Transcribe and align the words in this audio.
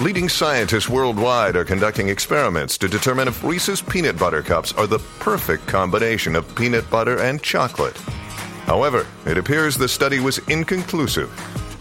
leading 0.00 0.28
scientists 0.28 0.88
worldwide 0.88 1.56
are 1.56 1.64
conducting 1.64 2.08
experiments 2.08 2.78
to 2.78 2.88
determine 2.88 3.28
if 3.28 3.44
Reese's 3.44 3.82
Peanut 3.82 4.18
Butter 4.18 4.42
Cups 4.42 4.72
are 4.72 4.86
the 4.86 4.98
perfect 5.18 5.66
combination 5.66 6.34
of 6.34 6.54
peanut 6.54 6.88
butter 6.90 7.20
and 7.20 7.42
chocolate. 7.42 7.96
However, 8.66 9.06
it 9.26 9.38
appears 9.38 9.76
the 9.76 9.88
study 9.88 10.20
was 10.20 10.38
inconclusive, 10.48 11.30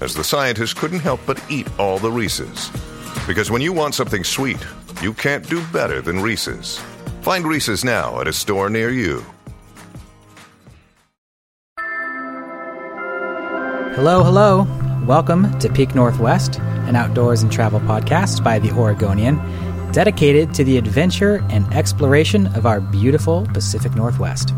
as 0.01 0.13
the 0.13 0.23
scientists 0.23 0.73
couldn't 0.73 0.99
help 0.99 1.21
but 1.25 1.43
eat 1.49 1.67
all 1.79 1.99
the 1.99 2.11
Reese's. 2.11 2.69
Because 3.27 3.51
when 3.51 3.61
you 3.61 3.71
want 3.73 3.95
something 3.95 4.23
sweet, 4.23 4.63
you 5.01 5.13
can't 5.13 5.47
do 5.47 5.65
better 5.67 6.01
than 6.01 6.19
Reese's. 6.19 6.79
Find 7.21 7.45
Reese's 7.45 7.83
now 7.83 8.19
at 8.19 8.27
a 8.27 8.33
store 8.33 8.69
near 8.69 8.89
you. 8.89 9.23
Hello, 13.95 14.23
hello. 14.23 14.67
Welcome 15.05 15.57
to 15.59 15.69
Peak 15.69 15.93
Northwest, 15.93 16.59
an 16.91 16.97
outdoors 16.97 17.41
and 17.41 17.49
travel 17.49 17.79
podcast 17.79 18.43
by 18.43 18.59
the 18.59 18.69
Oregonian, 18.71 19.37
dedicated 19.93 20.53
to 20.53 20.61
the 20.65 20.77
adventure 20.77 21.41
and 21.49 21.65
exploration 21.73 22.47
of 22.47 22.65
our 22.65 22.81
beautiful 22.81 23.47
Pacific 23.53 23.95
Northwest. 23.95 24.53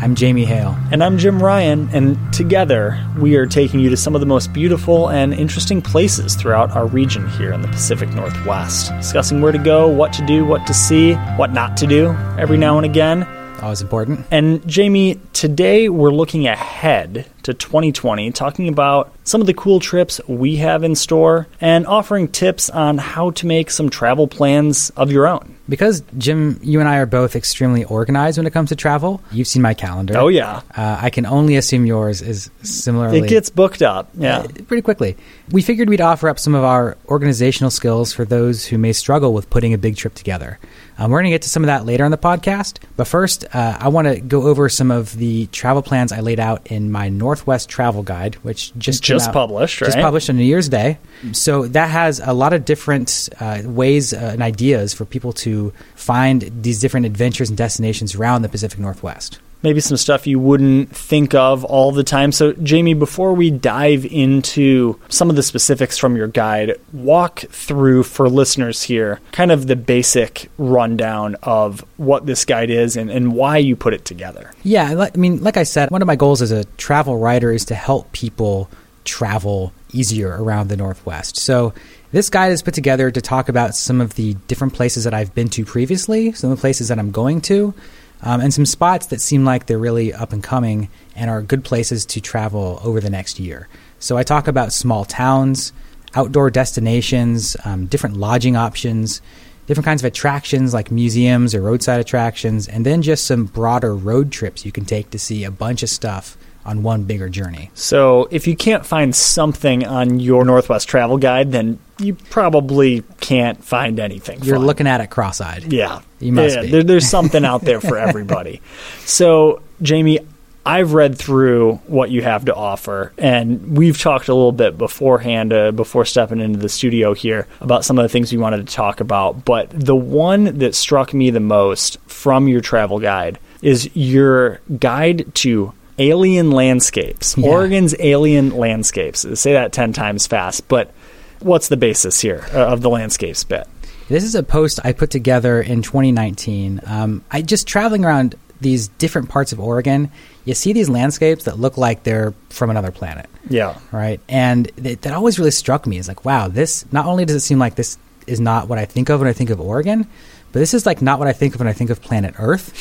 I'm 0.00 0.16
Jamie 0.16 0.44
Hale. 0.44 0.76
And 0.90 1.04
I'm 1.04 1.18
Jim 1.18 1.40
Ryan, 1.40 1.88
and 1.92 2.18
together 2.32 3.00
we 3.20 3.36
are 3.36 3.46
taking 3.46 3.78
you 3.78 3.90
to 3.90 3.96
some 3.96 4.16
of 4.16 4.20
the 4.20 4.26
most 4.26 4.52
beautiful 4.52 5.08
and 5.08 5.32
interesting 5.32 5.80
places 5.80 6.34
throughout 6.34 6.72
our 6.72 6.88
region 6.88 7.28
here 7.30 7.52
in 7.52 7.62
the 7.62 7.68
Pacific 7.68 8.08
Northwest, 8.08 8.90
discussing 8.96 9.40
where 9.40 9.52
to 9.52 9.58
go, 9.58 9.86
what 9.86 10.12
to 10.14 10.26
do, 10.26 10.44
what 10.44 10.66
to 10.66 10.74
see, 10.74 11.14
what 11.36 11.52
not 11.52 11.76
to 11.76 11.86
do 11.86 12.08
every 12.38 12.58
now 12.58 12.76
and 12.76 12.86
again. 12.86 13.24
Always 13.60 13.82
important. 13.82 14.24
And 14.30 14.66
Jamie, 14.68 15.20
today 15.32 15.88
we're 15.88 16.12
looking 16.12 16.46
ahead 16.46 17.26
to 17.42 17.52
2020, 17.52 18.30
talking 18.30 18.68
about 18.68 19.12
some 19.24 19.40
of 19.40 19.46
the 19.48 19.54
cool 19.54 19.80
trips 19.80 20.20
we 20.28 20.56
have 20.56 20.84
in 20.84 20.94
store 20.94 21.48
and 21.60 21.86
offering 21.86 22.28
tips 22.28 22.70
on 22.70 22.98
how 22.98 23.30
to 23.32 23.46
make 23.46 23.70
some 23.70 23.90
travel 23.90 24.28
plans 24.28 24.90
of 24.90 25.10
your 25.10 25.26
own. 25.26 25.57
Because, 25.68 26.02
Jim, 26.16 26.58
you 26.62 26.80
and 26.80 26.88
I 26.88 26.96
are 26.96 27.06
both 27.06 27.36
extremely 27.36 27.84
organized 27.84 28.38
when 28.38 28.46
it 28.46 28.52
comes 28.52 28.70
to 28.70 28.76
travel. 28.76 29.20
You've 29.30 29.48
seen 29.48 29.60
my 29.60 29.74
calendar. 29.74 30.16
Oh, 30.16 30.28
yeah. 30.28 30.62
Uh, 30.74 30.98
I 31.00 31.10
can 31.10 31.26
only 31.26 31.56
assume 31.56 31.84
yours 31.84 32.22
is 32.22 32.50
similarly. 32.62 33.18
It 33.18 33.28
gets 33.28 33.50
booked 33.50 33.82
up, 33.82 34.08
yeah. 34.14 34.38
Uh, 34.38 34.48
pretty 34.66 34.82
quickly. 34.82 35.16
We 35.50 35.60
figured 35.62 35.88
we'd 35.88 36.00
offer 36.00 36.28
up 36.28 36.38
some 36.38 36.54
of 36.54 36.64
our 36.64 36.96
organizational 37.06 37.70
skills 37.70 38.12
for 38.12 38.24
those 38.24 38.64
who 38.66 38.78
may 38.78 38.92
struggle 38.92 39.34
with 39.34 39.50
putting 39.50 39.74
a 39.74 39.78
big 39.78 39.96
trip 39.96 40.14
together. 40.14 40.58
Um, 40.96 41.10
we're 41.10 41.18
going 41.18 41.30
to 41.30 41.34
get 41.34 41.42
to 41.42 41.48
some 41.48 41.62
of 41.62 41.68
that 41.68 41.86
later 41.86 42.04
in 42.04 42.10
the 42.10 42.18
podcast. 42.18 42.78
But 42.96 43.06
first, 43.06 43.44
uh, 43.54 43.76
I 43.78 43.88
want 43.88 44.08
to 44.08 44.20
go 44.20 44.42
over 44.48 44.68
some 44.68 44.90
of 44.90 45.16
the 45.16 45.46
travel 45.46 45.82
plans 45.82 46.12
I 46.12 46.20
laid 46.20 46.40
out 46.40 46.66
in 46.66 46.90
my 46.90 47.08
Northwest 47.08 47.68
Travel 47.68 48.02
Guide, 48.02 48.34
which 48.36 48.76
just 48.76 49.02
just 49.02 49.28
out, 49.28 49.34
published, 49.34 49.80
right? 49.80 49.88
Just 49.88 49.98
published 49.98 50.28
on 50.28 50.36
New 50.36 50.44
Year's 50.44 50.68
Day. 50.68 50.98
So 51.32 51.68
that 51.68 51.90
has 51.90 52.20
a 52.20 52.32
lot 52.32 52.52
of 52.52 52.64
different 52.64 53.28
uh, 53.38 53.62
ways 53.64 54.12
uh, 54.12 54.30
and 54.32 54.42
ideas 54.42 54.92
for 54.92 55.04
people 55.04 55.32
to 55.34 55.57
find 55.94 56.50
these 56.62 56.80
different 56.80 57.06
adventures 57.06 57.48
and 57.48 57.58
destinations 57.58 58.14
around 58.14 58.42
the 58.42 58.48
Pacific 58.48 58.78
Northwest 58.78 59.38
maybe 59.62 59.80
some 59.80 59.96
stuff 59.96 60.26
you 60.26 60.38
wouldn't 60.38 60.94
think 60.94 61.34
of 61.34 61.64
all 61.64 61.92
the 61.92 62.04
time. 62.04 62.32
So, 62.32 62.52
Jamie, 62.52 62.94
before 62.94 63.32
we 63.32 63.50
dive 63.50 64.04
into 64.06 64.98
some 65.08 65.30
of 65.30 65.36
the 65.36 65.42
specifics 65.42 65.98
from 65.98 66.16
your 66.16 66.28
guide, 66.28 66.74
walk 66.92 67.40
through 67.40 68.04
for 68.04 68.28
listeners 68.28 68.82
here 68.82 69.20
kind 69.32 69.50
of 69.50 69.66
the 69.66 69.76
basic 69.76 70.50
rundown 70.58 71.36
of 71.42 71.84
what 71.96 72.26
this 72.26 72.44
guide 72.44 72.70
is 72.70 72.96
and, 72.96 73.10
and 73.10 73.32
why 73.32 73.58
you 73.58 73.76
put 73.76 73.94
it 73.94 74.04
together. 74.04 74.52
Yeah, 74.62 75.08
I 75.14 75.16
mean, 75.16 75.42
like 75.42 75.56
I 75.56 75.64
said, 75.64 75.90
one 75.90 76.02
of 76.02 76.06
my 76.06 76.16
goals 76.16 76.42
as 76.42 76.50
a 76.50 76.64
travel 76.76 77.18
writer 77.18 77.50
is 77.50 77.64
to 77.66 77.74
help 77.74 78.12
people 78.12 78.70
travel 79.04 79.72
easier 79.92 80.42
around 80.42 80.68
the 80.68 80.76
Northwest. 80.76 81.38
So, 81.38 81.72
this 82.10 82.30
guide 82.30 82.52
is 82.52 82.62
put 82.62 82.74
together 82.74 83.10
to 83.10 83.20
talk 83.20 83.48
about 83.48 83.74
some 83.74 84.00
of 84.00 84.14
the 84.14 84.34
different 84.46 84.74
places 84.74 85.04
that 85.04 85.14
I've 85.14 85.34
been 85.34 85.48
to 85.50 85.64
previously, 85.64 86.32
some 86.32 86.50
of 86.50 86.56
the 86.56 86.60
places 86.60 86.88
that 86.88 86.98
I'm 86.98 87.10
going 87.10 87.40
to, 87.42 87.74
um, 88.22 88.40
and 88.40 88.52
some 88.52 88.66
spots 88.66 89.06
that 89.06 89.20
seem 89.20 89.44
like 89.44 89.66
they're 89.66 89.78
really 89.78 90.12
up 90.12 90.32
and 90.32 90.42
coming 90.42 90.88
and 91.14 91.30
are 91.30 91.42
good 91.42 91.64
places 91.64 92.06
to 92.06 92.20
travel 92.20 92.80
over 92.82 93.00
the 93.00 93.10
next 93.10 93.38
year. 93.38 93.68
So 93.98 94.16
I 94.16 94.22
talk 94.22 94.48
about 94.48 94.72
small 94.72 95.04
towns, 95.04 95.72
outdoor 96.14 96.50
destinations, 96.50 97.56
um, 97.64 97.86
different 97.86 98.16
lodging 98.16 98.56
options, 98.56 99.20
different 99.66 99.84
kinds 99.84 100.00
of 100.00 100.06
attractions 100.06 100.72
like 100.72 100.90
museums 100.90 101.54
or 101.54 101.60
roadside 101.60 102.00
attractions, 102.00 102.66
and 102.66 102.86
then 102.86 103.02
just 103.02 103.26
some 103.26 103.44
broader 103.44 103.94
road 103.94 104.32
trips 104.32 104.64
you 104.64 104.72
can 104.72 104.84
take 104.84 105.10
to 105.10 105.18
see 105.18 105.44
a 105.44 105.50
bunch 105.50 105.82
of 105.82 105.90
stuff 105.90 106.38
on 106.64 106.82
one 106.82 107.04
bigger 107.04 107.28
journey. 107.28 107.70
So, 107.74 108.28
if 108.30 108.46
you 108.46 108.56
can't 108.56 108.84
find 108.84 109.14
something 109.14 109.86
on 109.86 110.20
your 110.20 110.44
Northwest 110.44 110.88
travel 110.88 111.16
guide, 111.16 111.52
then 111.52 111.78
you 111.98 112.14
probably 112.14 113.02
can't 113.20 113.62
find 113.62 113.98
anything. 114.00 114.42
You're 114.42 114.56
fun. 114.56 114.66
looking 114.66 114.86
at 114.86 115.00
it 115.00 115.10
cross-eyed. 115.10 115.72
Yeah, 115.72 116.00
you 116.20 116.32
must 116.32 116.56
yeah, 116.56 116.62
be. 116.62 116.70
There, 116.70 116.82
there's 116.82 117.08
something 117.10 117.44
out 117.44 117.62
there 117.62 117.80
for 117.80 117.98
everybody. 117.98 118.60
so, 119.04 119.62
Jamie, 119.82 120.20
I've 120.68 120.92
read 120.92 121.16
through 121.16 121.76
what 121.86 122.10
you 122.10 122.20
have 122.22 122.44
to 122.44 122.54
offer, 122.54 123.12
and 123.16 123.76
we've 123.78 123.98
talked 123.98 124.28
a 124.28 124.34
little 124.34 124.52
bit 124.52 124.76
beforehand, 124.76 125.52
uh, 125.52 125.72
before 125.72 126.04
stepping 126.04 126.40
into 126.40 126.58
the 126.58 126.68
studio 126.68 127.14
here, 127.14 127.46
about 127.60 127.86
some 127.86 127.98
of 127.98 128.02
the 128.02 128.10
things 128.10 128.30
we 128.30 128.38
wanted 128.38 128.66
to 128.66 128.74
talk 128.74 129.00
about. 129.00 129.46
But 129.46 129.70
the 129.70 129.96
one 129.96 130.58
that 130.58 130.74
struck 130.74 131.14
me 131.14 131.30
the 131.30 131.40
most 131.40 131.98
from 132.06 132.48
your 132.48 132.60
travel 132.60 132.98
guide 132.98 133.38
is 133.62 133.88
your 133.96 134.60
guide 134.78 135.34
to 135.36 135.72
alien 135.98 136.50
landscapes. 136.50 137.36
Yeah. 137.38 137.48
Oregon's 137.48 137.94
alien 137.98 138.50
landscapes. 138.50 139.26
Say 139.40 139.54
that 139.54 139.72
10 139.72 139.94
times 139.94 140.26
fast, 140.26 140.68
but 140.68 140.92
what's 141.40 141.68
the 141.68 141.76
basis 141.76 142.20
here 142.20 142.44
uh, 142.52 142.66
of 142.66 142.80
the 142.82 142.90
landscapes 142.90 143.44
bit? 143.44 143.66
This 144.08 144.24
is 144.24 144.34
a 144.34 144.42
post 144.42 144.80
I 144.84 144.92
put 144.92 145.10
together 145.10 145.60
in 145.60 145.82
2019. 145.82 146.80
Um, 146.86 147.24
I 147.30 147.42
just 147.42 147.66
traveling 147.66 148.04
around 148.04 148.36
these 148.60 148.88
different 148.88 149.28
parts 149.28 149.52
of 149.52 149.60
Oregon. 149.60 150.10
You 150.44 150.54
see 150.54 150.72
these 150.72 150.88
landscapes 150.88 151.44
that 151.44 151.58
look 151.58 151.76
like 151.76 152.02
they're 152.04 152.32
from 152.48 152.70
another 152.70 152.90
planet. 152.90 153.28
Yeah. 153.50 153.78
Right. 153.92 154.20
And 154.28 154.70
th- 154.82 155.00
that 155.02 155.12
always 155.12 155.38
really 155.38 155.50
struck 155.50 155.86
me. 155.86 155.98
Is 155.98 156.08
like, 156.08 156.24
wow, 156.24 156.48
this 156.48 156.90
not 156.92 157.06
only 157.06 157.24
does 157.24 157.36
it 157.36 157.40
seem 157.40 157.58
like 157.58 157.74
this 157.74 157.98
is 158.26 158.40
not 158.40 158.66
what 158.68 158.78
I 158.78 158.84
think 158.86 159.10
of 159.10 159.20
when 159.20 159.28
I 159.28 159.32
think 159.32 159.50
of 159.50 159.60
Oregon, 159.60 160.06
but 160.52 160.58
this 160.60 160.72
is 160.74 160.86
like 160.86 161.02
not 161.02 161.18
what 161.18 161.28
I 161.28 161.32
think 161.34 161.54
of 161.54 161.60
when 161.60 161.68
I 161.68 161.72
think 161.72 161.90
of 161.90 162.00
planet 162.00 162.34
Earth. 162.38 162.72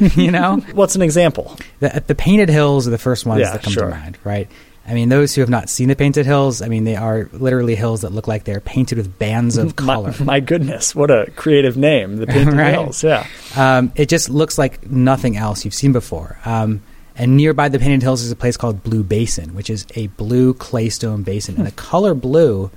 you 0.16 0.30
know, 0.30 0.56
What's 0.72 0.96
an 0.96 1.02
example? 1.02 1.56
the, 1.80 2.02
the 2.06 2.14
painted 2.14 2.48
hills 2.48 2.88
are 2.88 2.90
the 2.90 2.98
first 2.98 3.26
ones 3.26 3.42
Yeah, 3.42 3.52
that 3.52 3.62
come 3.62 3.72
sure. 3.74 3.84
to 3.84 3.90
mind, 3.90 4.18
right? 4.24 4.48
I 4.86 4.94
mean, 4.94 5.10
those 5.10 5.34
who 5.34 5.40
have 5.42 5.50
not 5.50 5.68
seen 5.68 5.88
the 5.88 5.94
painted 5.96 6.26
hills, 6.26 6.60
I 6.60 6.66
mean, 6.68 6.84
they 6.84 6.96
are 6.96 7.28
literally 7.32 7.76
hills 7.76 8.00
that 8.00 8.10
look 8.10 8.26
like 8.26 8.44
they're 8.44 8.60
painted 8.60 8.98
with 8.98 9.18
bands 9.18 9.56
of 9.56 9.76
color. 9.76 10.12
My, 10.18 10.24
my 10.24 10.40
goodness, 10.40 10.94
what 10.94 11.10
a 11.10 11.30
creative 11.36 11.76
name. 11.76 12.16
The 12.16 12.26
Painted 12.26 12.54
Right. 12.56 12.72
Hills. 12.72 13.02
Yeah. 13.04 13.26
Um, 13.56 13.92
it 13.94 14.08
just 14.08 14.28
looks 14.28 14.58
like 14.58 14.84
nothing 14.90 15.36
else 15.36 15.64
you've 15.64 15.72
seen 15.74 15.92
before. 15.92 16.38
Um, 16.44 16.82
and 17.14 17.36
nearby 17.36 17.68
the 17.68 17.78
Painted 17.78 18.02
Hills 18.02 18.22
is 18.22 18.32
a 18.32 18.36
place 18.36 18.56
called 18.56 18.82
Blue 18.82 19.04
Basin, 19.04 19.54
which 19.54 19.70
is 19.70 19.86
a 19.94 20.08
blue 20.08 20.52
claystone 20.54 21.22
basin. 21.22 21.56
And 21.56 21.66
the 21.66 21.72
color 21.72 22.14
blue 22.14 22.70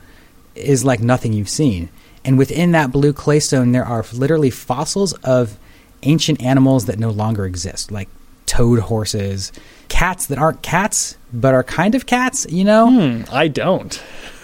is 0.53 0.85
like 0.85 0.99
nothing 0.99 1.33
you've 1.33 1.49
seen. 1.49 1.89
And 2.23 2.37
within 2.37 2.71
that 2.71 2.91
blue 2.91 3.13
claystone, 3.13 3.71
there 3.71 3.85
are 3.85 4.05
literally 4.13 4.49
fossils 4.49 5.13
of 5.23 5.57
ancient 6.03 6.41
animals 6.41 6.85
that 6.85 6.99
no 6.99 7.09
longer 7.09 7.45
exist, 7.45 7.91
like 7.91 8.09
toed 8.45 8.79
horses, 8.79 9.51
cats 9.87 10.27
that 10.27 10.37
aren't 10.37 10.61
cats 10.61 11.17
but 11.33 11.53
are 11.53 11.63
kind 11.63 11.95
of 11.95 12.05
cats, 12.05 12.45
you 12.49 12.63
know? 12.63 12.89
Hmm, 12.89 13.21
I 13.33 13.47
don't. 13.49 14.01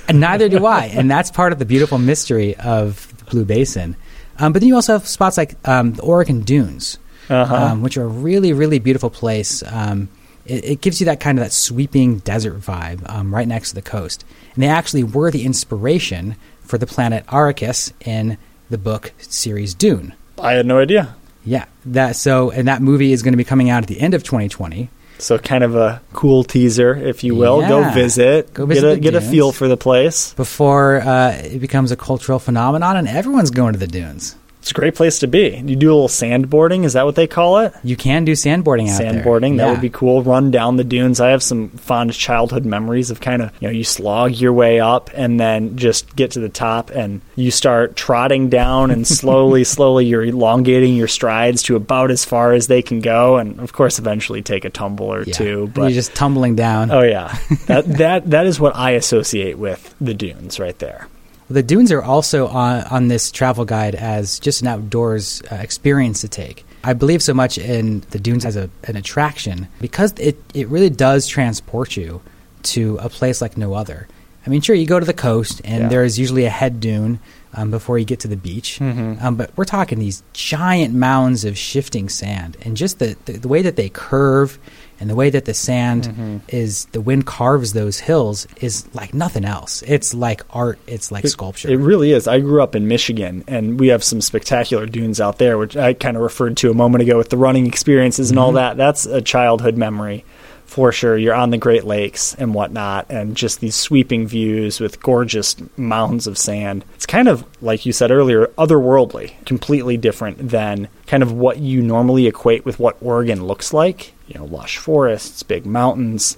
And 0.07 0.19
neither 0.19 0.50
do 0.50 0.65
I. 0.65 0.86
And 0.94 1.09
that's 1.09 1.31
part 1.31 1.53
of 1.53 1.59
the 1.59 1.65
beautiful 1.65 1.98
mystery 1.98 2.56
of 2.57 3.07
the 3.19 3.25
Blue 3.25 3.45
Basin. 3.45 3.95
Um, 4.39 4.53
but 4.53 4.59
then 4.59 4.68
you 4.69 4.75
also 4.75 4.94
have 4.94 5.07
spots 5.07 5.38
like 5.38 5.56
um, 5.68 5.94
the 5.94 6.01
Oregon 6.01 6.42
Dunes, 6.42 6.98
Uh-huh. 7.30 7.56
um, 7.56 7.81
which 7.81 7.95
are 7.98 8.03
a 8.03 8.07
really, 8.07 8.51
really 8.53 8.80
beautiful 8.80 9.09
place. 9.09 9.63
Um, 9.71 10.09
it, 10.45 10.65
it 10.65 10.81
gives 10.81 11.00
you 11.00 11.06
that 11.06 11.19
kind 11.19 11.38
of 11.38 11.45
that 11.45 11.51
sweeping 11.54 12.18
desert 12.19 12.59
vibe 12.59 13.07
um, 13.09 13.33
right 13.33 13.47
next 13.47 13.69
to 13.69 13.75
the 13.75 13.81
coast. 13.81 14.25
And 14.56 14.63
they 14.63 14.68
actually 14.68 15.04
were 15.04 15.31
the 15.31 15.45
inspiration 15.45 16.36
for 16.62 16.77
the 16.77 16.88
planet 16.88 17.25
Arrakis 17.27 17.94
in 18.06 18.38
the 18.69 18.77
book 18.77 19.13
series 19.19 19.74
Dune. 19.74 20.13
I 20.42 20.54
had 20.54 20.65
no 20.65 20.80
idea. 20.80 21.15
Yeah, 21.43 21.65
that 21.85 22.15
so, 22.15 22.51
and 22.51 22.67
that 22.67 22.81
movie 22.81 23.13
is 23.13 23.23
going 23.23 23.33
to 23.33 23.38
be 23.38 23.43
coming 23.43 23.69
out 23.69 23.83
at 23.83 23.88
the 23.88 23.99
end 23.99 24.13
of 24.13 24.23
2020. 24.23 24.89
So 25.17 25.38
kind 25.38 25.63
of 25.63 25.75
a 25.75 26.01
cool 26.13 26.43
teaser, 26.43 26.95
if 26.95 27.23
you 27.23 27.35
will. 27.35 27.61
Go 27.61 27.89
visit. 27.91 28.53
Go 28.53 28.65
visit 28.65 28.81
get 28.81 28.97
a 28.97 28.99
get 28.99 29.15
a 29.15 29.21
feel 29.21 29.51
for 29.51 29.67
the 29.67 29.77
place. 29.77 30.33
Before 30.33 30.99
uh, 30.99 31.31
it 31.43 31.59
becomes 31.59 31.91
a 31.91 31.95
cultural 31.95 32.39
phenomenon 32.39 32.97
and 32.97 33.07
everyone's 33.07 33.51
going 33.51 33.73
to 33.73 33.79
the 33.79 33.88
dunes. 33.88 34.35
It's 34.61 34.69
a 34.69 34.75
great 34.75 34.93
place 34.93 35.17
to 35.19 35.27
be. 35.27 35.61
You 35.65 35.75
do 35.75 35.91
a 35.91 35.95
little 35.95 36.07
sandboarding. 36.07 36.83
Is 36.85 36.93
that 36.93 37.03
what 37.05 37.15
they 37.15 37.25
call 37.25 37.57
it? 37.57 37.73
You 37.83 37.95
can 37.95 38.25
do 38.25 38.33
sandboarding 38.33 38.89
out 38.89 38.99
there. 39.01 39.11
Sandboarding. 39.11 39.57
That 39.57 39.65
Yeah. 39.65 39.71
would 39.71 39.81
be 39.81 39.89
cool. 39.89 40.21
Run 40.21 40.51
down 40.51 40.77
the 40.77 40.83
dunes. 40.83 41.19
I 41.19 41.29
have 41.29 41.41
some 41.41 41.69
fond 41.69 42.13
childhood 42.13 42.63
memories 42.63 43.09
of 43.09 43.19
kind 43.19 43.41
of 43.41 43.51
you 43.59 43.67
know 43.67 43.71
you 43.73 43.83
slog 43.83 44.35
your 44.35 44.53
way 44.53 44.79
up 44.79 45.09
and 45.15 45.39
then 45.39 45.77
just 45.77 46.15
get 46.15 46.29
to 46.31 46.39
the 46.39 46.47
top 46.47 46.91
and 46.91 47.21
you 47.35 47.49
start 47.49 47.95
trotting 47.95 48.49
down 48.49 48.91
and 48.91 49.07
slowly, 49.21 49.63
slowly 49.63 50.05
you're 50.05 50.23
elongating 50.25 50.95
your 50.95 51.07
strides 51.07 51.63
to 51.63 51.75
about 51.75 52.11
as 52.11 52.23
far 52.23 52.53
as 52.53 52.67
they 52.67 52.83
can 52.83 52.99
go 53.01 53.37
and 53.37 53.59
of 53.59 53.73
course 53.73 53.97
eventually 53.97 54.43
take 54.43 54.63
a 54.63 54.69
tumble 54.69 55.07
or 55.11 55.23
Yeah. 55.23 55.33
two. 55.33 55.71
But 55.73 55.81
you're 55.83 55.91
just 55.91 56.13
tumbling 56.13 56.55
down. 56.55 56.91
oh 56.91 57.01
yeah, 57.01 57.35
that 57.65 57.85
that 57.97 58.29
that 58.29 58.45
is 58.45 58.59
what 58.59 58.75
I 58.75 58.91
associate 58.91 59.57
with 59.57 59.95
the 59.99 60.13
dunes 60.13 60.59
right 60.59 60.77
there. 60.77 61.07
The 61.51 61.63
dunes 61.63 61.92
are 61.92 62.01
also 62.01 62.48
on, 62.48 62.83
on 62.86 63.07
this 63.07 63.31
travel 63.31 63.65
guide 63.65 63.95
as 63.95 64.39
just 64.39 64.62
an 64.62 64.68
outdoors 64.68 65.42
uh, 65.51 65.56
experience 65.56 66.21
to 66.21 66.27
take. 66.27 66.65
I 66.83 66.94
believe 66.94 67.21
so 67.21 67.33
much 67.33 67.57
in 67.59 68.00
the 68.09 68.19
dunes 68.19 68.44
as 68.44 68.56
a, 68.56 68.69
an 68.86 68.95
attraction 68.95 69.68
because 69.80 70.13
it, 70.18 70.38
it 70.56 70.68
really 70.69 70.89
does 70.89 71.27
transport 71.27 71.95
you 71.95 72.21
to 72.63 72.98
a 73.01 73.09
place 73.09 73.42
like 73.42 73.57
no 73.57 73.74
other. 73.75 74.07
I 74.45 74.50
mean, 74.50 74.62
sure, 74.62 74.75
you 74.75 74.88
go 74.88 75.00
to 75.00 75.06
the 75.06 75.13
coast 75.13 75.62
and 75.63 75.83
Yeah. 75.83 75.88
there 75.89 76.03
is 76.03 76.18
usually 76.18 76.45
a 76.45 76.50
head 76.50 76.80
dune 76.80 77.19
um, 77.54 77.69
before 77.69 78.00
you 78.00 78.06
get 78.06 78.21
to 78.21 78.27
the 78.27 78.38
beach, 78.38 78.80
Mm-hmm. 78.80 79.24
um, 79.24 79.36
but 79.36 79.51
we're 79.56 79.65
talking 79.65 80.00
these 80.00 80.24
giant 80.33 80.95
mounds 80.95 81.45
of 81.45 81.56
shifting 81.57 82.09
sand 82.09 82.57
and 82.63 82.75
just 82.75 82.97
the, 82.97 83.15
the, 83.25 83.33
the 83.33 83.47
way 83.47 83.62
that 83.62 83.75
they 83.75 83.89
curve 83.89 84.57
and 85.01 85.09
the 85.09 85.15
way 85.15 85.30
that 85.31 85.44
the 85.45 85.53
sand 85.53 86.03
Mm-hmm. 86.03 86.38
is 86.48 86.86
the 86.94 87.01
wind 87.01 87.25
carves 87.25 87.74
those 87.74 88.00
hills 88.00 88.48
is 88.62 88.88
like 88.94 89.13
nothing 89.13 89.44
else. 89.44 89.83
It's 89.88 90.13
like 90.13 90.44
art. 90.51 90.80
It's 90.88 91.12
like 91.12 91.27
sculpture. 91.27 91.69
It 91.69 91.77
really 91.77 92.12
is. 92.13 92.27
I 92.27 92.39
grew 92.39 92.62
up 92.63 92.75
in 92.75 92.88
Michigan, 92.88 93.44
and 93.48 93.80
we 93.80 93.88
have 93.89 94.03
some 94.03 94.21
spectacular 94.21 94.86
dunes 94.86 95.19
out 95.19 95.38
there, 95.39 95.57
which 95.57 95.75
I 95.75 95.94
kind 95.94 96.15
of 96.15 96.24
referred 96.24 96.56
to 96.57 96.71
a 96.71 96.74
moment 96.74 97.01
ago 97.01 97.18
with 97.18 97.30
the 97.30 97.38
running 97.38 97.68
experiences 97.68 98.30
and 98.30 98.39
all 98.39 98.53
that. 98.53 98.77
That's 98.77 99.06
a 99.06 99.21
childhood 99.21 99.75
memory 99.75 100.24
for 100.71 100.94
sure. 100.94 101.18
You're 101.18 101.35
on 101.35 101.50
the 101.50 101.57
Great 101.57 101.83
Lakes 101.83 102.33
and 102.35 102.53
whatnot, 102.53 103.07
and 103.09 103.35
just 103.35 103.59
these 103.59 103.75
sweeping 103.75 104.25
views 104.25 104.79
with 104.79 105.03
gorgeous 105.03 105.57
mounds 105.75 106.27
of 106.27 106.38
sand. 106.38 106.85
It's 106.95 107.06
kind 107.06 107.27
of, 107.27 107.45
like 107.62 107.85
you 107.85 107.91
said 107.91 108.09
earlier, 108.09 108.47
otherworldly, 108.57 109.33
completely 109.45 109.97
different 109.97 110.50
than 110.50 110.88
kind 111.07 111.23
of 111.23 111.33
what 111.33 111.57
you 111.57 111.81
normally 111.81 112.25
equate 112.25 112.63
with 112.63 112.79
what 112.79 112.95
Oregon 113.01 113.45
looks 113.45 113.73
like. 113.73 114.13
You 114.27 114.39
know, 114.39 114.45
lush 114.45 114.77
forests, 114.77 115.44
big 115.44 115.65
mountains. 115.65 116.38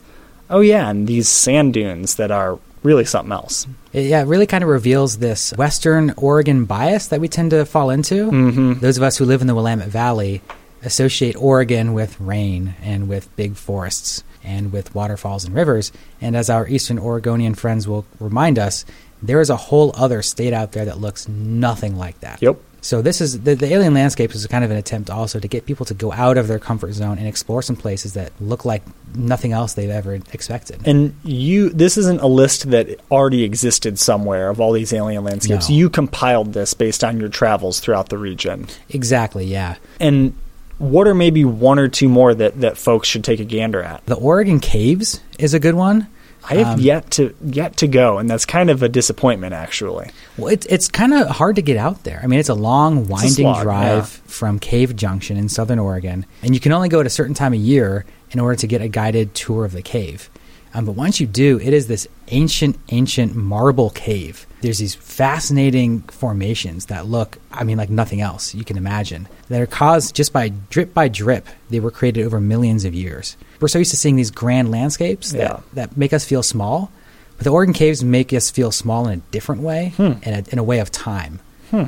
Oh, 0.50 0.62
yeah, 0.62 0.90
and 0.90 1.06
these 1.06 1.30
sand 1.30 1.76
dunes 1.76 2.16
that 2.16 2.32
are 2.32 2.58
really 2.82 3.06
something 3.06 3.32
else. 3.32 3.68
Yeah, 3.92 4.22
it 4.22 4.26
really 4.26 4.48
kind 4.48 4.64
of 4.64 4.70
reveals 4.72 5.20
this 5.20 5.52
Western 5.52 6.12
Oregon 6.18 6.66
bias 6.66 7.06
that 7.08 7.22
we 7.22 7.28
tend 7.28 7.52
to 7.52 7.66
fall 7.66 7.92
into. 7.92 8.32
Mm-hmm. 8.32 8.80
Those 8.80 8.98
of 8.98 9.04
us 9.04 9.16
who 9.16 9.26
live 9.26 9.42
in 9.42 9.48
the 9.48 9.54
Willamette 9.54 9.90
Valley 9.90 10.42
associate 10.84 11.36
Oregon 11.36 11.94
with 11.94 12.20
rain 12.20 12.76
and 12.82 13.08
with 13.08 13.34
big 13.36 13.56
forests 13.56 14.24
and 14.44 14.72
with 14.72 14.94
waterfalls 14.94 15.46
and 15.46 15.56
rivers. 15.56 15.92
And 16.22 16.36
as 16.36 16.50
our 16.50 16.68
Eastern 16.68 17.00
Oregonian 17.00 17.56
friends 17.56 17.88
will 17.88 18.06
remind 18.20 18.60
us, 18.60 18.86
there 19.22 19.40
is 19.40 19.50
a 19.50 19.56
whole 19.56 19.94
other 19.96 20.22
state 20.22 20.54
out 20.54 20.74
there 20.74 20.86
that 20.86 21.00
looks 21.00 21.28
nothing 21.28 21.96
like 21.96 22.20
that. 22.20 22.42
Yep. 22.42 22.58
So 22.82 23.02
this 23.02 23.22
is 23.22 23.40
the, 23.44 23.56
the 23.56 23.68
alien 23.68 23.94
landscapes 23.94 24.36
is 24.36 24.46
kind 24.48 24.66
of 24.66 24.70
an 24.70 24.76
attempt 24.76 25.10
also 25.10 25.40
to 25.40 25.48
get 25.48 25.66
people 25.66 25.86
to 25.86 25.94
go 25.94 26.12
out 26.12 26.38
of 26.38 26.50
their 26.50 26.60
comfort 26.60 26.92
zone 26.92 27.18
and 27.18 27.26
explore 27.26 27.62
some 27.62 27.78
places 27.78 28.16
that 28.16 28.34
look 28.42 28.66
like 28.66 28.84
nothing 29.16 29.54
else 29.54 29.74
they've 29.74 29.90
ever 29.90 30.16
expected. 30.34 30.86
And 30.86 31.16
you, 31.24 31.70
this 31.70 31.98
isn't 31.98 32.20
a 32.20 32.28
list 32.28 32.72
that 32.72 33.00
already 33.10 33.44
existed 33.44 33.98
somewhere 34.00 34.50
of 34.50 34.60
all 34.60 34.74
these 34.74 34.92
alien 34.92 35.24
landscapes. 35.24 35.70
No. 35.70 35.76
You 35.76 35.90
compiled 35.90 36.52
this 36.52 36.74
based 36.74 37.06
on 37.06 37.22
your 37.22 37.30
travels 37.30 37.80
throughout 37.80 38.10
the 38.10 38.18
region. 38.18 38.68
exactly, 38.90 39.46
yeah. 39.46 39.76
And 40.02 40.36
what 40.78 41.08
are 41.08 41.14
maybe 41.16 41.46
one 41.46 41.80
or 41.80 41.88
two 41.88 42.10
more 42.10 42.34
that, 42.34 42.60
that 42.62 42.78
folks 42.78 43.08
should 43.08 43.24
take 43.24 43.40
a 43.40 43.46
gander 43.46 43.82
at? 43.82 44.06
The 44.06 44.16
Oregon 44.16 44.60
Caves 44.60 45.22
is 45.40 45.54
a 45.54 45.60
good 45.60 45.76
one. 45.76 46.08
I 46.50 46.56
have 46.56 46.68
Um, 46.76 46.80
yet 46.82 47.10
to 47.12 47.34
yet 47.42 47.78
to 47.78 47.88
go, 47.88 48.18
and 48.18 48.30
that's 48.30 48.46
kind 48.46 48.70
of 48.70 48.84
a 48.84 48.90
disappointment, 48.90 49.54
actually. 49.54 50.10
Well, 50.38 50.52
it's 50.52 50.66
it's 50.66 50.90
kind 50.90 51.14
of 51.14 51.30
hard 51.30 51.56
to 51.56 51.62
get 51.62 51.78
out 51.78 52.04
there. 52.04 52.20
I 52.22 52.28
mean, 52.28 52.38
it's 52.38 52.50
a 52.50 52.54
long, 52.54 53.08
winding 53.08 53.32
slog, 53.32 53.64
drive 53.64 54.22
yeah. 54.26 54.32
from 54.32 54.60
Cave 54.60 54.94
Junction 54.98 55.38
in 55.38 55.48
Southern 55.48 55.80
Oregon, 55.80 56.26
and 56.42 56.54
you 56.54 56.60
can 56.60 56.74
only 56.74 56.90
go 56.90 57.00
at 57.00 57.06
a 57.06 57.10
certain 57.10 57.34
time 57.34 57.54
of 57.54 57.60
year 57.60 58.04
in 58.32 58.42
order 58.42 58.58
to 58.58 58.68
get 58.68 58.82
a 58.82 58.90
guided 58.90 59.34
tour 59.34 59.64
of 59.64 59.72
the 59.72 59.82
cave. 59.82 60.30
Um, 60.74 60.86
but 60.86 60.94
once 60.94 61.20
you 61.20 61.28
do, 61.28 61.60
it 61.60 61.72
is 61.74 61.88
this 61.88 62.08
ancient, 62.30 62.78
ancient 62.90 63.36
marble 63.36 63.92
cave. 63.92 64.48
There's 64.62 64.80
these 64.80 64.96
fascinating 64.96 66.02
formations 66.04 66.88
that 66.88 67.06
look, 67.06 67.38
I 67.52 67.64
mean, 67.64 67.78
like 67.78 67.90
nothing 67.90 68.22
else 68.22 68.56
you 68.56 68.64
can 68.64 68.78
imagine. 68.78 69.28
That 69.50 69.62
are 69.62 69.68
caused 69.68 70.16
just 70.16 70.34
by 70.34 70.50
drip 70.70 70.94
by 70.94 71.10
drip. 71.10 71.48
They 71.70 71.80
were 71.80 71.92
created 71.92 72.26
over 72.26 72.40
millions 72.40 72.86
of 72.86 72.94
years. 72.94 73.38
We're 73.60 73.68
so 73.68 73.80
used 73.80 73.92
to 73.92 73.98
seeing 73.98 74.16
these 74.16 74.32
grand 74.32 74.72
landscapes 74.72 75.32
that, 75.32 75.38
Yeah. 75.40 75.60
that 75.74 75.96
make 75.98 76.14
us 76.14 76.26
feel 76.26 76.44
small, 76.44 76.92
but 77.38 77.44
the 77.44 77.50
Oregon 77.52 77.74
caves 77.74 78.04
make 78.04 78.32
us 78.34 78.50
feel 78.50 78.72
small 78.72 79.08
in 79.08 79.20
a 79.20 79.22
different 79.32 79.62
way, 79.62 79.94
in, 79.98 80.20
a, 80.26 80.44
in 80.50 80.60
a 80.60 80.64
way 80.64 80.80
of 80.80 80.92
time. 80.92 81.40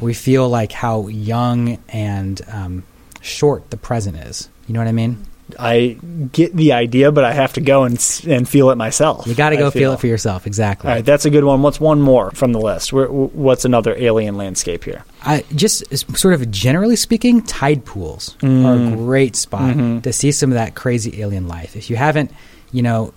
We 0.01 0.13
feel 0.15 0.49
like 0.49 0.71
how 0.71 1.07
young 1.09 1.77
and 1.89 2.41
um, 2.51 2.83
short 3.21 3.69
the 3.69 3.77
present 3.77 4.17
is. 4.17 4.49
You 4.67 4.73
know 4.73 4.79
what 4.79 4.87
I 4.87 4.93
mean? 4.93 5.25
I 5.59 5.97
get 6.31 6.55
the 6.55 6.73
idea, 6.73 7.11
but 7.11 7.23
I 7.23 7.31
have 7.33 7.53
to 7.53 7.61
go 7.61 7.83
and 7.83 7.93
and 8.27 8.49
feel 8.49 8.71
it 8.71 8.75
myself. 8.77 9.27
You 9.27 9.35
got 9.35 9.49
to 9.51 9.57
go 9.57 9.69
feel 9.69 9.93
it 9.93 9.99
for 9.99 10.07
yourself. 10.07 10.47
Exactly. 10.47 10.89
All 10.89 10.95
right, 10.95 11.05
that's 11.05 11.25
a 11.25 11.29
good 11.29 11.43
one. 11.43 11.61
What's 11.61 11.79
one 11.79 12.01
more 12.01 12.31
from 12.31 12.51
the 12.51 12.59
list? 12.59 12.91
Where, 12.91 13.07
what's 13.07 13.63
another 13.63 13.95
alien 13.95 14.37
landscape 14.37 14.83
here? 14.83 15.03
I 15.21 15.45
just 15.53 15.83
sort 16.17 16.33
of 16.33 16.49
generally 16.49 16.95
speaking, 16.95 17.43
tide 17.43 17.85
pools 17.85 18.35
are 18.41 18.47
a 18.75 18.95
great 18.95 19.35
spot 19.35 19.75
to 20.03 20.11
see 20.11 20.31
some 20.31 20.49
of 20.51 20.55
that 20.55 20.73
crazy 20.73 21.21
alien 21.21 21.47
life. 21.47 21.75
If 21.75 21.89
you 21.91 21.95
haven't, 21.95 22.31
you 22.71 22.81
know, 22.81 23.13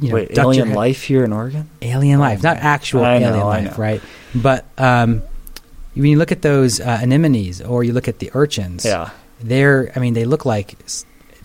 you 0.00 0.08
know, 0.08 0.14
Wait, 0.14 0.38
alien 0.38 0.72
life 0.72 1.02
here 1.02 1.24
in 1.24 1.32
Oregon? 1.34 1.68
alien 1.82 2.18
life, 2.20 2.42
not 2.42 2.56
actual 2.56 3.04
I 3.04 3.16
alien 3.16 3.34
I 3.34 3.42
life, 3.42 3.78
right? 3.78 4.00
But 4.34 4.64
um, 4.78 5.22
when 5.94 6.06
you 6.06 6.16
look 6.16 6.32
at 6.32 6.40
those 6.40 6.80
uh, 6.80 7.00
anemones 7.02 7.60
or 7.60 7.84
you 7.84 7.92
look 7.92 8.08
at 8.08 8.18
the 8.18 8.30
urchins, 8.32 8.86
Yeah. 8.86 9.10
they're, 9.42 9.92
I 9.94 9.98
mean, 10.00 10.14
they 10.14 10.24
look 10.24 10.46
like 10.46 10.74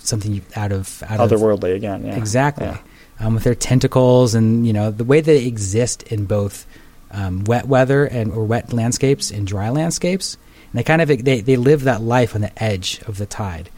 something 0.04 0.42
out 0.56 0.72
of 0.72 1.04
out 1.08 1.20
of 1.20 1.30
Otherworldly 1.32 1.76
again. 1.76 2.06
Yeah. 2.06 2.16
Exactly. 2.16 2.66
Yeah. 2.66 2.80
Um, 3.20 3.36
with 3.36 3.44
their 3.44 3.56
tentacles 3.56 4.34
and 4.34 4.66
you 4.66 4.74
know 4.74 4.90
the 4.90 5.04
way 5.04 5.22
they 5.22 5.46
exist 5.46 6.04
in 6.04 6.26
both 6.26 6.66
um, 7.12 7.44
wet 7.44 7.68
weather 7.68 8.06
and 8.06 8.32
or 8.32 8.46
wet 8.46 8.74
landscapes 8.74 9.32
and 9.32 9.46
dry 9.46 9.70
landscapes, 9.70 10.38
and 10.72 10.80
they 10.80 10.84
kind 10.84 11.02
of 11.02 11.08
they, 11.24 11.42
they 11.42 11.58
live 11.58 11.84
that 11.84 12.02
life 12.02 12.36
on 12.36 12.42
the 12.42 12.64
edge 12.64 13.02
of 13.08 13.18
the 13.18 13.26
tide, 13.26 13.70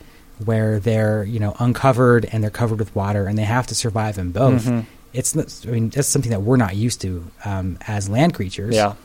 where 0.44 0.80
they're 0.80 1.24
you 1.24 1.40
know 1.40 1.56
uncovered 1.60 2.26
and 2.32 2.44
they're 2.44 2.52
covered 2.52 2.80
with 2.80 2.96
water 2.96 3.26
and 3.26 3.38
they 3.38 3.44
have 3.44 3.68
to 3.68 3.76
survive 3.76 4.18
in 4.18 4.32
both. 4.32 4.64
Mm-hmm. 4.64 4.82
It's 5.14 5.36
not, 5.36 5.66
I 5.68 5.72
mean 5.72 5.90
that's 5.90 6.08
something 6.08 6.32
that 6.32 6.42
we're 6.42 6.58
not 6.58 6.76
used 6.76 7.02
to 7.02 7.26
um, 7.46 7.78
as 7.88 8.10
land 8.10 8.34
creatures. 8.34 8.76
Yeah. 8.76 8.96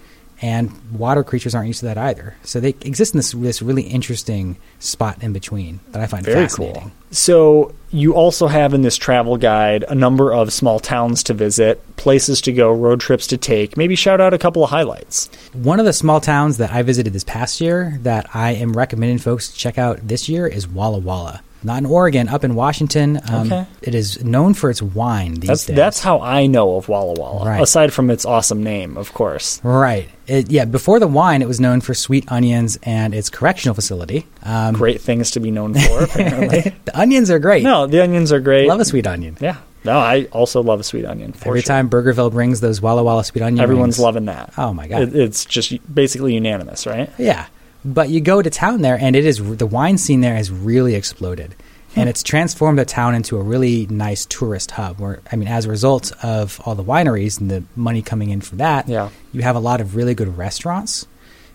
And 0.40 0.70
water 0.92 1.24
creatures 1.24 1.54
aren't 1.54 1.66
used 1.66 1.80
to 1.80 1.86
that 1.86 1.98
either. 1.98 2.36
So 2.44 2.60
they 2.60 2.70
exist 2.82 3.12
in 3.14 3.18
this 3.18 3.32
this 3.32 3.60
really 3.60 3.82
interesting 3.82 4.56
spot 4.78 5.22
in 5.22 5.32
between 5.32 5.80
that 5.90 6.00
I 6.00 6.06
find 6.06 6.24
Very 6.24 6.42
fascinating. 6.46 6.80
cool. 6.82 6.92
So 7.10 7.74
you 7.90 8.14
also 8.14 8.46
have 8.46 8.74
in 8.74 8.82
this 8.82 8.96
travel 8.96 9.36
guide 9.36 9.84
a 9.88 9.94
number 9.94 10.32
of 10.32 10.52
small 10.52 10.78
towns 10.78 11.22
to 11.24 11.34
visit, 11.34 11.82
places 11.96 12.40
to 12.42 12.52
go, 12.52 12.72
road 12.72 13.00
trips 13.00 13.26
to 13.28 13.36
take. 13.36 13.76
Maybe 13.76 13.96
shout 13.96 14.20
out 14.20 14.32
a 14.34 14.38
couple 14.38 14.62
of 14.62 14.70
highlights. 14.70 15.28
One 15.54 15.80
of 15.80 15.86
the 15.86 15.92
small 15.92 16.20
towns 16.20 16.58
that 16.58 16.70
I 16.70 16.82
visited 16.82 17.12
this 17.14 17.24
past 17.24 17.60
year 17.60 17.98
that 18.02 18.28
I 18.34 18.52
am 18.52 18.74
recommending 18.76 19.18
folks 19.18 19.48
to 19.48 19.56
check 19.56 19.78
out 19.78 20.06
this 20.06 20.28
year 20.28 20.46
is 20.46 20.68
Walla 20.68 20.98
Walla. 20.98 21.42
Not 21.62 21.78
in 21.78 21.86
Oregon, 21.86 22.28
up 22.28 22.44
in 22.44 22.54
Washington. 22.54 23.20
Um, 23.28 23.46
Okay. 23.52 23.66
It 23.82 23.94
is 23.94 24.22
known 24.24 24.54
for 24.54 24.70
its 24.70 24.80
wine 24.82 25.34
these 25.34 25.48
That's 25.48 25.66
days. 25.66 25.76
that's 25.76 26.00
how 26.00 26.20
I 26.20 26.46
know 26.46 26.76
of 26.76 26.88
Walla 26.88 27.14
Walla. 27.14 27.44
Right. 27.46 27.62
Aside 27.62 27.92
from 27.92 28.10
its 28.10 28.24
awesome 28.24 28.62
name, 28.62 28.96
of 28.96 29.12
course. 29.14 29.60
right. 29.64 30.08
It, 30.26 30.50
yeah, 30.50 30.66
before 30.66 31.00
the 31.00 31.06
wine, 31.08 31.40
it 31.40 31.48
was 31.48 31.58
known 31.58 31.80
for 31.80 31.94
sweet 31.94 32.30
onions 32.30 32.78
and 32.82 33.14
its 33.14 33.30
correctional 33.30 33.74
facility. 33.74 34.26
Um, 34.42 34.74
Great 34.74 35.00
things 35.00 35.30
to 35.32 35.40
be 35.40 35.50
known 35.50 35.72
for, 35.74 36.04
apparently. 36.04 36.74
the 36.84 36.98
onions 37.00 37.30
are 37.30 37.38
great. 37.38 37.62
no, 37.62 37.86
the 37.86 38.02
onions 38.02 38.30
are 38.30 38.40
great. 38.40 38.68
Love 38.68 38.80
a 38.80 38.84
sweet 38.84 39.06
onion. 39.06 39.38
Yeah. 39.40 39.56
No, 39.84 39.98
I 39.98 40.24
also 40.32 40.62
love 40.62 40.80
a 40.80 40.82
sweet 40.84 41.06
onion. 41.06 41.32
Every 41.46 41.60
sure. 41.62 41.66
time 41.66 41.88
Burgerville 41.88 42.30
brings 42.32 42.60
those 42.60 42.82
Walla 42.82 43.02
Walla 43.02 43.24
sweet 43.24 43.40
onion 43.42 43.62
Everyone's 43.62 43.96
rings- 43.96 44.00
loving 44.04 44.24
that. 44.26 44.52
Oh, 44.58 44.74
my 44.74 44.86
God. 44.86 45.02
It, 45.02 45.16
it's 45.16 45.44
just 45.46 45.72
basically 45.94 46.34
unanimous, 46.34 46.86
right? 46.86 47.08
Yeah, 47.16 47.46
but 47.84 48.08
you 48.08 48.20
go 48.20 48.42
to 48.42 48.50
town 48.50 48.82
there, 48.82 48.98
and 49.00 49.14
it 49.16 49.24
is 49.24 49.38
the 49.56 49.66
wine 49.66 49.98
scene 49.98 50.20
there 50.20 50.34
has 50.36 50.50
really 50.50 50.94
exploded, 50.94 51.54
Hmm. 51.94 52.00
and 52.00 52.08
it's 52.08 52.22
transformed 52.22 52.78
the 52.78 52.84
town 52.84 53.14
into 53.14 53.38
a 53.38 53.42
really 53.42 53.86
nice 53.88 54.26
tourist 54.26 54.72
hub. 54.72 54.98
Where 55.00 55.20
I 55.32 55.36
mean, 55.36 55.48
as 55.48 55.64
a 55.64 55.70
result 55.70 56.12
of 56.22 56.60
all 56.64 56.74
the 56.74 56.84
wineries 56.84 57.40
and 57.40 57.50
the 57.50 57.62
money 57.76 58.02
coming 58.02 58.30
in 58.30 58.40
for 58.42 58.56
that, 58.56 58.88
Yeah. 58.88 59.08
you 59.32 59.42
have 59.42 59.56
a 59.56 59.60
lot 59.60 59.80
of 59.80 59.96
really 59.96 60.14
good 60.14 60.36
restaurants. 60.36 61.06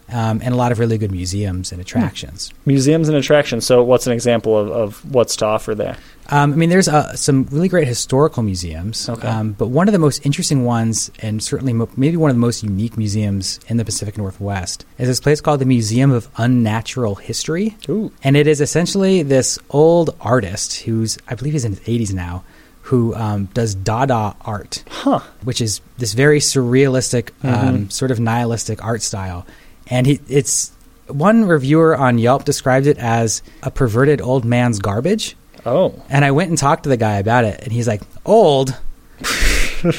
Um, 0.09 0.41
and 0.43 0.53
a 0.53 0.57
lot 0.57 0.71
of 0.71 0.79
really 0.79 0.97
good 0.97 1.11
museums 1.11 1.71
and 1.71 1.79
attractions. 1.81 2.51
Museums 2.65 3.07
and 3.07 3.17
attractions. 3.17 3.65
So, 3.65 3.83
what's 3.83 4.05
an 4.07 4.13
example 4.13 4.57
of, 4.57 4.69
of 4.71 5.13
what's 5.13 5.35
to 5.37 5.45
offer 5.45 5.73
there? 5.75 5.97
Um, 6.29 6.53
I 6.53 6.55
mean, 6.55 6.69
there's 6.69 6.87
uh, 6.87 7.13
some 7.15 7.45
really 7.51 7.67
great 7.67 7.85
historical 7.87 8.43
museums, 8.43 9.09
Okay. 9.09 9.27
um, 9.27 9.51
but 9.53 9.67
one 9.67 9.89
of 9.89 9.91
the 9.91 9.99
most 9.99 10.25
interesting 10.25 10.63
ones, 10.63 11.11
and 11.19 11.43
certainly 11.43 11.73
mo- 11.73 11.89
maybe 11.97 12.15
one 12.15 12.29
of 12.29 12.35
the 12.35 12.39
most 12.39 12.63
unique 12.63 12.97
museums 12.97 13.59
in 13.67 13.75
the 13.77 13.83
Pacific 13.83 14.17
Northwest, 14.17 14.85
is 14.97 15.07
this 15.09 15.19
place 15.19 15.41
called 15.41 15.59
the 15.59 15.65
Museum 15.65 16.11
of 16.11 16.29
Unnatural 16.37 17.15
History. 17.15 17.75
Ooh. 17.89 18.11
And 18.23 18.37
it 18.37 18.47
is 18.47 18.61
essentially 18.61 19.21
this 19.23 19.59
old 19.69 20.15
artist 20.21 20.81
who's, 20.83 21.17
I 21.27 21.35
believe 21.35 21.53
he's 21.53 21.65
in 21.65 21.73
his 21.75 21.81
80s 21.81 22.13
now, 22.13 22.45
who 22.83 23.13
um, 23.15 23.45
does 23.53 23.75
Dada 23.75 24.35
art, 24.41 24.83
Huh. 24.89 25.19
which 25.43 25.59
is 25.61 25.81
this 25.97 26.13
very 26.13 26.39
surrealistic, 26.39 27.29
um, 27.43 27.89
sort 27.89 28.11
of 28.11 28.19
nihilistic 28.19 28.83
art 28.83 29.01
style. 29.01 29.45
And 29.87 30.07
he, 30.07 30.19
it's 30.27 30.71
one 31.07 31.45
reviewer 31.45 31.95
on 31.95 32.17
Yelp 32.17 32.45
described 32.45 32.87
it 32.87 32.97
as 32.97 33.43
a 33.61 33.71
perverted 33.71 34.21
old 34.21 34.45
man's 34.45 34.79
garbage. 34.79 35.35
Oh. 35.65 36.01
And 36.09 36.25
I 36.25 36.31
went 36.31 36.49
and 36.49 36.57
talked 36.57 36.83
to 36.83 36.89
the 36.89 36.97
guy 36.97 37.15
about 37.17 37.45
it, 37.45 37.61
and 37.63 37.71
he's 37.71 37.87
like, 37.87 38.01
"Old." 38.25 38.77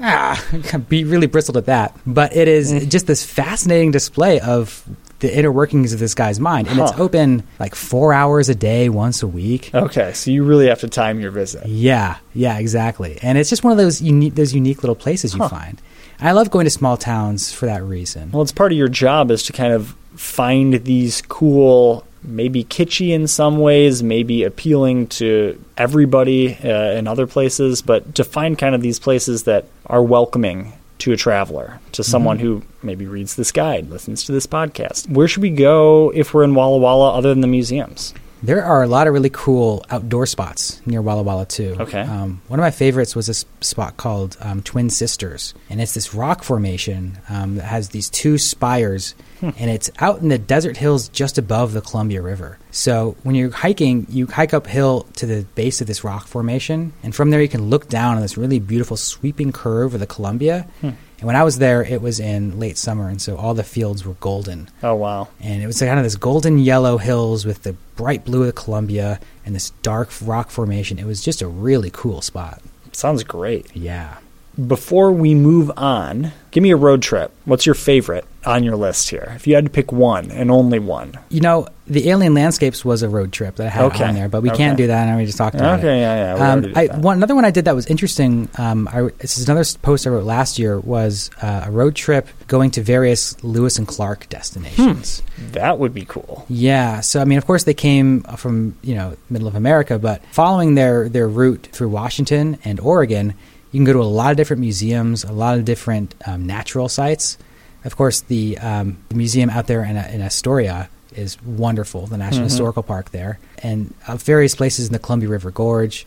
ah, 0.00 0.42
be 0.88 1.04
really 1.04 1.26
bristled 1.26 1.56
at 1.56 1.66
that. 1.66 1.98
But 2.06 2.34
it 2.36 2.48
is 2.48 2.86
just 2.86 3.06
this 3.06 3.24
fascinating 3.24 3.90
display 3.90 4.40
of 4.40 4.82
the 5.20 5.36
inner 5.36 5.50
workings 5.50 5.92
of 5.92 5.98
this 5.98 6.14
guy's 6.14 6.38
mind, 6.38 6.68
and 6.68 6.78
it's 6.78 6.92
open 6.92 7.42
like 7.58 7.74
four 7.74 8.12
hours 8.12 8.48
a 8.48 8.54
day, 8.54 8.88
once 8.88 9.22
a 9.22 9.26
week. 9.26 9.70
Okay. 9.74 10.12
So, 10.12 10.30
you 10.30 10.44
really 10.44 10.68
have 10.68 10.80
to 10.80 10.88
time 10.88 11.20
your 11.20 11.32
visit. 11.32 11.66
Yeah, 11.66 12.18
yeah, 12.34 12.58
exactly. 12.58 13.18
And 13.20 13.36
it's 13.36 13.50
just 13.50 13.64
one 13.64 13.72
of 13.72 13.78
those 13.78 14.00
unique, 14.00 14.36
those 14.36 14.54
unique 14.54 14.82
little 14.82 14.94
places 14.94 15.34
you 15.34 15.46
find. 15.48 15.82
I 16.20 16.32
love 16.32 16.50
going 16.50 16.64
to 16.64 16.70
small 16.70 16.96
towns 16.96 17.52
for 17.52 17.66
that 17.66 17.82
reason. 17.82 18.32
Well, 18.32 18.42
it's 18.42 18.52
part 18.52 18.72
of 18.72 18.78
your 18.78 18.88
job 18.88 19.30
is 19.30 19.44
to 19.44 19.52
kind 19.52 19.72
of 19.72 19.94
find 20.16 20.74
these 20.84 21.22
cool, 21.22 22.04
maybe 22.24 22.64
kitschy 22.64 23.10
in 23.10 23.28
some 23.28 23.58
ways, 23.58 24.02
maybe 24.02 24.42
appealing 24.42 25.06
to 25.08 25.62
everybody 25.76 26.56
uh, 26.56 26.92
in 26.92 27.06
other 27.06 27.28
places, 27.28 27.82
but 27.82 28.16
to 28.16 28.24
find 28.24 28.58
kind 28.58 28.74
of 28.74 28.82
these 28.82 28.98
places 28.98 29.44
that 29.44 29.66
are 29.86 30.02
welcoming 30.02 30.72
to 30.98 31.12
a 31.12 31.16
traveler, 31.16 31.78
to 31.92 32.02
someone 32.02 32.40
who 32.40 32.62
maybe 32.82 33.06
reads 33.06 33.36
this 33.36 33.52
guide, 33.52 33.88
listens 33.88 34.24
to 34.24 34.32
this 34.32 34.48
podcast. 34.48 35.08
Where 35.08 35.28
should 35.28 35.42
we 35.42 35.50
go 35.50 36.10
if 36.12 36.34
we're 36.34 36.42
in 36.42 36.56
Walla 36.56 36.78
Walla 36.78 37.12
other 37.12 37.28
than 37.28 37.40
the 37.40 37.46
museums? 37.46 38.12
There 38.42 38.64
are 38.64 38.82
a 38.82 38.86
lot 38.86 39.06
of 39.06 39.14
really 39.14 39.30
cool 39.30 39.84
outdoor 39.90 40.26
spots 40.26 40.80
near 40.86 41.02
Walla 41.02 41.22
Walla 41.22 41.46
too. 41.46 41.76
Okay. 41.80 42.00
Um, 42.00 42.40
one 42.46 42.58
of 42.58 42.62
my 42.62 42.70
favorites 42.70 43.16
was 43.16 43.26
this 43.26 43.44
spot 43.60 43.96
called 43.96 44.36
um, 44.40 44.62
Twin 44.62 44.90
Sisters, 44.90 45.54
and 45.68 45.80
it's 45.80 45.94
this 45.94 46.14
rock 46.14 46.42
formation 46.44 47.18
um, 47.28 47.56
that 47.56 47.64
has 47.64 47.88
these 47.88 48.08
two 48.08 48.38
spires, 48.38 49.14
and 49.42 49.70
it's 49.70 49.90
out 49.98 50.20
in 50.20 50.28
the 50.28 50.38
desert 50.38 50.76
hills 50.76 51.08
just 51.08 51.38
above 51.38 51.72
the 51.72 51.80
Columbia 51.80 52.22
River. 52.22 52.58
So 52.70 53.16
when 53.22 53.34
you're 53.34 53.50
hiking, 53.50 54.06
you 54.10 54.26
hike 54.26 54.52
uphill 54.52 55.06
to 55.16 55.26
the 55.26 55.44
base 55.54 55.80
of 55.80 55.86
this 55.86 56.04
rock 56.04 56.26
formation, 56.26 56.92
and 57.02 57.14
from 57.14 57.30
there 57.30 57.40
you 57.42 57.48
can 57.48 57.70
look 57.70 57.88
down 57.88 58.16
on 58.16 58.22
this 58.22 58.36
really 58.36 58.60
beautiful 58.60 58.96
sweeping 58.96 59.52
curve 59.52 59.94
of 59.94 60.00
the 60.00 60.06
Columbia. 60.06 60.66
Hmm. 60.80 60.90
And 61.20 61.26
when 61.26 61.34
I 61.34 61.42
was 61.42 61.58
there, 61.58 61.82
it 61.82 62.00
was 62.00 62.20
in 62.20 62.60
late 62.60 62.78
summer, 62.78 63.08
and 63.08 63.20
so 63.20 63.36
all 63.36 63.52
the 63.54 63.64
fields 63.64 64.04
were 64.04 64.14
golden 64.14 64.68
Oh, 64.84 64.94
wow. 64.94 65.28
and 65.40 65.62
it 65.62 65.66
was 65.66 65.80
kind 65.80 65.98
of 65.98 66.04
this 66.04 66.14
golden 66.14 66.58
yellow 66.58 66.98
hills 66.98 67.44
with 67.44 67.64
the 67.64 67.72
bright 67.96 68.24
blue 68.24 68.42
of 68.42 68.46
the 68.46 68.52
Columbia 68.52 69.18
and 69.44 69.54
this 69.54 69.70
dark 69.82 70.10
rock 70.22 70.50
formation. 70.50 70.98
It 70.98 71.06
was 71.06 71.20
just 71.22 71.42
a 71.42 71.48
really 71.48 71.90
cool 71.92 72.20
spot. 72.22 72.62
Sounds 72.92 73.24
great. 73.24 73.74
Yeah. 73.74 74.18
Before 74.66 75.12
we 75.12 75.36
move 75.36 75.70
on, 75.76 76.32
give 76.50 76.64
me 76.64 76.72
a 76.72 76.76
road 76.76 77.00
trip. 77.00 77.30
What's 77.44 77.64
your 77.64 77.76
favorite 77.76 78.24
on 78.44 78.64
your 78.64 78.74
list 78.74 79.08
here? 79.08 79.32
If 79.36 79.46
you 79.46 79.54
had 79.54 79.64
to 79.66 79.70
pick 79.70 79.92
one 79.92 80.32
and 80.32 80.50
only 80.50 80.80
one. 80.80 81.12
You 81.28 81.40
know, 81.42 81.68
the 81.86 82.08
Alien 82.10 82.34
Landscapes 82.34 82.84
was 82.84 83.02
a 83.04 83.08
road 83.08 83.30
trip 83.32 83.54
that 83.56 83.66
I 83.68 83.70
had 83.70 83.84
Okay. 83.84 84.04
on 84.04 84.14
there, 84.14 84.28
but 84.28 84.42
we 84.42 84.48
Okay. 84.50 84.56
can't 84.58 84.76
do 84.76 84.88
that. 84.88 85.06
And 85.06 85.16
we 85.16 85.26
just 85.26 85.38
talked 85.38 85.54
about 85.54 85.78
it. 85.78 85.84
Okay, 85.84 86.00
yeah, 86.00 86.34
yeah. 86.34 86.34
we 86.34 86.66
Um, 86.66 86.72
I, 86.74 86.86
one, 86.98 87.18
another 87.18 87.36
one 87.36 87.44
I 87.44 87.52
did 87.52 87.66
that 87.66 87.76
was 87.76 87.86
interesting. 87.86 88.48
Um, 88.58 88.88
I, 88.92 89.02
this 89.20 89.38
is 89.38 89.48
another 89.48 89.64
post 89.82 90.08
I 90.08 90.10
wrote 90.10 90.24
last 90.24 90.58
year. 90.58 90.80
Was 90.80 91.30
uh, 91.40 91.62
a 91.66 91.70
road 91.70 91.94
trip 91.94 92.26
going 92.48 92.72
to 92.72 92.82
various 92.82 93.36
Lewis 93.44 93.78
and 93.78 93.86
Clark 93.86 94.28
destinations. 94.28 95.22
That 95.52 95.78
would 95.78 95.94
be 95.94 96.04
cool. 96.04 96.44
Yeah, 96.48 97.00
so 97.00 97.20
I 97.20 97.24
mean, 97.26 97.38
of 97.38 97.46
course, 97.46 97.62
they 97.62 97.74
came 97.74 98.22
from 98.36 98.74
you 98.82 98.96
know 98.96 99.16
middle 99.30 99.46
of 99.46 99.54
America, 99.54 100.00
but 100.00 100.20
following 100.32 100.74
their 100.74 101.08
their 101.08 101.28
route 101.28 101.68
through 101.70 101.90
Washington 101.90 102.58
and 102.64 102.80
Oregon, 102.80 103.34
you 103.72 103.78
can 103.78 103.84
go 103.84 103.92
to 103.92 104.00
a 104.00 104.02
lot 104.02 104.30
of 104.30 104.36
different 104.36 104.60
museums, 104.60 105.24
a 105.24 105.32
lot 105.32 105.58
of 105.58 105.64
different 105.64 106.14
um, 106.26 106.46
natural 106.46 106.88
sites. 106.88 107.38
Of 107.84 107.96
course, 107.96 108.22
the, 108.22 108.58
um, 108.58 108.98
the 109.08 109.14
museum 109.14 109.50
out 109.50 109.66
there 109.66 109.84
in, 109.84 109.96
in 109.96 110.20
Astoria 110.20 110.88
is 111.14 111.40
wonderful, 111.42 112.06
the 112.06 112.18
National 112.18 112.44
Historical 112.44 112.82
Park 112.82 113.10
there, 113.10 113.38
and 113.62 113.94
uh, 114.06 114.16
various 114.16 114.54
places 114.54 114.86
in 114.86 114.92
the 114.92 114.98
Columbia 114.98 115.28
River 115.28 115.50
Gorge. 115.50 116.06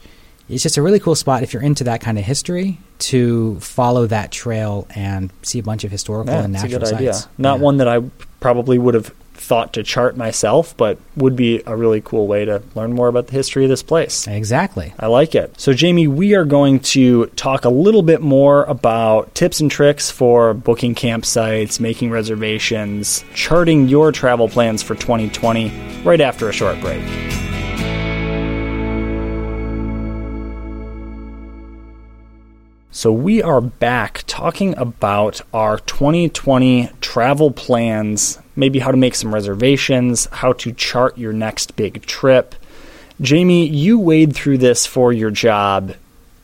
It's 0.50 0.63
just 0.63 0.77
a 0.77 0.82
really 0.82 1.00
cool 1.00 1.15
spot 1.15 1.44
if 1.44 1.53
you're 1.53 1.62
into 1.62 1.86
that 1.86 2.01
kind 2.01 2.18
of 2.20 2.25
history 2.25 2.77
to 3.00 3.58
follow 3.62 4.06
that 4.08 4.32
trail 4.32 4.86
and 4.94 5.32
see 5.44 5.60
a 5.60 5.63
bunch 5.63 5.84
of 5.86 5.91
historical 5.91 6.34
Yeah, 6.34 6.44
and 6.44 6.53
natural 6.53 6.86
sites. 6.86 7.27
Not 7.38 7.58
Yeah. 7.60 7.63
one 7.63 7.77
that 7.77 7.88
I 7.88 8.01
probably 8.41 8.77
would 8.77 8.94
have 8.94 9.13
thought 9.41 9.74
to 9.74 9.83
chart 9.83 10.15
myself, 10.15 10.75
but 10.77 10.98
would 11.17 11.36
be 11.36 11.62
a 11.65 11.75
really 11.75 12.00
cool 12.01 12.27
way 12.27 12.45
to 12.45 12.62
learn 12.75 12.93
more 12.93 13.07
about 13.07 13.27
the 13.27 13.33
history 13.33 13.63
of 13.63 13.69
this 13.69 13.83
place. 13.83 14.27
Exactly. 14.27 14.93
I 15.00 15.07
like 15.07 15.36
it. 15.36 15.60
So, 15.60 15.74
Jamie, 15.74 16.07
we 16.07 16.36
are 16.36 16.45
going 16.45 16.79
to 16.79 17.25
talk 17.36 17.65
a 17.65 17.69
little 17.69 18.03
bit 18.03 18.21
more 18.21 18.63
about 18.65 19.33
tips 19.36 19.60
and 19.60 19.69
tricks 19.69 20.12
for 20.12 20.53
booking 20.53 20.95
campsites, 20.95 21.79
making 21.79 22.12
reservations, 22.12 23.25
charting 23.33 23.88
your 23.88 24.12
travel 24.12 24.48
plans 24.48 24.83
for 24.83 24.95
2020 24.95 26.03
right 26.03 26.21
after 26.21 26.48
a 26.48 26.53
short 26.53 26.79
break. 26.79 27.01
So, 32.93 33.13
we 33.13 33.41
are 33.41 33.62
back 33.62 34.25
talking 34.27 34.77
about 34.77 35.39
our 35.53 35.77
2020 35.79 36.89
travel 37.00 37.50
plans, 37.50 38.38
maybe 38.57 38.79
how 38.79 38.91
to 38.91 38.98
make 38.98 39.15
some 39.15 39.33
reservations, 39.33 40.27
how 40.29 40.51
to 40.53 40.74
chart 40.74 41.17
your 41.17 41.31
next 41.31 41.77
big 41.77 42.05
trip. 42.05 42.53
Jamie, 43.21 43.65
you 43.65 43.98
wade 43.98 44.36
through 44.36 44.57
this 44.57 44.86
for 44.86 45.13
your 45.13 45.31
job 45.31 45.93
oh, 45.93 45.95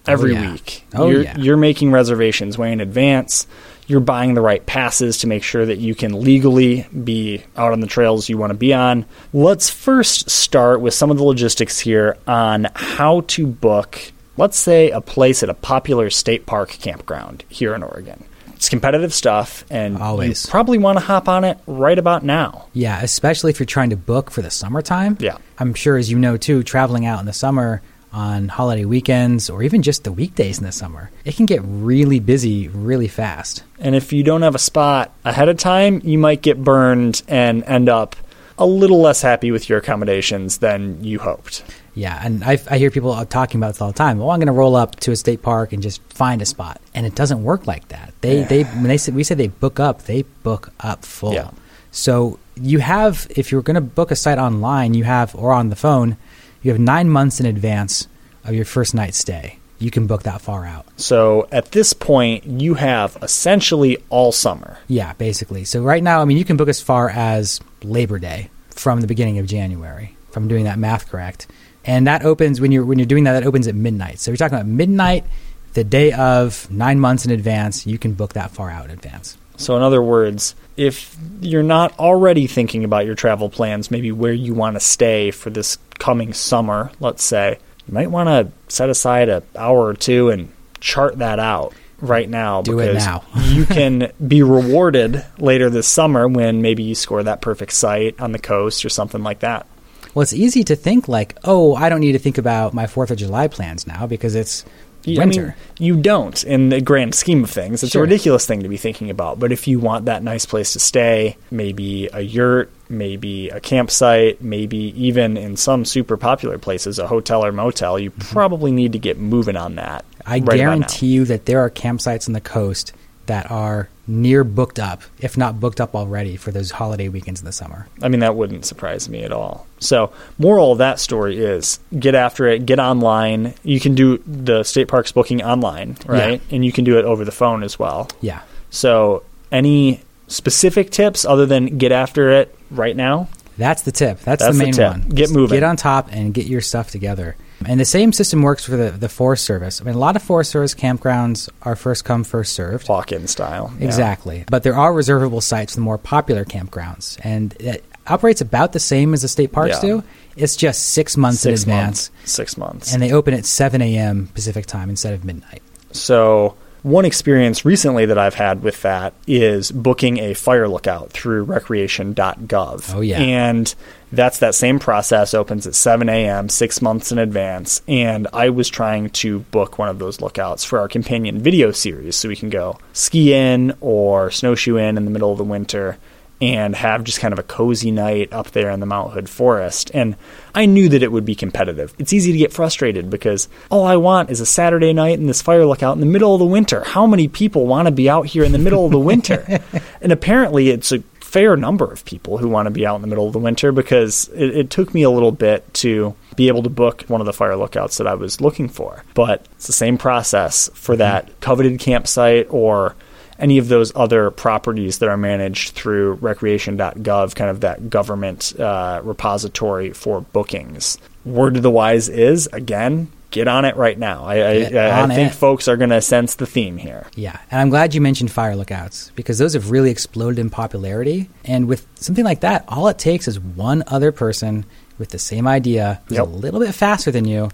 every 0.08 0.36
yeah. 0.36 0.52
week. 0.54 0.86
Oh, 0.96 1.10
you're, 1.10 1.24
yeah. 1.24 1.38
you're 1.38 1.58
making 1.58 1.92
reservations 1.92 2.58
way 2.58 2.72
in 2.72 2.80
advance. 2.80 3.46
You're 3.88 4.00
buying 4.00 4.34
the 4.34 4.42
right 4.42 4.66
passes 4.66 5.18
to 5.20 5.28
make 5.28 5.44
sure 5.44 5.66
that 5.66 5.80
you 5.80 5.96
can 5.96 6.22
legally 6.22 6.88
be 7.04 7.44
out 7.58 7.74
on 7.74 7.82
the 7.82 7.88
trails 7.88 8.30
you 8.30 8.38
want 8.38 8.52
to 8.52 8.58
be 8.58 8.74
on. 8.74 9.06
Let's 9.34 9.70
first 9.70 10.30
start 10.30 10.80
with 10.80 10.94
some 10.94 11.12
of 11.12 11.18
the 11.18 11.24
logistics 11.26 11.78
here 11.78 12.16
on 12.26 12.68
how 12.74 13.22
to 13.28 13.48
book, 13.48 14.14
let's 14.38 14.58
say, 14.58 14.92
a 14.92 15.02
place 15.02 15.44
at 15.44 15.50
a 15.50 15.54
popular 15.54 16.10
state 16.10 16.46
park 16.46 16.70
campground 16.70 17.44
here 17.50 17.76
in 17.76 17.84
Oregon. 17.84 18.24
It's 18.56 18.70
competitive 18.70 19.14
stuff, 19.14 19.66
and 19.70 20.00
Always. 20.00 20.46
you 20.46 20.50
probably 20.50 20.80
want 20.80 20.98
to 20.98 21.04
hop 21.06 21.28
on 21.28 21.44
it 21.44 21.60
right 21.68 21.98
about 21.98 22.24
now. 22.24 22.68
Yeah, 22.74 23.02
especially 23.04 23.52
if 23.52 23.60
you're 23.60 23.68
trying 23.68 23.92
to 23.92 23.98
book 23.98 24.32
for 24.32 24.42
the 24.42 24.50
summertime. 24.50 25.18
Yeah. 25.20 25.38
I'm 25.60 25.76
sure, 25.76 25.96
as 25.96 26.10
you 26.10 26.18
know 26.18 26.38
too, 26.38 26.64
traveling 26.64 27.06
out 27.06 27.20
in 27.20 27.28
the 27.28 27.34
summer 27.34 27.84
on 28.12 28.48
holiday 28.48 28.86
weekends 28.86 29.48
or 29.48 29.62
even 29.62 29.84
just 29.84 30.04
the 30.04 30.12
weekdays 30.12 30.58
in 30.58 30.64
the 30.64 30.72
summer, 30.72 31.12
it 31.24 31.36
can 31.36 31.46
get 31.46 31.62
really 31.64 32.20
busy 32.20 32.68
really 32.70 33.08
fast. 33.08 33.64
And 33.78 33.96
if 33.96 34.12
you 34.12 34.24
don't 34.24 34.42
have 34.42 34.56
a 34.56 34.60
spot 34.60 35.14
ahead 35.24 35.50
of 35.50 35.58
time, 35.58 36.02
you 36.04 36.18
might 36.18 36.42
get 36.42 36.64
burned 36.64 37.22
and 37.28 37.64
end 37.66 37.90
up 37.90 38.16
a 38.58 38.66
little 38.66 39.02
less 39.02 39.22
happy 39.22 39.52
with 39.52 39.70
your 39.70 39.78
accommodations 39.78 40.60
than 40.60 41.04
you 41.04 41.20
hoped. 41.20 41.64
Yeah, 41.94 42.20
and 42.24 42.44
I, 42.44 42.60
I 42.70 42.78
hear 42.78 42.92
people 42.92 43.26
talking 43.26 43.60
about 43.60 43.70
this 43.70 43.82
all 43.82 43.92
the 43.92 43.98
time. 43.98 44.20
Well, 44.20 44.30
I'm 44.30 44.40
going 44.40 44.48
to 44.48 44.54
roll 44.54 44.76
up 44.76 44.98
to 44.98 45.12
a 45.12 45.16
state 45.16 45.42
park 45.42 45.74
and 45.74 45.82
just 45.82 46.02
find 46.14 46.42
a 46.44 46.46
spot, 46.46 46.80
and 46.94 47.06
it 47.06 47.16
doesn't 47.16 47.44
work 47.44 47.66
like 47.66 47.88
that. 47.88 48.14
They 48.22 48.44
they 48.44 48.64
when 48.64 48.84
they 48.84 48.98
say 48.98 49.12
we 49.12 49.24
say 49.24 49.34
they 49.34 49.48
book 49.48 49.80
up, 49.80 50.04
they 50.04 50.22
book 50.44 50.72
up 50.80 51.04
full. 51.04 51.34
Yeah. 51.34 51.50
So 51.90 52.38
you 52.56 52.80
have 52.80 53.26
if 53.32 53.52
you're 53.52 53.64
going 53.64 53.76
to 53.76 53.82
book 53.82 54.12
a 54.12 54.16
site 54.16 54.38
online, 54.38 54.94
you 54.94 55.06
have 55.06 55.34
or 55.36 55.54
on 55.54 55.70
the 55.70 55.76
phone, 55.76 56.18
you 56.62 56.72
have 56.72 56.80
nine 56.80 57.10
months 57.10 57.40
in 57.40 57.46
advance 57.48 58.08
of 58.44 58.54
your 58.54 58.66
first 58.66 58.94
night 58.94 59.16
stay. 59.16 59.58
You 59.80 59.92
can 59.92 60.08
book 60.08 60.24
that 60.24 60.42
far 60.42 60.66
out. 60.66 60.86
So 60.98 61.48
at 61.52 61.72
this 61.72 61.94
point, 61.94 62.46
you 62.46 62.76
have 62.76 63.18
essentially 63.22 63.98
all 64.10 64.32
summer. 64.32 64.78
Yeah, 64.88 65.14
basically. 65.14 65.66
So 65.66 65.82
right 65.82 66.02
now, 66.02 66.22
I 66.22 66.26
mean, 66.26 66.38
you 66.38 66.46
can 66.46 66.58
book 66.58 66.70
as 66.70 66.82
far 66.82 67.10
as 67.10 67.60
Labor 67.84 68.20
Day 68.20 68.50
from 68.70 69.02
the 69.02 69.08
beginning 69.08 69.40
of 69.40 69.46
January. 69.46 70.16
If 70.30 70.38
I'm 70.38 70.48
doing 70.48 70.66
that 70.66 70.78
math 70.78 71.10
correct, 71.10 71.48
and 71.86 72.08
that 72.08 72.24
opens 72.24 72.60
when 72.60 72.72
you're 72.72 72.86
when 72.86 73.00
you're 73.00 73.06
doing 73.06 73.24
that. 73.24 73.34
That 73.34 73.46
opens 73.46 73.68
at 73.68 73.76
midnight. 73.76 74.20
So 74.20 74.32
you're 74.32 74.38
talking 74.38 74.56
about 74.56 74.68
midnight, 74.68 75.26
the 75.74 75.84
day 75.84 76.12
of, 76.12 76.70
nine 76.70 77.00
months 77.00 77.26
in 77.26 77.32
advance. 77.32 77.88
You 77.88 77.98
can 77.98 78.14
book 78.14 78.34
that 78.34 78.52
far 78.52 78.70
out 78.70 78.86
in 78.86 78.92
advance. 78.92 79.38
So, 79.58 79.76
in 79.76 79.82
other 79.82 80.04
words, 80.04 80.54
if 80.78 81.18
you're 81.42 81.64
not 81.64 81.98
already 81.98 82.46
thinking 82.46 82.84
about 82.84 83.08
your 83.08 83.16
travel 83.16 83.50
plans, 83.50 83.90
maybe 83.90 84.12
where 84.12 84.34
you 84.34 84.54
want 84.54 84.76
to 84.76 84.80
stay 84.80 85.32
for 85.32 85.50
this 85.50 85.80
coming 85.98 86.34
summer, 86.34 86.92
let's 87.00 87.24
say, 87.24 87.58
you 87.88 87.94
might 87.94 88.12
want 88.12 88.28
to 88.28 88.52
set 88.72 88.90
aside 88.90 89.30
an 89.30 89.42
hour 89.56 89.88
or 89.88 89.96
two 89.96 90.30
and 90.30 90.52
chart 90.80 91.18
that 91.18 91.40
out. 91.40 91.74
Right 92.00 92.30
now 92.30 92.62
Do 92.62 92.80
it 92.80 92.88
because 92.88 93.06
now. 93.06 93.24
you 93.44 93.66
can 93.66 94.12
be 94.28 94.44
rewarded 94.44 95.26
later 95.40 95.70
this 95.70 95.88
summer 95.88 96.28
when 96.28 96.62
maybe 96.62 96.84
you 96.84 96.96
score 96.96 97.24
that 97.24 97.42
perfect 97.42 97.74
site 97.74 98.20
on 98.20 98.32
the 98.32 98.40
coast 98.40 98.86
or 98.86 98.90
something 98.90 99.24
like 99.24 99.40
that. 99.40 99.66
Well, 100.14 100.24
it's 100.24 100.34
easy 100.34 100.64
to 100.66 100.76
think 100.76 101.08
like, 101.08 101.38
oh, 101.44 101.76
I 101.76 101.90
don't 101.90 102.00
need 102.00 102.14
to 102.14 102.20
think 102.20 102.38
about 102.38 102.74
my 102.74 102.88
Fourth 102.88 103.12
of 103.12 103.18
July 103.18 103.48
plans 103.48 103.86
now 103.86 104.08
because 104.08 104.34
it's 104.34 104.66
winter. 105.06 105.42
I 105.42 105.46
mean, 105.46 105.54
you 105.80 106.02
don't 106.02 106.44
in 106.44 106.70
the 106.70 106.82
grand 106.82 107.16
scheme 107.16 107.44
of 107.44 107.50
things. 107.50 107.84
It's 107.84 107.92
Sure. 107.92 108.02
a 108.02 108.06
ridiculous 108.06 108.46
thing 108.46 108.64
to 108.64 108.70
be 108.70 108.78
thinking 108.78 109.10
about. 109.10 109.40
But 109.40 109.52
if 109.52 109.68
you 109.68 109.80
want 109.80 110.06
that 110.06 110.24
nice 110.24 110.46
place 110.46 110.74
to 110.74 110.80
stay, 110.80 111.38
maybe 111.52 112.10
a 112.14 112.22
yurt, 112.22 112.72
maybe 112.90 113.50
a 113.50 113.60
campsite, 113.60 114.42
maybe 114.42 114.94
even 114.98 115.38
in 115.38 115.56
some 115.56 115.86
super 115.86 116.18
popular 116.18 116.58
places, 116.58 117.00
a 117.00 117.08
hotel 117.08 117.46
or 117.46 117.52
motel, 117.52 118.00
you 118.00 118.12
mm-hmm. 118.12 118.34
probably 118.34 118.72
need 118.72 118.94
to 118.94 119.00
get 119.00 119.18
moving 119.18 119.56
on 119.56 119.76
that. 119.76 120.04
I 120.28 120.40
right 120.40 120.58
guarantee 120.58 121.08
you 121.08 121.26
that 121.26 121.46
there 121.46 121.62
are 121.62 121.70
campsites 121.70 122.28
on 122.28 122.34
the 122.34 122.42
coast 122.42 122.94
that 123.28 123.50
are 123.52 123.90
near 124.08 124.44
booked 124.44 124.80
up, 124.80 125.02
if 125.20 125.38
not 125.38 125.60
booked 125.60 125.82
up 125.82 125.94
already, 125.96 126.38
for 126.38 126.52
those 126.52 126.72
holiday 126.72 127.10
weekends 127.10 127.42
in 127.42 127.46
the 127.46 127.52
summer. 127.52 127.88
I 128.02 128.08
mean, 128.08 128.22
that 128.22 128.36
wouldn't 128.36 128.66
surprise 128.66 129.10
me 129.10 129.24
at 129.24 129.32
all. 129.34 129.68
So, 129.80 130.12
moral 130.38 130.72
of 130.72 130.78
that 130.78 131.00
story 131.00 131.38
is 131.38 131.80
get 131.98 132.16
after 132.16 132.48
it, 132.48 132.66
get 132.66 132.80
online. 132.80 133.54
You 133.64 133.80
can 133.80 133.96
do 133.96 134.18
the 134.26 134.64
state 134.64 134.88
parks 134.88 135.12
booking 135.12 135.44
online, 135.44 135.98
right? 136.06 136.42
And 136.52 136.64
you 136.64 136.72
can 136.72 136.84
do 136.86 136.98
it 136.98 137.06
over 137.06 137.26
the 137.26 137.32
phone 137.32 137.64
as 137.64 137.78
well. 137.78 138.10
Yeah. 138.22 138.42
So, 138.70 139.24
any 139.52 140.02
specific 140.28 140.90
tips 140.90 141.26
other 141.26 141.46
than 141.46 141.78
get 141.78 141.92
after 141.92 142.30
it 142.32 142.56
right 142.72 142.96
now? 142.96 143.28
That's 143.58 143.82
the 143.82 143.92
tip. 143.92 144.20
That's, 144.20 144.44
That's 144.44 144.46
the 144.46 144.52
the 144.60 144.64
main 144.64 144.74
tip. 144.74 144.92
one. 144.92 145.10
Get 145.10 145.32
moving. 145.32 145.56
Get 145.58 145.64
on 145.64 145.78
top 145.78 146.10
and 146.12 146.34
get 146.34 146.46
your 146.46 146.62
stuff 146.62 146.92
together. 146.92 147.36
And 147.66 147.80
the 147.80 147.86
same 147.86 148.14
system 148.14 148.42
works 148.44 148.64
for 148.66 148.78
the, 148.78 148.92
the 148.92 149.10
Forest 149.10 149.46
Service. 149.46 149.82
I 149.82 149.86
mean, 149.86 149.96
a 149.96 150.00
lot 150.00 150.16
of 150.16 150.22
Forest 150.24 150.52
Service 150.52 150.76
campgrounds 150.76 151.50
are 151.64 151.76
first 151.76 152.06
come, 152.06 152.24
first 152.24 152.54
served. 152.54 152.88
Walk 152.88 153.12
in 153.12 153.28
style. 153.28 153.74
Yeah. 153.80 153.86
Exactly. 153.86 154.46
But 154.50 154.64
there 154.64 154.76
are 154.76 154.94
reservable 154.94 155.42
sites 155.42 155.74
for 155.74 155.78
the 155.78 155.84
more 155.84 155.98
popular 155.98 156.46
campgrounds. 156.46 157.20
And 157.24 157.54
it 157.60 157.84
operates 158.06 158.42
about 158.42 158.74
the 158.74 158.80
same 158.80 159.14
as 159.14 159.24
the 159.24 159.28
state 159.28 159.52
parks 159.52 159.76
Yeah. 159.84 159.90
do. 159.90 160.04
It's 160.36 160.56
just 160.56 160.90
six 160.90 161.18
months 161.18 161.40
Six 161.42 161.64
in 161.64 161.70
advance. 161.72 162.12
months. 162.12 162.32
Six 162.32 162.58
months. 162.58 162.94
And 162.94 163.02
they 163.02 163.12
open 163.12 163.34
at 163.34 163.46
7 163.46 163.82
a.m. 163.82 164.28
Pacific 164.34 164.66
time 164.68 164.90
instead 164.90 165.14
of 165.14 165.26
midnight. 165.26 165.64
So, 165.92 166.56
one 166.88 167.06
experience 167.06 167.66
recently 167.66 168.06
that 168.06 168.18
I've 168.18 168.34
had 168.34 168.64
with 168.64 168.82
that 168.82 169.14
is 169.28 169.72
booking 169.72 170.20
a 170.20 170.34
fire 170.34 170.68
lookout 170.68 171.12
through 171.12 171.44
recreation.gov. 171.44 172.96
Oh, 172.96 173.02
yeah. 173.02 173.20
And 173.20 173.74
that's 174.12 174.40
that 174.40 174.56
same 174.56 174.80
process, 174.80 175.34
opens 175.34 175.68
at 175.68 175.76
7 175.76 176.08
a.m., 176.08 176.48
six 176.48 176.82
months 176.82 177.12
in 177.12 177.18
advance. 177.18 177.82
And 177.88 178.28
I 178.32 178.50
was 178.50 178.70
trying 178.70 179.10
to 179.10 179.40
book 179.40 179.78
one 179.78 179.90
of 179.90 180.00
those 180.00 180.22
lookouts 180.22 180.64
for 180.64 180.80
our 180.80 180.88
companion 180.88 181.40
video 181.40 181.72
series 181.72 182.16
so 182.16 182.30
we 182.30 182.38
can 182.38 182.50
go 182.50 182.80
ski 182.94 183.34
in 183.34 183.76
or 183.82 184.32
snowshoe 184.32 184.78
in 184.78 184.98
in 184.98 185.04
the 185.04 185.12
middle 185.12 185.32
of 185.32 185.38
the 185.38 185.44
winter 185.44 185.98
and 186.40 186.76
have 186.76 187.04
just 187.04 187.20
kind 187.20 187.34
of 187.34 187.40
a 187.40 187.44
cozy 187.44 187.92
night 187.92 188.32
up 188.32 188.52
there 188.52 188.70
in 188.70 188.80
the 188.80 188.86
Mount 188.86 189.14
Hood 189.14 189.30
forest. 189.30 189.90
And 189.94 190.16
I 190.54 190.66
knew 190.66 190.88
that 190.90 191.02
it 191.02 191.12
would 191.12 191.26
be 191.26 191.36
competitive. 191.36 191.94
It's 191.98 192.14
easy 192.14 192.32
to 192.32 192.38
get 192.38 192.54
frustrated 192.54 193.10
because 193.10 193.50
all 193.72 193.86
I 193.86 193.96
want 193.96 194.30
is 194.30 194.40
a 194.40 194.46
Saturday 194.46 194.94
night 194.94 195.20
and 195.20 195.28
this 195.28 195.42
fire 195.42 195.66
lookout 195.66 195.94
in 195.94 196.00
the 196.00 196.06
middle 196.06 196.34
of 196.34 196.40
the 196.40 196.46
winter. 196.46 196.84
How 196.84 197.08
many 197.08 197.28
people 197.28 197.66
want 197.66 197.88
to 197.88 197.92
be 197.92 198.10
out 198.10 198.28
here 198.28 198.44
in 198.44 198.52
the 198.52 198.60
middle 198.60 198.86
of 198.86 198.92
the 198.92 199.00
winter? 199.00 199.60
and 200.02 200.12
apparently 200.12 200.70
it's 200.70 200.92
a 200.92 201.00
fair 201.28 201.58
number 201.58 201.86
of 201.92 202.06
people 202.06 202.38
who 202.38 202.48
want 202.48 202.68
to 202.68 202.72
be 202.72 202.86
out 202.86 202.96
in 202.96 203.02
the 203.02 203.08
middle 203.08 203.28
of 203.28 203.34
the 203.34 203.40
winter 203.40 203.72
because 203.72 204.30
it, 204.30 204.56
it 204.56 204.70
took 204.70 204.94
me 204.94 205.04
a 205.04 205.10
little 205.10 205.32
bit 205.32 205.72
to 205.74 206.16
be 206.38 206.48
able 206.48 206.64
to 206.64 206.70
book 206.70 207.04
one 207.08 207.20
of 207.20 207.26
the 207.26 207.34
fire 207.34 207.58
lookouts 207.58 207.98
that 207.98 208.08
I 208.08 208.14
was 208.14 208.40
looking 208.40 208.70
for. 208.70 209.04
But 209.14 209.46
it's 209.54 209.68
the 209.68 209.74
same 209.74 209.98
process 209.98 210.70
for 210.74 210.94
mm-hmm. 210.94 211.00
that 211.00 211.42
coveted 211.42 211.80
campsite 211.80 212.48
or 212.50 212.96
any 213.40 213.58
of 213.58 213.68
those 213.68 213.92
other 213.96 214.32
properties 214.32 215.00
that 215.00 215.10
are 215.10 215.18
managed 215.18 215.70
through 215.72 216.14
recreation.gov, 216.16 217.36
kind 217.36 217.50
of 217.50 217.62
that 217.62 217.90
government 217.90 218.60
uh, 218.60 219.02
repository 219.04 219.92
for 219.94 220.22
bookings. 220.22 220.98
Word 221.26 221.56
to 221.56 221.60
the 221.62 221.72
wise 221.72 222.10
is, 222.10 222.48
again, 222.54 223.12
get 223.32 223.48
on 223.48 223.66
it 223.66 223.76
right 223.76 223.98
now. 224.00 224.24
I, 224.26 224.34
I, 224.50 224.60
Get 224.70 224.76
I, 224.78 225.02
on 225.02 225.12
I 225.12 225.16
think 225.16 225.32
it. 225.34 225.36
folks 225.36 225.68
are 225.68 225.76
going 225.78 225.90
to 225.90 226.02
sense 226.02 226.36
the 226.36 226.46
theme 226.46 226.78
here. 226.78 227.08
Yeah, 227.16 227.38
and 227.52 227.60
I'm 227.62 227.70
glad 227.70 227.94
you 227.94 228.00
mentioned 228.02 228.32
fire 228.32 228.56
lookouts 228.56 229.12
because 229.16 229.38
those 229.38 229.54
have 229.54 229.70
really 229.70 229.92
exploded 229.92 230.40
in 230.40 230.50
popularity. 230.50 231.30
And 231.44 231.68
with 231.68 231.86
something 231.96 232.24
like 232.24 232.40
that, 232.42 232.64
all 232.70 232.88
it 232.88 232.98
takes 232.98 233.28
is 233.28 233.40
one 233.40 233.84
other 233.88 234.12
person 234.14 234.66
with 234.98 235.10
the 235.10 235.20
same 235.20 235.48
idea 235.48 236.02
who's 236.08 236.18
Yep. 236.18 236.26
a 236.28 236.30
little 236.30 236.60
bit 236.62 236.74
faster 236.74 237.12
than 237.12 237.26
you, 237.26 237.52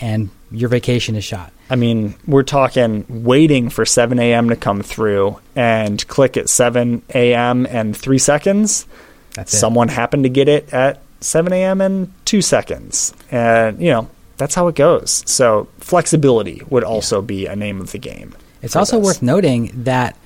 and 0.00 0.28
your 0.50 0.68
vacation 0.68 1.16
is 1.16 1.24
shot. 1.24 1.50
I 1.70 1.76
mean, 1.76 2.14
we're 2.26 2.42
talking 2.42 3.04
waiting 3.08 3.70
for 3.70 3.84
7 3.86 4.18
a.m. 4.18 4.50
to 4.50 4.56
come 4.56 4.82
through 4.82 5.38
and 5.56 6.06
click 6.08 6.36
at 6.36 6.48
7 6.48 7.02
a.m. 7.14 7.66
and 7.66 7.96
three 7.96 8.18
seconds. 8.18 8.86
That's 9.32 9.52
it. 9.54 9.56
Someone 9.58 9.88
happened 9.88 10.24
to 10.24 10.28
get 10.28 10.48
it 10.48 10.72
at 10.74 11.00
7 11.20 11.52
a.m. 11.52 11.80
and 11.80 12.12
two 12.26 12.42
seconds. 12.42 13.14
And, 13.30 13.80
you 13.80 13.90
know, 13.90 14.10
that's 14.36 14.54
how 14.54 14.68
it 14.68 14.74
goes. 14.74 15.22
So, 15.26 15.68
flexibility 15.78 16.62
would 16.68 16.84
also 16.84 17.22
be 17.22 17.46
a 17.46 17.56
name 17.56 17.80
of 17.80 17.92
the 17.92 17.98
game. 17.98 18.34
It's 18.62 18.76
also 18.76 18.98
this. 18.98 19.06
worth 19.06 19.22
noting 19.22 19.70
that 19.84 20.16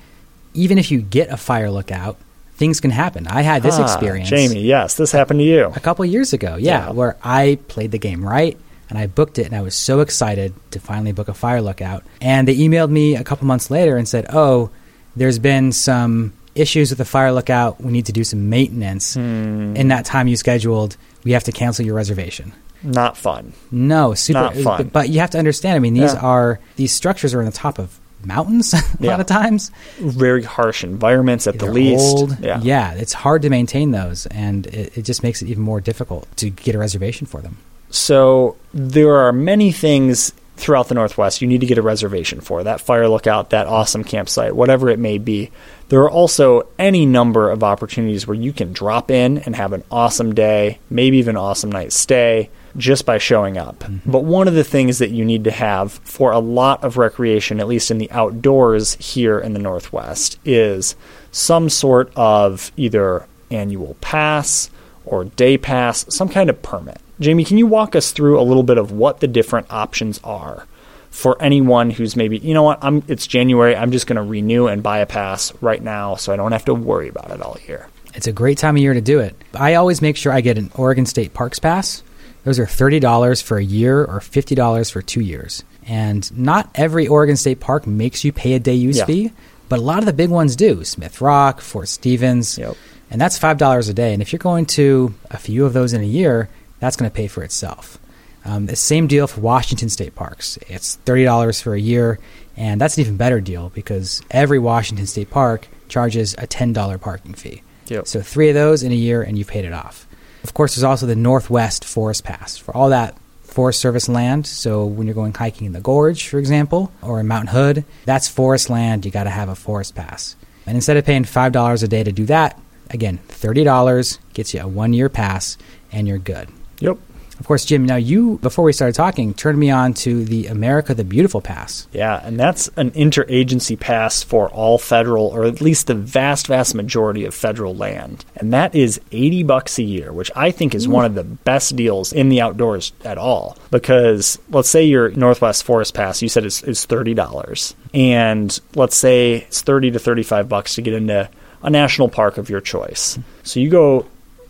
even 0.53 0.77
if 0.77 0.91
you 0.91 1.01
get 1.01 1.29
a 1.29 1.37
fire 1.37 1.71
lookout, 1.71 2.17
things 2.55 2.79
can 2.81 2.91
happen. 2.91 3.27
I 3.27 3.43
had 3.43 3.63
this 3.63 3.77
Ah, 3.79 3.83
experience. 3.83 4.29
Jamie, 4.29 4.61
yes, 4.61 4.95
this 4.95 5.11
happened 5.13 5.39
to 5.39 5.45
you. 5.45 5.71
a 5.75 5.79
couple 5.79 6.03
years 6.05 6.33
ago. 6.33 6.57
Yeah, 6.59 6.87
Yeah. 6.87 6.91
where 6.91 7.15
I 7.23 7.59
played 7.69 7.91
the 7.91 7.97
game 7.97 8.25
right 8.27 8.57
and 8.89 8.97
I 8.97 9.07
booked 9.07 9.37
it, 9.39 9.45
and 9.45 9.55
I 9.55 9.61
was 9.61 9.75
so 9.75 9.99
excited 10.01 10.53
to 10.71 10.79
finally 10.79 11.11
book 11.11 11.27
a 11.27 11.33
fire 11.33 11.61
lookout. 11.61 12.03
And 12.21 12.47
they 12.47 12.55
emailed 12.57 12.89
me 12.89 13.15
a 13.15 13.23
couple 13.23 13.45
months 13.47 13.69
later 13.71 13.97
and 13.97 14.07
said, 14.07 14.25
"Oh, 14.33 14.69
there's 15.15 15.39
been 15.39 15.71
some 15.71 16.33
issues 16.55 16.89
with 16.89 16.97
the 16.97 17.05
fire 17.05 17.31
lookout. 17.31 17.79
We 17.81 17.91
need 17.91 18.05
to 18.07 18.11
do 18.11 18.23
some 18.23 18.49
maintenance. 18.49 19.13
Hmm. 19.13 19.75
In 19.75 19.87
that 19.89 20.05
time 20.05 20.27
you 20.27 20.35
scheduled, 20.35 20.97
we 21.23 21.31
have 21.33 21.43
to 21.45 21.51
cancel 21.51 21.85
your 21.85 21.95
reservation." 21.95 22.53
Not 22.81 23.17
fun. 23.17 23.51
No, 23.71 24.13
super. 24.13 24.39
Not 24.39 24.55
fun. 24.55 24.77
But, 24.83 24.93
but 24.93 25.09
you 25.09 25.19
have 25.19 25.31
to 25.31 25.37
understand. 25.37 25.75
I 25.75 25.79
mean, 25.79 25.93
these 25.93 26.13
Yeah. 26.13 26.21
are 26.21 26.59
these 26.77 26.91
structures 26.93 27.33
are 27.33 27.39
on 27.39 27.45
the 27.45 27.51
top 27.51 27.77
of 27.77 27.99
mountains 28.23 28.73
a 28.73 28.81
Yeah. 28.99 29.11
lot 29.11 29.19
of 29.19 29.25
times. 29.27 29.69
Very 29.99 30.43
harsh 30.43 30.83
environments 30.83 31.45
at 31.45 31.53
the 31.59 31.65
They're 31.65 31.73
least. 31.73 32.01
old. 32.01 32.37
Yeah. 32.41 32.93
it's 32.93 33.13
hard 33.13 33.41
to 33.43 33.49
maintain 33.49 33.91
those, 33.91 34.25
and 34.27 34.65
it, 34.67 34.97
it 34.97 35.01
just 35.03 35.23
makes 35.23 35.41
it 35.41 35.47
even 35.49 35.61
more 35.63 35.81
difficult 35.81 36.27
to 36.37 36.49
get 36.49 36.73
a 36.73 36.77
reservation 36.77 37.27
for 37.27 37.41
them. 37.41 37.57
So 37.89 38.55
there 38.73 39.15
are 39.15 39.33
many 39.33 39.71
things 39.71 40.33
throughout 40.59 40.89
the 40.89 40.95
Northwest 40.95 41.41
you 41.41 41.47
need 41.47 41.61
to 41.61 41.67
get 41.67 41.77
a 41.77 41.81
reservation 41.81 42.41
for 42.41 42.63
that 42.63 42.81
fire 42.81 43.07
lookout, 43.07 43.49
that 43.51 43.65
awesome 43.65 44.03
campsite, 44.03 44.55
whatever 44.55 44.89
it 44.89 44.99
may 44.99 45.17
be. 45.17 45.51
There 45.87 46.01
are 46.01 46.11
also 46.11 46.67
any 46.77 47.05
number 47.05 47.49
of 47.49 47.63
opportunities 47.63 48.27
where 48.27 48.35
you 48.35 48.53
can 48.53 48.73
drop 48.73 49.09
in 49.09 49.39
and 49.39 49.55
have 49.55 49.73
an 49.73 49.83
awesome 49.89 50.35
day, 50.35 50.79
maybe 50.89 51.17
even 51.17 51.35
an 51.35 51.41
awesome 51.41 51.71
night 51.71 51.93
stay 51.93 52.49
just 52.77 53.05
by 53.05 53.17
showing 53.17 53.57
up. 53.57 53.79
Mm-hmm. 53.79 54.11
But 54.11 54.25
one 54.25 54.47
of 54.47 54.53
the 54.53 54.63
things 54.63 54.99
that 54.99 55.09
you 55.09 55.25
need 55.25 55.45
to 55.45 55.51
have 55.51 55.93
for 55.93 56.31
a 56.31 56.39
lot 56.39 56.83
of 56.83 56.97
recreation, 56.97 57.59
at 57.59 57.67
least 57.67 57.89
in 57.89 57.97
the 57.97 58.11
outdoors 58.11 58.95
here 58.95 59.39
in 59.39 59.53
the 59.53 59.59
Northwest, 59.59 60.37
is 60.45 60.95
some 61.31 61.69
sort 61.69 62.11
of 62.15 62.71
either 62.77 63.25
annual 63.49 63.95
pass 64.01 64.69
or 65.05 65.23
day 65.23 65.57
pass, 65.57 66.05
some 66.13 66.29
kind 66.29 66.49
of 66.49 66.61
permit. 66.61 67.01
Jamie, 67.19 67.43
can 67.43 67.57
you 67.57 67.67
walk 67.67 67.95
us 67.95 68.11
through 68.11 68.39
a 68.39 68.43
little 68.43 68.63
bit 68.63 68.77
of 68.77 68.91
what 68.91 69.19
the 69.19 69.27
different 69.27 69.67
options 69.71 70.19
are 70.23 70.65
for 71.11 71.41
anyone 71.41 71.89
who's 71.89 72.15
maybe, 72.15 72.37
you 72.37 72.53
know 72.53 72.63
what, 72.63 72.79
I'm 72.81 73.03
it's 73.07 73.25
January, 73.27 73.75
I'm 73.75 73.91
just 73.91 74.07
going 74.07 74.15
to 74.17 74.21
renew 74.23 74.67
and 74.67 74.81
buy 74.83 74.99
a 74.99 75.05
pass 75.05 75.51
right 75.61 75.81
now 75.81 76.15
so 76.15 76.31
I 76.31 76.35
don't 76.35 76.51
have 76.51 76.65
to 76.65 76.73
worry 76.73 77.07
about 77.09 77.31
it 77.31 77.41
all 77.41 77.57
year. 77.67 77.87
It's 78.13 78.27
a 78.27 78.31
great 78.31 78.57
time 78.57 78.75
of 78.75 78.81
year 78.81 78.93
to 78.93 79.01
do 79.01 79.19
it. 79.19 79.35
I 79.53 79.75
always 79.75 80.01
make 80.01 80.17
sure 80.17 80.31
I 80.31 80.41
get 80.41 80.57
an 80.57 80.71
Oregon 80.75 81.05
State 81.05 81.33
Parks 81.33 81.59
Pass. 81.59 82.03
Those 82.43 82.57
are 82.59 82.65
$30 82.65 83.43
for 83.43 83.57
a 83.57 83.63
year 83.63 84.03
or 84.03 84.19
$50 84.19 84.91
for 84.91 85.01
two 85.01 85.21
years. 85.21 85.63
And 85.87 86.35
not 86.37 86.69
every 86.75 87.07
Oregon 87.07 87.35
State 87.35 87.59
Park 87.59 87.85
makes 87.85 88.23
you 88.23 88.31
pay 88.31 88.53
a 88.53 88.59
day 88.59 88.73
use 88.75 88.97
Yeah. 88.97 89.05
fee, 89.05 89.31
but 89.67 89.79
a 89.79 89.81
lot 89.81 89.99
of 89.99 90.05
the 90.05 90.13
big 90.13 90.29
ones 90.29 90.55
do. 90.55 90.83
Smith 90.83 91.21
Rock, 91.21 91.59
Fort 91.61 91.87
Stevens. 91.89 92.57
Yep. 92.57 92.75
And 93.11 93.19
that's 93.19 93.37
$5 93.37 93.89
a 93.89 93.93
day. 93.93 94.13
And 94.13 94.21
if 94.21 94.31
you're 94.31 94.37
going 94.37 94.65
to 94.67 95.13
a 95.31 95.37
few 95.37 95.65
of 95.65 95.73
those 95.73 95.93
in 95.93 96.01
a 96.01 96.05
year, 96.05 96.47
that's 96.79 96.95
going 96.95 97.09
to 97.09 97.15
pay 97.15 97.27
for 97.27 97.43
itself. 97.43 97.97
Um, 98.45 98.67
the 98.67 98.75
same 98.75 99.07
deal 99.07 99.27
for 99.27 99.41
Washington 99.41 99.89
State 99.89 100.15
Parks. 100.15 100.57
It's 100.67 100.97
$30 101.05 101.61
for 101.61 101.73
a 101.73 101.79
year, 101.79 102.19
and 102.55 102.79
that's 102.79 102.97
an 102.97 103.01
even 103.01 103.17
better 103.17 103.41
deal 103.41 103.69
because 103.69 104.21
every 104.31 104.59
Washington 104.59 105.07
State 105.07 105.29
Park 105.29 105.67
charges 105.87 106.33
a 106.35 106.47
$10 106.47 107.01
parking 107.01 107.33
fee. 107.33 107.63
Yep. 107.87 108.07
So 108.07 108.21
three 108.21 108.49
of 108.49 108.55
those 108.55 108.83
in 108.83 108.91
a 108.91 108.95
year, 108.95 109.21
and 109.21 109.37
you've 109.37 109.47
paid 109.47 109.65
it 109.65 109.73
off. 109.73 110.07
Of 110.43 110.53
course, 110.53 110.75
there's 110.75 110.83
also 110.83 111.05
the 111.05 111.15
Northwest 111.15 111.83
Forest 111.83 112.23
Pass 112.23 112.57
for 112.57 112.75
all 112.75 112.89
that 112.89 113.17
Forest 113.43 113.79
Service 113.79 114.07
land. 114.07 114.47
So 114.47 114.85
when 114.85 115.07
you're 115.07 115.15
going 115.15 115.33
hiking 115.33 115.67
in 115.67 115.73
the 115.73 115.81
Gorge, 115.81 116.27
for 116.27 116.39
example, 116.39 116.91
or 117.01 117.19
in 117.19 117.27
Mount 117.27 117.49
Hood, 117.49 117.83
that's 118.05 118.27
forest 118.27 118.69
land. 118.69 119.05
You 119.05 119.11
got 119.11 119.23
to 119.23 119.29
have 119.29 119.49
a 119.49 119.55
forest 119.55 119.95
pass. 119.95 120.35
And 120.65 120.77
instead 120.77 120.97
of 120.97 121.05
paying 121.05 121.23
five 121.23 121.51
dollars 121.51 121.83
a 121.83 121.87
day 121.87 122.03
to 122.03 122.11
do 122.11 122.25
that, 122.27 122.59
again, 122.89 123.17
thirty 123.17 123.63
dollars 123.63 124.19
gets 124.33 124.53
you 124.53 124.61
a 124.61 124.67
one-year 124.67 125.09
pass, 125.09 125.57
and 125.91 126.07
you're 126.07 126.19
good. 126.19 126.47
Yep. 126.79 126.97
Of 127.39 127.47
course, 127.47 127.63
Jim, 127.63 127.85
now 127.85 127.95
you, 127.95 128.37
before 128.39 128.65
we 128.65 128.73
started 128.73 128.95
talking, 128.95 129.33
turned 129.33 129.57
me 129.57 129.71
on 129.71 129.93
to 129.95 130.25
the 130.25 130.47
America 130.47 130.93
the 130.93 131.05
Beautiful 131.05 131.39
Pass. 131.39 131.87
Yeah, 131.93 132.19
and 132.21 132.37
that's 132.37 132.67
an 132.75 132.91
interagency 132.91 133.79
pass 133.79 134.21
for 134.21 134.49
all 134.49 134.77
federal, 134.77 135.27
or 135.27 135.45
at 135.45 135.61
least 135.61 135.87
the 135.87 135.95
vast, 135.95 136.47
vast 136.47 136.75
majority 136.75 137.23
of 137.23 137.33
federal 137.33 137.73
land. 137.73 138.25
And 138.35 138.51
that 138.51 138.75
is 138.75 138.99
80 139.13 139.43
bucks 139.43 139.79
a 139.79 139.83
year, 139.83 140.11
which 140.11 140.29
I 140.35 140.51
think 140.51 140.75
is 140.75 140.87
one 140.87 141.05
of 141.05 141.15
the 141.15 141.23
best 141.23 141.77
deals 141.77 142.11
in 142.11 142.27
the 142.27 142.41
outdoors 142.41 142.91
at 143.05 143.17
all. 143.17 143.57
Because 143.71 144.37
let's 144.49 144.69
say 144.69 144.83
your 144.83 145.09
Northwest 145.11 145.63
Forest 145.63 145.93
Pass, 145.93 146.21
you 146.21 146.27
said 146.27 146.43
it's, 146.43 146.61
is 146.63 146.85
$30. 146.85 147.73
And 147.93 148.59
let's 148.75 148.97
say 148.97 149.45
it's 149.47 149.61
30 149.61 149.91
to 149.91 149.99
35 149.99 150.49
bucks 150.49 150.75
to 150.75 150.81
get 150.81 150.93
into 150.93 151.29
a 151.63 151.69
national 151.69 152.09
park 152.09 152.37
of 152.37 152.49
your 152.49 152.61
choice. 152.61 153.17
So 153.43 153.61
you 153.61 153.69
go 153.69 154.05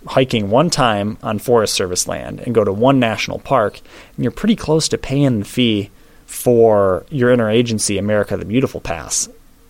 hiking 0.08 0.50
one 0.50 0.70
time 0.70 1.18
on 1.22 1.40
Forest 1.40 1.74
Service 1.74 2.08
land 2.08 2.40
and 2.42 2.56
go 2.56 2.64
to 2.64 2.72
one 2.72 3.00
national 3.00 3.40
park, 3.40 3.80
and 4.16 4.24
you're 4.24 4.32
pretty 4.32 4.56
close 4.56 4.88
to 4.90 4.98
paying 4.98 5.40
the 5.40 5.46
fee 5.46 5.92
for 6.26 7.06
your 7.10 7.36
interagency 7.36 7.98
America 7.98 8.38
the 8.38 8.46
Beautiful 8.46 8.80
Pass 8.80 9.30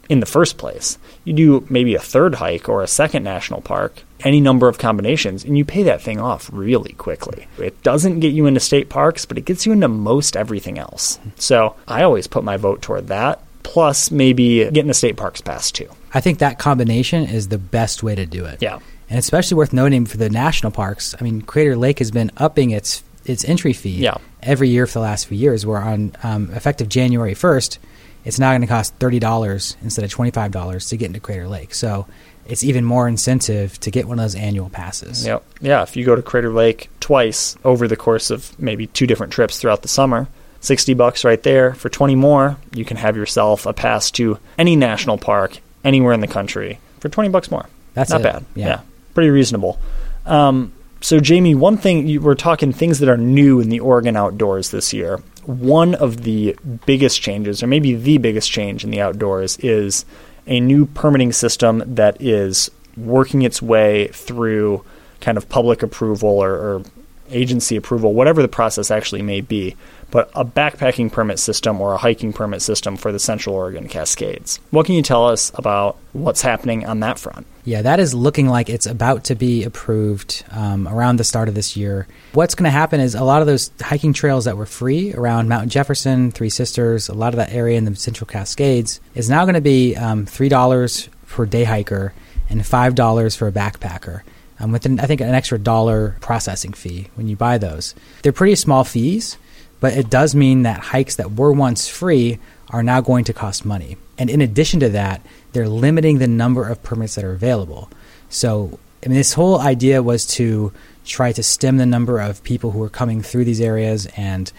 in 0.09 0.19
the 0.19 0.25
first 0.25 0.57
place. 0.57 0.97
You 1.23 1.33
do 1.33 1.67
maybe 1.69 1.95
a 1.95 1.99
third 1.99 2.35
hike 2.35 2.67
or 2.67 2.81
a 2.81 2.87
second 2.87 3.23
national 3.23 3.61
park, 3.61 4.03
any 4.21 4.41
number 4.41 4.67
of 4.67 4.79
combinations, 4.79 5.45
and 5.45 5.57
you 5.57 5.63
pay 5.63 5.83
that 5.83 6.01
thing 6.01 6.19
off 6.19 6.49
really 6.51 6.93
quickly. 6.93 7.47
It 7.57 7.81
doesn't 7.83 8.19
get 8.19 8.33
you 8.33 8.47
into 8.47 8.59
state 8.59 8.89
parks, 8.89 9.25
but 9.25 9.37
it 9.37 9.45
gets 9.45 9.65
you 9.65 9.71
into 9.71 9.87
most 9.87 10.35
everything 10.35 10.77
else. 10.79 11.19
So 11.35 11.75
I 11.87 12.03
always 12.03 12.27
put 12.27 12.43
my 12.43 12.57
vote 12.57 12.81
toward 12.81 13.07
that, 13.07 13.41
plus 13.63 14.09
maybe 14.11 14.69
getting 14.71 14.89
a 14.89 14.95
state 14.95 15.15
parks 15.15 15.41
pass 15.41 15.71
too. 15.71 15.89
I 16.13 16.21
think 16.21 16.39
that 16.39 16.57
combination 16.59 17.23
is 17.25 17.47
the 17.49 17.57
best 17.57 18.03
way 18.03 18.15
to 18.15 18.25
do 18.25 18.45
it. 18.45 18.61
Yeah. 18.61 18.79
And 19.09 19.17
especially 19.19 19.57
worth 19.57 19.73
noting 19.73 20.05
for 20.05 20.17
the 20.17 20.29
national 20.29 20.71
parks. 20.71 21.15
I 21.19 21.23
mean, 21.23 21.41
Crater 21.41 21.75
Lake 21.75 21.99
has 21.99 22.11
been 22.11 22.31
upping 22.37 22.71
its 22.71 23.03
its 23.25 23.43
entry 23.45 23.73
fee 23.73 23.97
Yeah. 23.97 24.17
every 24.41 24.69
year 24.69 24.87
for 24.87 24.93
the 24.93 25.03
last 25.03 25.27
few 25.27 25.37
years. 25.37 25.65
Where 25.65 25.77
on 25.79 26.13
um, 26.23 26.51
effective 26.53 26.89
January 26.89 27.33
first, 27.33 27.79
it's 28.25 28.39
now 28.39 28.51
going 28.51 28.61
to 28.61 28.67
cost 28.67 28.93
thirty 28.95 29.19
dollars 29.19 29.77
instead 29.83 30.05
of 30.05 30.11
twenty 30.11 30.31
five 30.31 30.51
dollars 30.51 30.87
to 30.89 30.97
get 30.97 31.07
into 31.07 31.19
Crater 31.19 31.47
Lake. 31.47 31.73
So 31.73 32.07
it's 32.45 32.63
even 32.63 32.83
more 32.85 33.07
incentive 33.07 33.79
to 33.81 33.91
get 33.91 34.07
one 34.07 34.17
of 34.19 34.23
those 34.23 34.35
annual 34.35 34.69
passes. 34.69 35.25
Yep. 35.25 35.43
Yeah, 35.61 35.83
if 35.83 35.95
you 35.95 36.03
go 36.05 36.15
to 36.15 36.21
Crater 36.23 36.51
Lake 36.51 36.89
twice 36.99 37.55
over 37.63 37.87
the 37.87 37.95
course 37.97 38.31
of 38.31 38.57
maybe 38.59 38.87
two 38.87 39.05
different 39.05 39.31
trips 39.33 39.59
throughout 39.59 39.83
the 39.83 39.87
summer, 39.87 40.27
60 40.61 40.95
bucks 40.95 41.23
right 41.23 41.41
there. 41.43 41.73
For 41.75 41.89
20 41.89 42.15
more, 42.15 42.57
you 42.73 42.85
can 42.85 42.97
have 42.97 43.15
yourself 43.15 43.67
a 43.67 43.73
pass 43.73 44.09
to 44.11 44.39
any 44.57 44.75
national 44.75 45.19
park 45.19 45.59
anywhere 45.83 46.13
in 46.13 46.19
the 46.19 46.27
country 46.27 46.79
for 46.99 47.09
20 47.09 47.29
bucks 47.29 47.51
more. 47.51 47.67
That's 47.93 48.09
not 48.09 48.21
it. 48.21 48.23
bad. 48.23 48.45
Yeah. 48.55 48.81
Pretty 49.13 49.29
reasonable. 49.29 49.79
Um, 50.25 50.73
so, 51.01 51.19
Jamie, 51.19 51.55
one 51.55 51.77
thing 51.77 52.07
you, 52.07 52.21
we're 52.21 52.35
talking 52.35 52.73
things 52.73 52.99
that 52.99 53.09
are 53.09 53.17
new 53.17 53.59
in 53.59 53.69
the 53.69 53.79
Oregon 53.79 54.15
outdoors 54.17 54.71
this 54.71 54.93
year. 54.93 55.17
One 55.45 55.95
of 55.95 56.23
the 56.23 56.57
biggest 56.85 57.21
changes, 57.21 57.63
or 57.63 57.67
maybe 57.67 57.95
the 57.95 58.17
biggest 58.17 58.51
change 58.51 58.83
in 58.83 58.91
the 58.91 59.01
outdoors, 59.01 59.57
is 59.57 60.05
a 60.45 60.59
new 60.59 60.85
permitting 60.85 61.31
system 61.31 61.83
that 61.95 62.21
is 62.21 62.69
working 62.97 63.43
its 63.43 63.61
way 63.61 64.09
through 64.09 64.83
kind 65.21 65.37
of 65.37 65.47
public 65.47 65.81
approval 65.81 66.29
or, 66.29 66.51
or 66.51 66.83
agency 67.31 67.75
approval, 67.75 68.13
whatever 68.13 68.41
the 68.41 68.47
process 68.47 68.91
actually 68.91 69.21
may 69.21 69.41
be, 69.41 69.75
but 70.11 70.31
a 70.35 70.43
backpacking 70.43 71.11
permit 71.11 71.39
system 71.39 71.79
or 71.79 71.93
a 71.93 71.97
hiking 71.97 72.33
permit 72.33 72.61
system 72.61 72.97
for 72.97 73.11
the 73.11 73.19
Central 73.19 73.55
Oregon 73.55 73.87
Cascades. 73.87 74.59
What 74.71 74.85
can 74.85 74.95
you 74.95 75.01
tell 75.01 75.27
us 75.27 75.51
about 75.55 75.97
what's 76.13 76.41
happening 76.41 76.85
on 76.85 77.01
that 77.01 77.19
front? 77.19 77.45
Yeah, 77.63 77.83
that 77.83 77.99
is 77.99 78.13
looking 78.13 78.47
like 78.47 78.69
it's 78.69 78.87
about 78.87 79.25
to 79.25 79.35
be 79.35 79.63
approved 79.63 80.43
um, 80.51 80.87
around 80.87 81.17
the 81.17 81.23
start 81.23 81.47
of 81.47 81.55
this 81.55 81.77
year. 81.77 82.07
What's 82.33 82.55
going 82.55 82.65
to 82.65 82.71
happen 82.71 82.99
is 82.99 83.13
a 83.13 83.23
lot 83.23 83.41
of 83.41 83.47
those 83.47 83.71
hiking 83.79 84.13
trails 84.13 84.45
that 84.45 84.57
were 84.57 84.65
free 84.65 85.13
around 85.13 85.49
Mount 85.49 85.69
Jefferson, 85.69 86.31
Three 86.31 86.49
Sisters, 86.49 87.09
a 87.09 87.13
lot 87.13 87.33
of 87.33 87.37
that 87.37 87.53
area 87.53 87.77
in 87.77 87.85
the 87.85 87.95
Central 87.95 88.27
Cascades 88.27 88.99
is 89.13 89.29
now 89.29 89.45
going 89.45 89.55
to 89.55 89.61
be 89.61 89.95
um, 89.95 90.25
$3 90.25 91.09
for 91.25 91.43
a 91.43 91.49
day 91.49 91.63
hiker 91.63 92.13
and 92.49 92.61
$5 92.61 93.37
for 93.37 93.47
a 93.47 93.51
backpacker. 93.51 94.21
Um, 94.61 94.73
with, 94.73 94.85
an, 94.85 94.99
I 94.99 95.05
think, 95.05 95.21
an 95.21 95.33
extra 95.33 95.57
dollar 95.57 96.17
processing 96.19 96.73
fee 96.73 97.07
when 97.15 97.29
you 97.29 97.37
buy 97.37 97.57
those. 97.57 97.95
They're 98.23 98.33
pretty 98.33 98.55
small 98.55 98.83
fees, 98.83 99.37
but 99.79 99.93
it 99.93 100.09
does 100.09 100.35
mean 100.35 100.63
that 100.63 100.81
hikes 100.81 101.15
that 101.15 101.31
were 101.31 101.53
once 101.53 101.87
free 101.87 102.39
are 102.69 102.83
now 102.83 102.99
going 102.99 103.23
to 103.25 103.33
cost 103.33 103.63
money. 103.63 103.95
And 104.17 104.29
in 104.29 104.41
addition 104.41 104.81
to 104.81 104.89
that, 104.89 105.21
they're 105.53 105.69
limiting 105.69 106.19
the 106.19 106.27
number 106.27 106.67
of 106.67 106.83
permits 106.83 107.15
that 107.15 107.23
are 107.23 107.31
available. 107.31 107.89
So, 108.29 108.79
I 109.03 109.07
mean, 109.07 109.17
this 109.17 109.33
whole 109.33 109.59
idea 109.61 110.03
was 110.03 110.27
to 110.35 110.73
try 111.05 111.31
to 111.31 111.41
stem 111.41 111.77
the 111.77 111.85
number 111.85 112.19
of 112.19 112.43
people 112.43 112.71
who 112.71 112.83
are 112.83 112.89
coming 112.89 113.21
through 113.21 113.45
these 113.45 113.61
areas 113.61 114.07
and, 114.17 114.51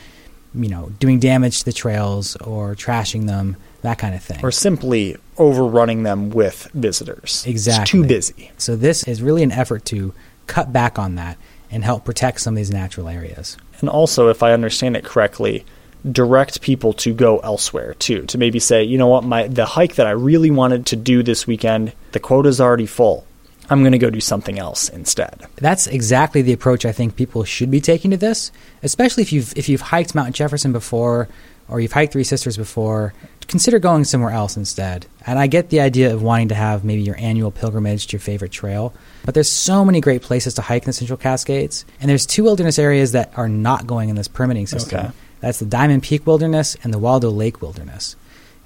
you 0.54 0.68
know, 0.68 0.90
doing 0.98 1.20
damage 1.20 1.58
to 1.60 1.64
the 1.66 1.72
trails 1.72 2.36
or 2.36 2.74
trashing 2.74 3.26
them, 3.26 3.56
that 3.82 3.98
kind 3.98 4.14
of 4.14 4.22
thing. 4.22 4.40
Or 4.42 4.50
simply 4.50 5.16
overrunning 5.40 6.04
them 6.04 6.30
with 6.30 6.68
visitors. 6.74 7.44
Exactly. 7.46 7.82
It's 7.82 7.90
too 7.90 8.04
busy. 8.06 8.52
So, 8.58 8.76
this 8.76 9.02
is 9.04 9.22
really 9.22 9.42
an 9.42 9.50
effort 9.50 9.84
to 9.86 10.14
cut 10.46 10.72
back 10.72 10.98
on 10.98 11.16
that 11.16 11.38
and 11.70 11.82
help 11.84 12.04
protect 12.04 12.40
some 12.40 12.54
of 12.54 12.56
these 12.56 12.70
natural 12.70 13.08
areas. 13.08 13.56
And 13.80 13.88
also, 13.88 14.28
if 14.28 14.42
I 14.42 14.52
understand 14.52 14.96
it 14.96 15.04
correctly, 15.04 15.64
direct 16.10 16.60
people 16.60 16.92
to 16.94 17.12
go 17.14 17.38
elsewhere 17.38 17.94
too. 17.94 18.22
To 18.26 18.38
maybe 18.38 18.58
say, 18.58 18.82
you 18.82 18.98
know 18.98 19.06
what, 19.06 19.24
my 19.24 19.48
the 19.48 19.66
hike 19.66 19.96
that 19.96 20.06
I 20.06 20.12
really 20.12 20.50
wanted 20.50 20.86
to 20.86 20.96
do 20.96 21.22
this 21.22 21.46
weekend, 21.46 21.92
the 22.12 22.20
quota's 22.20 22.60
already 22.60 22.86
full. 22.86 23.26
I'm 23.68 23.82
going 23.82 23.92
to 23.92 23.98
go 23.98 24.10
do 24.10 24.20
something 24.20 24.58
else 24.58 24.88
instead. 24.88 25.46
That's 25.56 25.86
exactly 25.86 26.42
the 26.42 26.52
approach 26.52 26.84
I 26.84 26.90
think 26.90 27.14
people 27.14 27.44
should 27.44 27.70
be 27.70 27.80
taking 27.80 28.10
to 28.10 28.16
this, 28.16 28.50
especially 28.82 29.22
if 29.22 29.32
you've 29.32 29.56
if 29.56 29.68
you've 29.68 29.80
hiked 29.80 30.14
Mount 30.14 30.34
Jefferson 30.34 30.72
before 30.72 31.28
or 31.68 31.80
you've 31.80 31.92
hiked 31.92 32.12
Three 32.12 32.24
Sisters 32.24 32.56
before. 32.56 33.14
Consider 33.50 33.80
going 33.80 34.04
somewhere 34.04 34.30
else 34.30 34.56
instead. 34.56 35.06
And 35.26 35.36
I 35.36 35.48
get 35.48 35.70
the 35.70 35.80
idea 35.80 36.14
of 36.14 36.22
wanting 36.22 36.48
to 36.50 36.54
have 36.54 36.84
maybe 36.84 37.02
your 37.02 37.16
annual 37.18 37.50
pilgrimage 37.50 38.06
to 38.06 38.12
your 38.12 38.20
favorite 38.20 38.52
trail, 38.52 38.94
but 39.24 39.34
there's 39.34 39.50
so 39.50 39.84
many 39.84 40.00
great 40.00 40.22
places 40.22 40.54
to 40.54 40.62
hike 40.62 40.84
in 40.84 40.86
the 40.86 40.92
Central 40.92 41.16
Cascades, 41.16 41.84
and 42.00 42.08
there's 42.08 42.26
two 42.26 42.44
wilderness 42.44 42.78
areas 42.78 43.10
that 43.10 43.32
are 43.36 43.48
not 43.48 43.88
going 43.88 44.08
in 44.08 44.14
this 44.14 44.28
permitting 44.28 44.68
system. 44.68 45.00
Okay. 45.00 45.10
That's 45.40 45.58
the 45.58 45.66
Diamond 45.66 46.04
Peak 46.04 46.28
Wilderness 46.28 46.76
and 46.84 46.94
the 46.94 46.98
Waldo 47.00 47.28
Lake 47.28 47.60
Wilderness. 47.60 48.14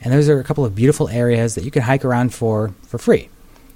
And 0.02 0.12
those 0.12 0.28
are 0.28 0.38
a 0.38 0.44
couple 0.44 0.66
of 0.66 0.74
beautiful 0.74 1.08
areas 1.08 1.54
that 1.54 1.64
you 1.64 1.70
can 1.70 1.80
hike 1.80 2.04
around 2.04 2.34
for 2.34 2.74
for 2.82 2.98
free. 2.98 3.30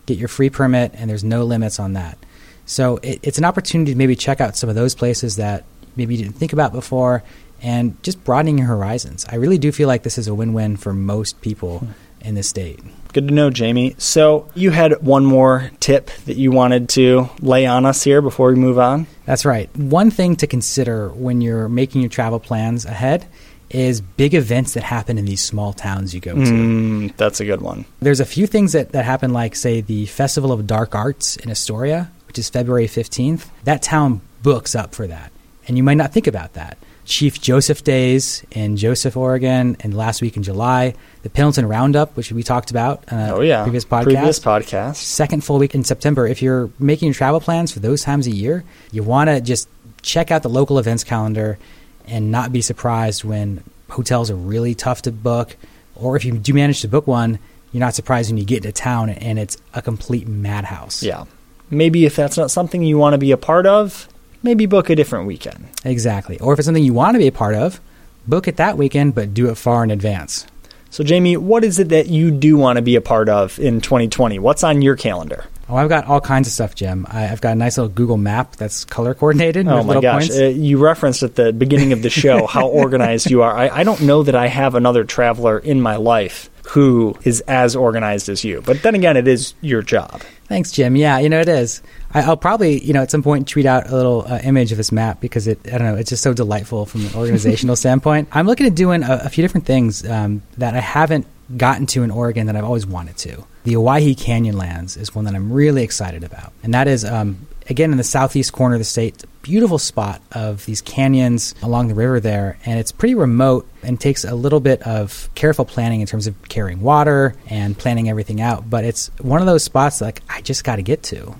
Get 0.05 0.18
your 0.18 0.29
free 0.29 0.51
permit, 0.51 0.92
and 0.94 1.09
there's 1.09 1.25
no 1.25 1.42
limits 1.44 1.81
on 1.81 1.94
that. 1.94 2.18
So 2.66 2.99
it, 2.99 3.21
it's 3.23 3.38
an 3.38 3.47
opportunity 3.47 3.92
to 3.92 3.99
maybe 3.99 4.14
check 4.14 4.42
out 4.42 4.59
some 4.59 4.68
of 4.68 4.77
those 4.77 4.94
places 4.94 5.37
that 5.37 5.64
maybe 5.97 6.16
you 6.16 6.23
didn't 6.23 6.37
think 6.37 6.53
about 6.53 6.73
before, 6.73 7.23
and 7.62 8.01
just 8.03 8.23
broadening 8.25 8.59
your 8.59 8.68
horizons. 8.68 9.27
I 9.29 9.37
really 9.37 9.59
do 9.59 9.73
feel 9.73 9.88
like 9.88 10.03
this 10.03 10.18
is 10.18 10.29
a 10.29 10.35
win-win 10.35 10.77
for 10.77 10.92
most 10.92 11.40
people 11.40 11.87
in 12.21 12.35
the 12.35 12.42
state. 12.42 12.81
Good 13.12 13.29
to 13.29 13.35
know, 13.35 13.51
Jamie. 13.51 13.94
So, 13.99 14.49
you 14.55 14.71
had 14.71 15.03
one 15.03 15.25
more 15.25 15.71
tip 15.81 16.11
that 16.27 16.37
you 16.37 16.53
wanted 16.53 16.88
to 16.90 17.31
lay 17.40 17.66
on 17.66 17.87
us 17.87 18.03
here 18.03 18.21
before 18.21 18.49
we 18.49 18.57
move 18.57 18.79
on? 18.79 19.07
That's 19.25 19.44
right. 19.44 19.75
One 19.77 20.11
thing 20.11 20.37
to 20.37 20.47
consider 20.47 21.09
when 21.09 21.40
you're 21.40 21.68
making 21.68 22.03
your 22.03 22.11
travel 22.11 22.38
plans 22.38 22.85
ahead 22.85 23.27
is 23.71 24.01
big 24.01 24.35
events 24.35 24.75
that 24.75 24.83
happen 24.83 25.18
in 25.18 25.25
these 25.25 25.42
small 25.42 25.73
towns 25.73 26.14
you 26.14 26.21
go 26.21 26.35
to. 26.35 26.40
Mm, 26.40 27.16
that's 27.16 27.40
a 27.40 27.44
good 27.44 27.61
one. 27.61 27.85
There's 28.01 28.21
a 28.21 28.25
few 28.25 28.47
things 28.47 28.73
that, 28.73 28.92
that 28.92 29.05
happen, 29.05 29.33
like, 29.33 29.55
say, 29.55 29.81
the 29.81 30.07
Festival 30.07 30.53
of 30.53 30.66
Dark 30.66 30.94
Arts 30.94 31.37
in 31.37 31.51
Astoria, 31.51 32.11
which 32.27 32.38
is 32.38 32.49
February 32.49 32.87
15th. 32.87 33.47
That 33.64 33.83
town 33.83 34.21
books 34.42 34.75
up 34.75 34.94
for 34.94 35.07
that. 35.07 35.33
And 35.66 35.77
you 35.77 35.83
might 35.83 35.97
not 35.97 36.12
think 36.12 36.27
about 36.27 36.55
that. 36.55 36.79
Chief 37.09 37.40
Joseph 37.40 37.83
Days 37.85 38.44
in 38.51 38.77
Joseph, 38.77 39.16
Oregon, 39.16 39.79
and 39.81 39.97
last 39.97 40.21
week 40.21 40.37
in 40.37 40.42
July. 40.42 40.94
The 41.23 41.31
Pendleton 41.31 41.66
Roundup, 41.66 42.14
which 42.18 42.31
we 42.31 42.42
talked 42.42 42.71
about 42.71 43.03
a 43.11 43.31
Oh, 43.35 43.40
yeah. 43.40 43.62
previous 43.62 43.87
podcast. 43.87 44.03
Previous 44.05 44.38
podcast. 44.38 44.97
second 44.97 45.42
full 45.42 45.59
week 45.59 45.75
in 45.75 45.85
September. 45.85 46.27
If 46.27 46.42
you're 46.42 46.68
making 46.79 47.07
your 47.07 47.14
travel 47.14 47.40
plans 47.40 47.73
for 47.73 47.81
those 47.81 48.03
times 48.03 48.27
a 48.27 48.31
year, 48.31 48.62
you 48.92 49.03
want 49.03 49.29
to 49.31 49.40
just 49.40 49.68
check 50.03 50.31
out 50.31 50.42
the 50.42 50.51
local 50.51 50.79
events 50.79 51.03
calendar 51.03 51.59
and 52.07 52.31
not 52.31 52.53
be 52.53 52.61
surprised 52.61 53.25
when 53.25 53.64
hotels 53.88 54.31
are 54.31 54.37
really 54.37 54.75
tough 54.75 55.01
to 55.03 55.11
book. 55.11 55.57
Or 55.97 56.14
if 56.14 56.27
you 56.27 56.37
do 56.37 56.53
manage 56.53 56.83
to 56.83 56.88
book 56.88 57.07
one, 57.07 57.38
you're 57.73 57.81
not 57.81 57.94
surprised 57.94 58.31
when 58.31 58.37
you 58.37 58.44
get 58.44 58.62
to 58.64 58.73
town 58.73 59.09
and 59.11 59.38
it's 59.38 59.57
a 59.73 59.81
complete 59.81 60.29
madhouse. 60.29 61.03
Yeah. 61.03 61.25
Maybe 61.71 62.05
if 62.05 62.16
that's 62.16 62.37
not 62.37 62.51
something 62.51 62.83
you 62.83 62.99
want 62.99 63.14
to 63.14 63.18
be 63.18 63.31
a 63.33 63.37
part 63.38 63.64
of, 63.66 64.09
maybe 64.42 64.66
book 64.66 64.90
a 64.90 64.96
different 64.96 65.27
weekend. 65.27 65.68
Exactly. 65.85 66.38
Or 66.40 66.53
if 66.53 66.59
it's 66.59 66.66
something 66.66 66.85
you 66.85 66.94
want 66.94 67.14
to 67.14 67.18
be 67.18 67.29
a 67.29 67.33
part 67.33 67.55
of, 67.55 67.81
book 68.27 68.48
it 68.48 68.57
that 68.57 68.77
weekend, 68.77 69.14
but 69.14 69.35
do 69.35 69.48
it 69.48 69.57
far 69.57 69.85
in 69.85 69.90
advance. 69.90 70.46
So, 70.90 71.05
Jamie, 71.05 71.37
what 71.37 71.64
is 71.64 71.79
it 71.79 71.90
that 71.90 72.07
you 72.07 72.31
do 72.31 72.57
want 72.57 72.77
to 72.77 72.83
be 72.83 72.96
a 72.96 73.01
part 73.01 73.29
of 73.29 73.59
in 73.59 73.81
2020? 73.81 74.38
What's 74.38 74.64
on 74.64 74.81
your 74.81 74.96
calendar? 74.96 75.44
Oh, 75.68 75.77
I've 75.77 75.90
got 75.90 76.07
all 76.07 76.20
kinds 76.20 76.48
of 76.48 76.55
stuff, 76.55 76.74
Jim. 76.74 77.07
I, 77.11 77.29
I've 77.29 77.42
got 77.42 77.53
a 77.53 77.55
nice 77.57 77.77
little 77.77 77.92
Google 77.92 78.16
map 78.16 78.57
that's 78.57 78.87
color 78.87 79.12
coordinated. 79.12 79.68
Oh 79.68 79.83
my 79.83 80.01
gosh! 80.01 80.29
points. 80.29 80.38
Uh, 80.38 80.44
you 80.44 80.79
referenced 80.79 81.22
at 81.22 81.35
the 81.35 81.53
beginning 81.53 81.92
of 81.92 82.01
the 82.01 82.09
show 82.09 82.46
how 82.46 82.68
organized 82.68 83.31
you 83.31 83.42
are. 83.42 83.55
I, 83.55 83.68
I 83.68 83.85
don't 83.85 84.01
know 84.01 84.22
that 84.22 84.35
I 84.35 84.46
have 84.46 84.74
another 84.74 85.05
traveler 85.05 85.59
in 85.59 85.83
my 85.83 85.96
life 85.96 86.48
who 86.70 87.14
is 87.24 87.40
as 87.42 87.74
organized 87.74 88.28
as 88.28 88.44
you. 88.44 88.61
But 88.61 88.83
then 88.83 88.94
again, 88.94 89.16
it 89.16 89.26
is 89.26 89.54
your 89.61 89.83
job. 89.83 90.22
Thanks, 90.44 90.70
Jim. 90.70 90.96
Yeah, 90.96 91.18
you 91.18 91.28
know 91.28 91.40
it 91.40 91.48
is. 91.48 91.83
I, 92.12 92.22
I'll 92.22 92.37
probably, 92.37 92.83
you 92.83 92.92
know, 92.92 93.02
at 93.02 93.11
some 93.11 93.22
point 93.22 93.48
tweet 93.48 93.66
out 93.66 93.88
a 93.90 93.94
little 93.94 94.24
uh, 94.26 94.40
image 94.42 94.70
of 94.70 94.78
this 94.78 94.92
map 94.92 95.20
because 95.20 95.46
it, 95.46 95.61
I 95.66 95.78
don't 95.78 95.87
know, 95.87 95.96
it's 95.96 96.11
just 96.11 96.22
so 96.22 96.33
delightful 96.33 96.87
from 96.87 97.07
an 97.07 97.14
organizational 97.14 97.76
standpoint. 97.85 98.28
I'm 98.33 98.46
looking 98.46 98.66
at 98.66 98.74
doing 98.74 99.02
a, 99.02 99.20
a 99.24 99.28
few 99.28 99.42
different 99.42 99.66
things 99.66 100.07
um, 100.09 100.42
that 100.57 100.74
I 100.74 100.81
haven't 100.81 101.26
gotten 101.57 101.87
to 101.87 102.02
in 102.02 102.11
Oregon 102.11 102.46
that 102.46 102.57
I've 102.57 102.64
always 102.64 102.87
wanted 102.87 103.16
to. 103.18 103.44
The 103.68 103.76
Owyhee 103.76 104.14
Canyonlands 104.14 104.96
is 104.96 105.14
one 105.14 105.26
that 105.26 105.35
I'm 105.35 105.52
really 105.52 105.83
excited 105.83 106.24
about, 106.24 106.54
and 106.62 106.72
that 106.72 106.88
is 106.88 107.04
um, 107.04 107.46
again 107.68 107.92
in 107.92 107.98
the 107.98 108.02
southeast 108.02 108.50
corner 108.50 108.76
of 108.76 108.78
the 108.78 108.85
state. 108.87 109.22
Beautiful 109.42 109.78
spot 109.78 110.22
of 110.33 110.64
these 110.64 110.81
canyons 110.81 111.54
along 111.62 111.88
the 111.88 111.94
river 111.94 112.18
there, 112.18 112.57
and 112.64 112.81
it's 112.81 112.92
pretty 112.92 113.14
remote 113.14 113.68
and 113.83 114.00
takes 114.00 114.24
a 114.24 114.35
little 114.35 114.61
bit 114.61 114.81
of 114.85 115.28
careful 115.35 115.66
planning 115.66 116.00
in 116.00 116.07
terms 116.07 116.26
of 116.26 116.48
carrying 116.48 116.81
water 116.81 117.35
and 117.50 117.76
planning 117.76 118.09
everything 118.09 118.40
out. 118.40 118.70
But 118.70 118.85
it's 118.85 119.11
one 119.18 119.42
of 119.42 119.46
those 119.46 119.64
spots 119.64 119.98
that, 119.98 120.04
like 120.07 120.22
I 120.31 120.40
just 120.40 120.64
got 120.64 120.76
to 120.76 120.83
get 120.83 121.02
to. 121.02 121.35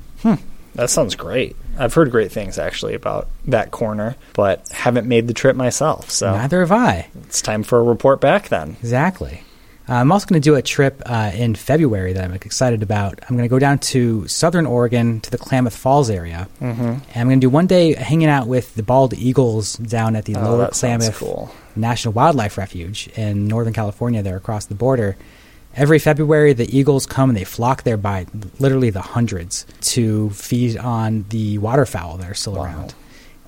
That 0.75 0.91
sounds 0.91 1.15
great. 1.15 1.57
I've 1.79 1.95
heard 1.95 2.11
great 2.11 2.31
things 2.31 2.59
actually 2.59 2.93
about 2.93 3.29
that 3.47 3.71
corner, 3.71 4.17
but 4.35 4.69
haven't 4.69 5.09
made 5.09 5.29
the 5.29 5.35
trip 5.35 5.57
myself. 5.57 6.11
So 6.11 6.33
Neither 6.33 6.61
have 6.61 6.73
I. 6.73 7.09
it's 7.25 7.41
time 7.41 7.63
for 7.63 7.79
a 7.79 7.83
report 7.83 8.21
back 8.21 8.49
then. 8.49 8.77
Exactly. 8.81 9.45
Uh, 9.89 9.95
I'm 9.95 10.13
also 10.13 10.27
going 10.27 10.41
to 10.41 10.45
do 10.45 10.55
a 10.55 10.63
trip 10.63 11.03
uh, 11.07 11.31
in 11.35 11.55
February 11.55 12.13
that 12.13 12.23
I'm 12.25 12.33
excited 12.35 12.83
about. 12.83 13.19
I'm 13.23 13.37
going 13.37 13.49
to 13.49 13.51
go 13.51 13.59
down 13.59 13.79
to 13.79 14.27
southern 14.29 14.67
Oregon 14.67 15.21
to 15.21 15.31
the 15.31 15.39
Klamath 15.39 15.75
Falls 15.77 16.11
area. 16.11 16.49
Mm-hmm. 16.61 16.83
And 16.83 17.17
I'm 17.17 17.27
going 17.29 17.41
to 17.41 17.45
do 17.45 17.51
one 17.51 17.67
day 17.67 17.95
hanging 17.95 18.29
out 18.29 18.47
with 18.47 18.75
the 18.75 18.83
bald 18.83 19.15
eagles 19.15 19.75
down 19.77 20.15
at 20.17 20.27
the 20.27 20.37
Oh, 20.37 20.43
Lower 20.43 20.69
Klamath 20.69 21.17
cool. 21.17 21.51
National 21.75 22.13
Wildlife 22.13 22.59
Refuge 22.59 23.09
in 23.17 23.49
Northern 23.49 23.73
California, 23.73 24.23
there 24.23 24.37
across 24.37 24.67
the 24.67 24.75
border. 24.75 25.17
Every 25.75 25.99
February, 25.99 26.55
the 26.55 26.77
eagles 26.77 27.07
come 27.07 27.31
and 27.31 27.37
they 27.37 27.45
flock 27.45 27.85
there 27.85 27.97
by 27.97 28.27
literally 28.59 28.91
the 28.91 29.01
hundreds 29.01 29.65
to 29.83 30.31
feed 30.31 30.77
on 30.77 31.25
the 31.29 31.59
waterfowl 31.59 32.17
that 32.19 32.29
are 32.31 32.35
still 32.35 32.61
around. 32.63 32.95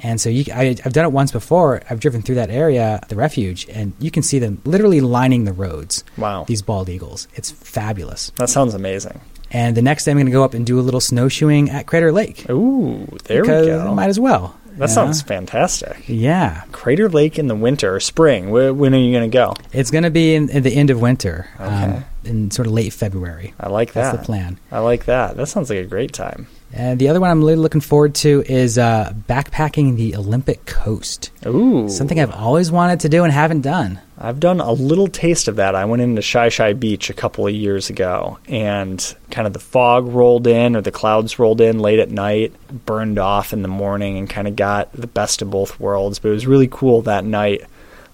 And 0.02 0.20
so 0.20 0.30
you, 0.30 0.44
I, 0.54 0.76
I've 0.84 0.92
done 0.92 1.04
it 1.04 1.12
once 1.12 1.30
before. 1.32 1.82
I've 1.90 2.00
driven 2.00 2.22
through 2.22 2.36
that 2.36 2.50
area, 2.50 3.00
the 3.08 3.16
refuge, 3.16 3.66
and 3.68 3.92
you 3.98 4.10
can 4.10 4.22
see 4.22 4.38
them 4.38 4.60
literally 4.64 5.00
lining 5.00 5.44
the 5.44 5.52
roads. 5.52 6.04
Wow. 6.16 6.44
These 6.44 6.62
bald 6.62 6.88
eagles. 6.88 7.28
It's 7.34 7.50
fabulous. 7.50 8.30
That 8.36 8.48
sounds 8.48 8.74
amazing. 8.74 9.20
And 9.50 9.76
the 9.76 9.82
next 9.82 10.04
day, 10.04 10.12
I'm 10.12 10.16
going 10.16 10.26
to 10.26 10.32
go 10.32 10.44
up 10.44 10.54
and 10.54 10.64
do 10.64 10.78
a 10.78 10.82
little 10.82 11.00
snowshoeing 11.00 11.70
at 11.70 11.86
Crater 11.86 12.12
Lake. 12.12 12.48
Ooh, 12.48 13.06
there 13.24 13.42
we 13.42 13.48
go. 13.48 13.92
Might 13.94 14.08
as 14.08 14.20
well. 14.20 14.54
that 14.76 14.88
you 14.88 14.94
sounds 14.94 15.22
fantastic. 15.22 16.04
Yeah. 16.08 16.62
Crater 16.70 17.08
Lake 17.08 17.36
in 17.38 17.48
the 17.48 17.56
winter 17.56 17.94
or 17.94 17.98
spring. 18.00 18.48
Wh- 18.50 18.76
When 18.78 18.94
are 18.94 18.98
you 18.98 19.10
going 19.12 19.28
to 19.28 19.34
go? 19.36 19.54
It's 19.72 19.90
going 19.90 20.04
to 20.04 20.10
be 20.10 20.34
in, 20.36 20.48
in 20.50 20.62
the 20.62 20.72
end 20.72 20.90
of 20.90 21.00
winter, 21.00 21.48
Okay. 21.56 21.64
um, 21.66 22.04
in 22.24 22.50
sort 22.52 22.66
of 22.68 22.72
late 22.74 22.92
February. 22.92 23.52
I 23.58 23.68
like 23.70 23.92
that. 23.94 24.02
That's 24.12 24.18
the 24.18 24.24
plan. 24.24 24.58
I 24.70 24.78
like 24.78 25.06
that. 25.06 25.36
That 25.36 25.46
sounds 25.48 25.68
like 25.68 25.80
a 25.80 25.84
great 25.84 26.12
time. 26.12 26.46
And 26.72 27.00
the 27.00 27.08
other 27.08 27.20
one 27.20 27.30
I'm 27.30 27.40
really 27.40 27.56
looking 27.56 27.80
forward 27.80 28.14
to 28.16 28.44
is 28.46 28.78
uh, 28.78 29.12
backpacking 29.28 29.96
the 29.96 30.14
Olympic 30.14 30.66
coast. 30.66 31.30
Ooh, 31.44 31.88
Something 31.88 32.20
I've 32.20 32.30
always 32.32 32.70
wanted 32.70 33.00
to 33.00 33.08
do 33.08 33.24
and 33.24 33.32
haven't 33.32 33.62
done. 33.62 34.00
I've 34.16 34.38
done 34.38 34.60
a 34.60 34.70
little 34.72 35.08
taste 35.08 35.48
of 35.48 35.56
that. 35.56 35.74
I 35.74 35.84
went 35.86 36.02
into 36.02 36.22
Shi 36.22 36.48
Shi 36.50 36.72
Beach 36.74 37.10
a 37.10 37.14
couple 37.14 37.46
of 37.46 37.54
years 37.54 37.90
ago, 37.90 38.38
and 38.46 39.16
kind 39.30 39.46
of 39.48 39.52
the 39.52 39.58
fog 39.58 40.06
rolled 40.06 40.46
in, 40.46 40.76
or 40.76 40.80
the 40.80 40.92
clouds 40.92 41.38
rolled 41.38 41.60
in 41.60 41.78
late 41.80 41.98
at 41.98 42.10
night, 42.10 42.52
burned 42.86 43.18
off 43.18 43.52
in 43.52 43.62
the 43.62 43.68
morning, 43.68 44.16
and 44.18 44.28
kind 44.30 44.46
of 44.46 44.54
got 44.56 44.92
the 44.92 45.06
best 45.08 45.42
of 45.42 45.50
both 45.50 45.80
worlds. 45.80 46.18
But 46.18 46.28
it 46.28 46.32
was 46.32 46.46
really 46.46 46.68
cool 46.70 47.02
that 47.02 47.24
night, 47.24 47.62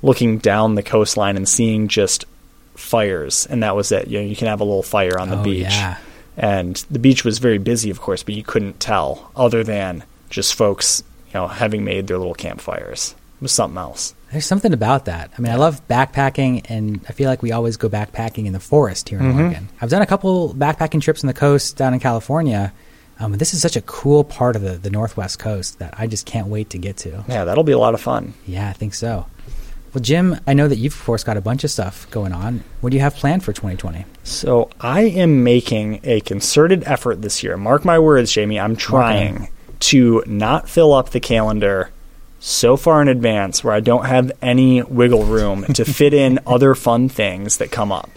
looking 0.00 0.38
down 0.38 0.76
the 0.76 0.82
coastline 0.82 1.36
and 1.36 1.48
seeing 1.48 1.88
just 1.88 2.24
fires, 2.74 3.46
and 3.46 3.62
that 3.62 3.76
was 3.76 3.92
it. 3.92 4.08
You 4.08 4.20
know, 4.20 4.26
you 4.26 4.36
can 4.36 4.46
have 4.46 4.60
a 4.60 4.64
little 4.64 4.82
fire 4.82 5.18
on 5.18 5.28
the 5.28 5.38
Oh, 5.40 5.42
beach, 5.44 5.62
yeah. 5.62 5.98
And 6.36 6.76
the 6.90 6.98
beach 6.98 7.24
was 7.24 7.38
very 7.38 7.58
busy, 7.58 7.90
of 7.90 8.00
course, 8.00 8.22
but 8.22 8.34
you 8.34 8.42
couldn't 8.42 8.80
tell 8.80 9.30
other 9.36 9.64
than 9.64 10.04
just 10.30 10.54
folks, 10.54 11.02
you 11.28 11.34
know, 11.34 11.46
having 11.48 11.84
made 11.84 12.06
their 12.06 12.18
little 12.18 12.34
campfires. 12.34 13.14
It 13.36 13.42
was 13.42 13.52
something 13.52 13.78
else. 13.78 14.14
There's 14.32 14.46
something 14.46 14.72
about 14.72 15.04
that. 15.04 15.30
I 15.36 15.40
mean, 15.40 15.52
I 15.52 15.56
love 15.56 15.86
backpacking, 15.88 16.66
and 16.68 17.00
I 17.08 17.12
feel 17.12 17.28
like 17.30 17.42
we 17.42 17.52
always 17.52 17.76
go 17.76 17.88
backpacking 17.88 18.46
in 18.46 18.52
the 18.52 18.60
forest 18.60 19.08
here 19.08 19.18
in 19.20 19.26
Mm-hmm. 19.26 19.40
Oregon. 19.40 19.68
I've 19.80 19.90
done 19.90 20.02
a 20.02 20.06
couple 20.06 20.52
backpacking 20.54 21.00
trips 21.00 21.22
on 21.22 21.28
the 21.28 21.34
coast 21.34 21.76
down 21.76 21.94
in 21.94 22.00
California. 22.00 22.72
Um, 23.18 23.30
but 23.30 23.38
this 23.38 23.54
is 23.54 23.62
such 23.62 23.76
a 23.76 23.80
cool 23.82 24.24
part 24.24 24.56
of 24.56 24.62
the, 24.62 24.72
the 24.72 24.90
Northwest 24.90 25.38
coast 25.38 25.78
that 25.78 25.94
I 25.98 26.06
just 26.06 26.26
can't 26.26 26.48
wait 26.48 26.70
to 26.70 26.78
get 26.78 26.98
to. 26.98 27.24
Yeah, 27.28 27.44
that'll 27.44 27.64
be 27.64 27.72
a 27.72 27.78
lot 27.78 27.94
of 27.94 28.00
fun. 28.00 28.34
Yeah, 28.46 28.68
I 28.68 28.72
think 28.74 28.92
so. 28.92 29.26
Well, 29.96 30.02
Jim, 30.02 30.38
I 30.46 30.52
know 30.52 30.68
that 30.68 30.76
you've, 30.76 30.92
of 30.92 31.02
course, 31.02 31.24
got 31.24 31.38
a 31.38 31.40
bunch 31.40 31.64
of 31.64 31.70
stuff 31.70 32.06
going 32.10 32.34
on. 32.34 32.62
What 32.82 32.90
do 32.90 32.98
you 32.98 33.00
have 33.00 33.14
planned 33.14 33.42
for 33.42 33.54
2020? 33.54 34.04
So 34.24 34.68
I 34.78 35.04
am 35.04 35.42
making 35.42 36.00
a 36.04 36.20
concerted 36.20 36.84
effort 36.84 37.22
this 37.22 37.42
year. 37.42 37.56
Mark 37.56 37.82
my 37.82 37.98
words, 37.98 38.30
Jamie. 38.30 38.60
I'm 38.60 38.76
trying 38.76 39.48
to 39.80 40.22
not 40.26 40.68
fill 40.68 40.92
up 40.92 41.08
the 41.08 41.18
calendar 41.18 41.88
so 42.40 42.76
far 42.76 43.00
in 43.00 43.08
advance 43.08 43.64
where 43.64 43.72
I 43.72 43.80
don't 43.80 44.04
have 44.04 44.32
any 44.42 44.82
wiggle 44.82 45.24
room 45.24 45.64
to 45.72 45.84
fit 45.86 46.12
in 46.12 46.40
other 46.46 46.74
fun 46.74 47.08
things 47.08 47.56
that 47.56 47.70
come 47.70 47.90
up. 47.90 48.10